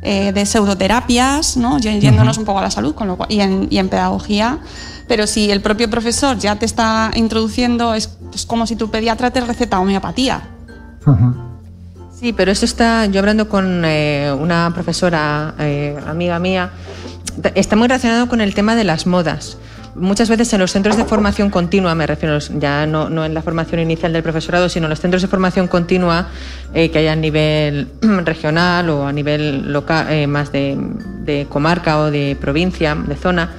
[0.00, 1.78] eh, de pseudoterapias, ¿no?
[1.78, 4.60] Yéndonos un poco a la salud con lo y, en, pedagogía.
[5.06, 8.16] Pero si el propio profesor ya te está introduciendo, es,
[8.46, 10.48] como si tu pediatra te receta homeopatía.
[12.18, 15.54] Sí, pero eso está, yo hablando con eh, una profesora,
[16.08, 16.72] amiga mía,
[17.54, 19.58] está muy relacionado con el tema de las modas
[19.98, 23.42] muchas veces en los centros de formación continua, me refiero ya no, no en la
[23.42, 26.28] formación inicial del profesorado, sino en los centros de formación continua
[26.74, 27.88] eh, que hay a nivel
[28.24, 33.50] regional o a nivel local, eh, más de, comarca o de provincia, de zona,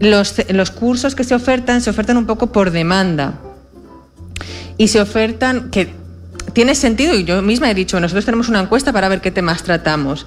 [0.00, 3.34] los, los cursos que se ofertan se ofertan un poco por demanda
[4.76, 5.94] y se ofertan que
[6.52, 9.62] tiene sentido y yo misma he dicho, nosotros tenemos una encuesta para ver qué temas
[9.62, 10.26] tratamos.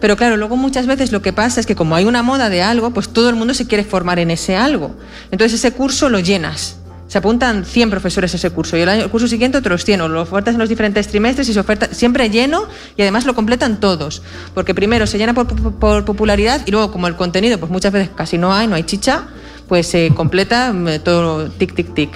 [0.00, 2.62] Pero claro, luego muchas veces lo que pasa es que como hay una moda de
[2.62, 4.94] algo, pues todo el mundo se quiere formar en ese algo.
[5.30, 6.76] Entonces ese curso lo llenas.
[7.08, 10.08] Se apuntan 100 profesores a ese curso y el, año, curso siguiente otros 100 o
[10.08, 12.66] lo ofertas en los diferentes trimestres y se oferta siempre lleno
[12.96, 14.22] y además lo completan todos.
[14.54, 18.38] Porque primero se llena por, popularidad y luego como el contenido pues muchas veces casi
[18.38, 19.28] no hay, no hay chicha,
[19.68, 22.10] pues se completa mm, todo tic, tic, tic.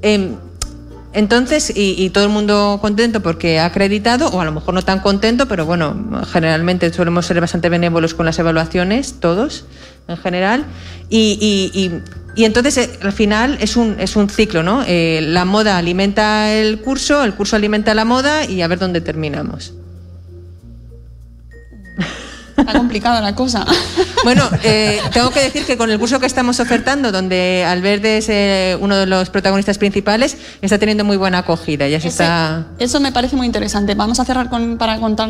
[0.00, 0.36] Em,
[1.14, 4.98] entonces, y, todo el mundo contento porque ha acreditado, o a lo mejor no tan
[4.98, 9.64] contento, pero bueno, generalmente solemos ser bastante benévolos con las evaluaciones, todos
[10.08, 10.66] en general.
[11.08, 11.92] Y,
[12.36, 14.82] entonces, eh, al final, es un, es un ciclo, ¿no?
[14.86, 19.00] Eh, la moda alimenta el curso, el curso alimenta la moda y a ver dónde
[19.00, 19.72] terminamos.
[22.56, 23.64] Está complicada la cosa.
[24.24, 28.30] Bueno, eh, tengo que decir que con el curso que estamos ofertando, donde Albert es
[28.30, 31.86] eh, uno de los protagonistas principales, está teniendo muy buena acogida.
[31.88, 32.68] Ya se está...
[32.78, 33.94] Eso me parece muy interesante.
[33.94, 35.28] Vamos a cerrar con, para contar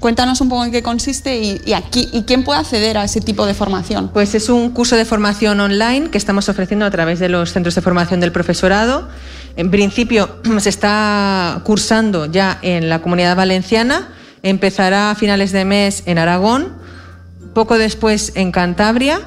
[0.00, 3.46] Cuéntanos un poco en qué consiste y, aquí, y quién puede acceder a ese tipo
[3.46, 4.08] de formación.
[4.08, 7.74] Pues es un curso de formación online que estamos ofreciendo a través de los centros
[7.74, 9.08] de formación del profesorado.
[9.56, 14.08] En principio se está cursando ya en la comunidad valenciana,
[14.44, 16.72] empezará a finales de mes en Aragón,
[17.54, 19.20] poco después en Cantabria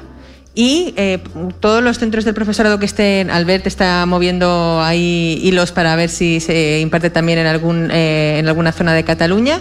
[0.54, 1.18] y eh,
[1.60, 6.40] todos los centros del profesorado que estén, Albert está moviendo ahí hilos para ver si
[6.40, 9.60] se imparte también en, algún, eh, en alguna zona de Cataluña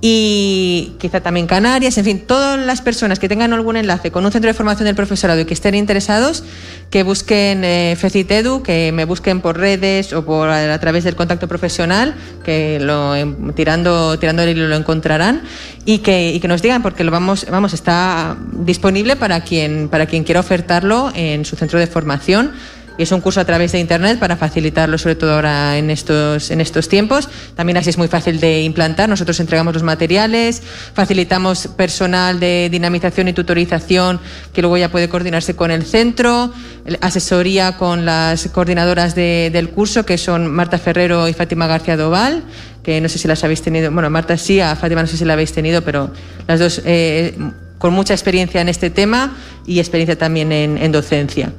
[0.00, 4.32] y quizá también Canarias, en fin, todas las personas que tengan algún enlace con un
[4.32, 6.42] centro de formación del profesorado y que estén interesados,
[6.88, 11.48] que busquen eh, FECITEDU, que me busquen por redes o por a, través del contacto
[11.48, 15.42] profesional, que lo em, tirando tirando el hilo lo encontrarán
[15.84, 20.06] y que, y que nos digan porque lo vamos vamos está disponible para quien para
[20.06, 22.52] quien quiera ofertarlo en su centro de formación
[23.02, 26.60] es un curso a través de Internet para facilitarlo, sobre todo ahora en estos, en
[26.60, 27.28] estos tiempos.
[27.54, 29.08] También así es muy fácil de implantar.
[29.08, 30.62] Nosotros entregamos los materiales,
[30.94, 34.20] facilitamos personal de dinamización y tutorización
[34.52, 36.52] que luego ya puede coordinarse con el centro,
[37.00, 42.44] asesoría con las coordinadoras del curso, que son Marta Ferrero y Fátima García Doval
[42.82, 45.26] que no sé si las habéis tenido, bueno, Marta sí, a Fátima no sé si
[45.26, 46.10] la habéis tenido, pero
[46.48, 47.36] las dos eh,
[47.76, 49.36] con mucha experiencia en este tema
[49.66, 51.52] y experiencia también en docencia.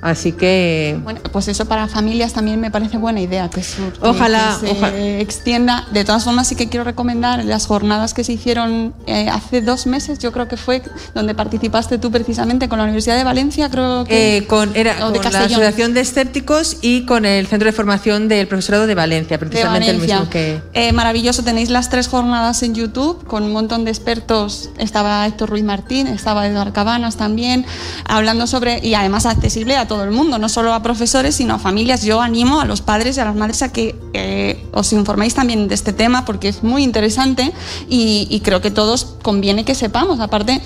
[0.00, 0.98] Así que.
[1.02, 3.62] Bueno, pues eso para familias también me parece buena idea, que,
[4.00, 5.86] ojalá, se extienda.
[5.92, 9.86] De todas formas, sí que quiero recomendar las jornadas que se hicieron eh, hace dos
[9.86, 10.82] meses, yo creo que fue
[11.14, 14.38] donde participaste tú precisamente con la Universidad de Valencia, creo que.
[14.38, 18.46] Eh, con era, con la Asociación de Escépticos y con el Centro de Formación del
[18.46, 20.60] Profesorado de Valencia, precisamente el mismo que.
[20.74, 24.70] Eh, maravilloso, tenéis las tres jornadas en YouTube con un montón de expertos.
[24.78, 27.66] Estaba Héctor Ruiz Martín, estaba Eduardo Cabanas también,
[28.04, 28.78] hablando sobre.
[28.86, 32.02] y además accesible a todo el mundo, no solo a profesores, sino a familias.
[32.02, 35.66] Yo animo a los padres y a las madres a que eh, os informéis también
[35.66, 37.52] de este tema porque es muy interesante
[37.88, 40.20] y, creo que todos conviene que sepamos.
[40.20, 40.60] Aparte,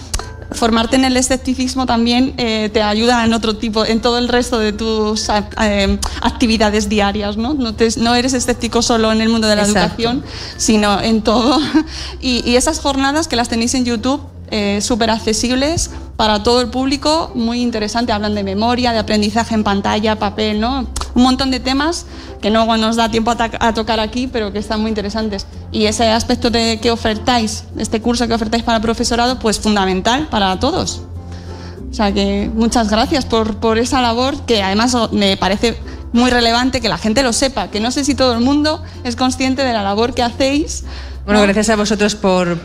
[0.53, 4.59] formarte en el escepticismo también eh, te ayuda en otro tipo, en todo el resto
[4.59, 7.55] de tus eh, actividades diarias, ¿no?
[7.55, 10.23] No, eres escéptico solo en el mundo de la educación,
[10.57, 11.59] sino en todo.
[12.21, 14.21] Y, y, esas jornadas que las tenéis en YouTube
[14.55, 18.13] eh, súper accesibles para todo el público, muy interesante.
[18.13, 20.87] Hablan de memoria, de aprendizaje en pantalla, papel, ¿no?
[21.15, 22.05] Un montón de temas
[22.43, 25.47] que no nos da tiempo a, tocar aquí, pero que están muy interesantes.
[25.73, 30.29] Y ese aspecto de que ofertáis, este curso que ofertáis para el profesorado, pues fundamental
[30.29, 31.01] para todos.
[31.91, 35.79] O sea que muchas gracias por, por esa labor que además me parece
[36.13, 39.17] muy relevante que la gente lo sepa, que no sé si todo el mundo es
[39.17, 40.85] consciente de la labor que hacéis.
[41.25, 42.59] Bueno, gracias a vosotros por,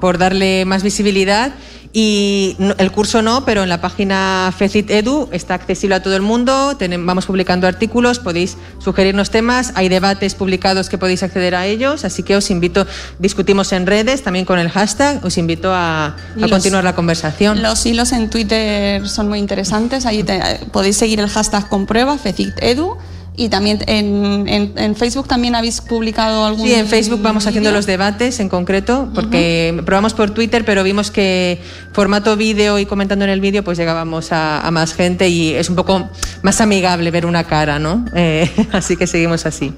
[0.00, 1.54] por darle más visibilidad.
[1.96, 6.22] Y el curso no, pero en la página FECIT Edu está accesible a todo el
[6.22, 6.76] mundo.
[6.98, 12.24] vamos publicando artículos, podéis sugerirnos temas, hay debates publicados que podéis acceder a ellos, así
[12.24, 12.84] que os invito,
[13.20, 16.16] discutimos en redes, también con el hashtag, os invito a,
[16.50, 17.62] continuar la conversación.
[17.62, 20.24] Los hilos en Twitter son muy interesantes, ahí
[20.72, 22.98] podéis seguir el hashtag comprueba, FECIT Edu
[23.36, 24.46] y también en,
[24.76, 26.66] en, Facebook también habéis publicado algún.
[26.66, 31.10] Sí, en Facebook vamos haciendo los debates en concreto, porque probamos por Twitter, pero vimos
[31.10, 31.60] que
[31.92, 35.76] formato vídeo y comentando en el vídeo, pues llegábamos a, más gente y es un
[35.76, 36.08] poco
[36.42, 38.04] más amigable ver una cara, ¿no?
[38.14, 39.72] Eh, así que seguimos así.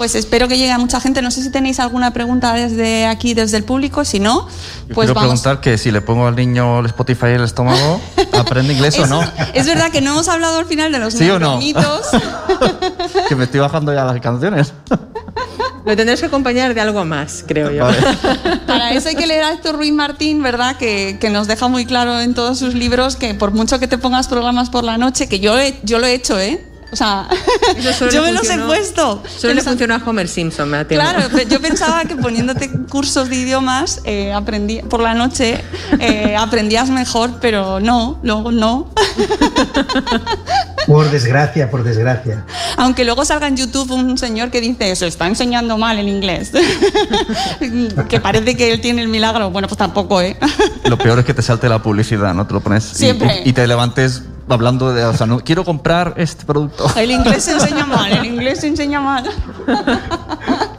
[0.00, 1.20] Pues espero que llegue a mucha gente.
[1.20, 4.06] No sé si tenéis alguna pregunta desde aquí, desde el público.
[4.06, 4.48] Si no,
[4.94, 8.00] pues quiero preguntar que si le pongo al niño el Spotify en el estómago,
[8.32, 9.20] ¿aprende inglés o no?
[9.52, 11.18] Es verdad que no hemos hablado al final de los ¿Sí
[13.28, 14.72] que me estoy bajando ya las canciones.
[15.84, 17.86] Lo tendrás que acompañar de algo más, creo yo.
[18.66, 20.76] Para eso hay que leer a Héctor Ruiz Martín, ¿verdad?
[20.76, 23.98] Que, que, nos deja muy claro en todos sus libros que por mucho que te
[23.98, 26.69] pongas programas por la noche, que yo, yo lo he hecho, ¿eh?
[26.92, 27.28] O sea,
[28.12, 29.22] yo me los he puesto.
[29.28, 31.08] Solo le funciona a Homer Simpson, me atiendo.
[31.08, 35.62] Claro, yo pensaba que poniéndote cursos de idiomas eh, aprendí, por la noche
[35.98, 38.90] eh, aprendías mejor, pero no, luego no.
[40.86, 42.44] Por desgracia, por desgracia.
[42.76, 46.52] Aunque luego salga en YouTube un señor que dice, se está enseñando mal el inglés.
[48.08, 49.50] que parece que él tiene el milagro.
[49.50, 50.36] Bueno, pues tampoco, ¿eh?
[50.84, 52.46] Lo peor es que te salte la publicidad, ¿no?
[52.46, 53.42] Te lo pones Siempre.
[53.44, 54.22] y te levantes
[54.54, 56.90] hablando de, o sea, no quiero comprar este producto.
[56.96, 59.30] El inglés se enseña mal, el inglés se enseña mal.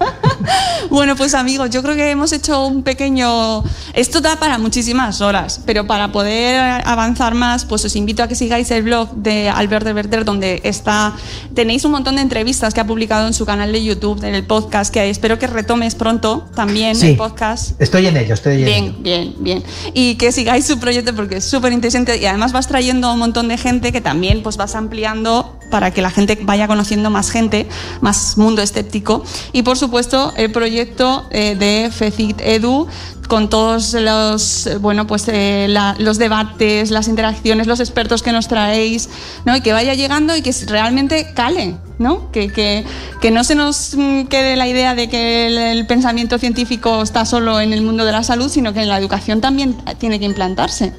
[0.91, 3.63] Bueno, pues amigos, yo creo que hemos hecho un pequeño...
[3.93, 8.35] Esto da para muchísimas horas, pero para poder avanzar más, pues os invito a que
[8.35, 11.15] sigáis el blog de Albert de Verder, donde está...
[11.55, 14.45] Tenéis un montón de entrevistas que ha publicado en su canal de YouTube, en el
[14.45, 17.81] podcast, que espero que retomes pronto también el podcast.
[17.81, 18.95] Estoy en ello, estoy en bien, ello.
[19.01, 19.63] Bien, bien, bien.
[19.93, 23.19] Y que sigáis su proyecto porque es súper interesante y además vas trayendo a un
[23.19, 27.31] montón de gente que también pues vas ampliando para que la gente vaya conociendo más
[27.31, 27.67] gente,
[28.01, 29.23] más mundo escéptico.
[29.53, 32.87] Y por supuesto, el proyecto eh, de FECIT Edu
[33.27, 39.09] con todos los, bueno, pues, eh, los debates, las interacciones, los expertos que nos traéis,
[39.45, 39.55] ¿no?
[39.55, 42.29] y que vaya llegando y que realmente cale, ¿no?
[42.31, 42.83] Que, que,
[43.21, 47.23] que no se nos mm, quede la idea de que el, el, pensamiento científico está
[47.23, 50.25] solo en el mundo de la salud, sino que en la educación también tiene que
[50.25, 50.93] implantarse.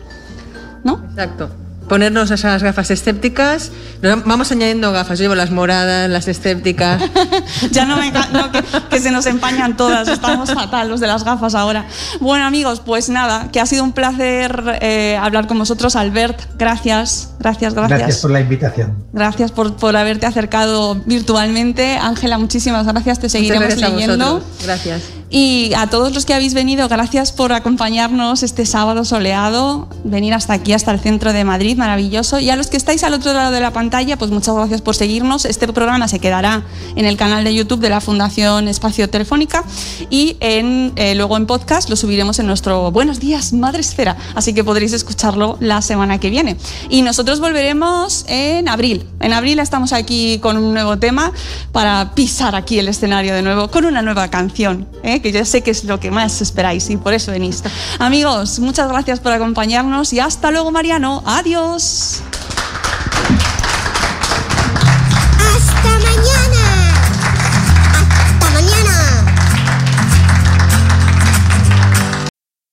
[0.84, 1.04] ¿no?
[1.10, 3.70] Exacto ponernos esas gafas escépticas.
[4.24, 5.18] Vamos añadiendo gafas.
[5.18, 7.02] Yo llevo las moradas, las escépticas.
[7.70, 8.50] ya no me no,
[8.90, 10.08] que, se nos empañan todas.
[10.08, 11.86] Estamos fatal los de las gafas ahora.
[12.20, 15.96] Bueno, amigos, pues nada, que ha sido un placer eh, hablar con vosotros.
[15.96, 17.98] Albert, gracias, gracias, gracias.
[17.98, 19.04] Gracias por la invitación.
[19.12, 21.96] Gracias por, por haberte acercado virtualmente.
[21.96, 23.18] Ángela, muchísimas gracias.
[23.18, 24.42] Te seguiremos gracias leyendo.
[24.62, 25.21] Gracias.
[25.34, 30.52] Y a todos los que habéis venido, gracias por acompañarnos este sábado soleado, venir hasta
[30.52, 32.38] aquí, hasta el centro de Madrid, maravilloso.
[32.38, 34.94] Y a los que estáis al otro lado de la pantalla, pues muchas gracias por
[34.94, 35.46] seguirnos.
[35.46, 36.64] Este programa se quedará
[36.96, 39.64] en el canal de YouTube de la Fundación Espacio Telefónica
[40.10, 44.18] y eh, luego en podcast lo subiremos en nuestro Buenos días, Madre Esfera.
[44.34, 46.58] Así que podréis escucharlo la semana que viene.
[46.90, 49.06] Y nosotros volveremos en abril.
[49.20, 51.32] En abril estamos aquí con un nuevo tema
[51.72, 54.86] para pisar aquí el escenario de nuevo con una nueva canción.
[55.02, 55.21] ¿eh?
[55.22, 57.62] Que yo sé que es lo que más esperáis y por eso venís.
[57.98, 61.22] Amigos, muchas gracias por acompañarnos y hasta luego, Mariano.
[61.24, 62.22] Adiós.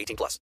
[0.00, 0.38] 18 plus.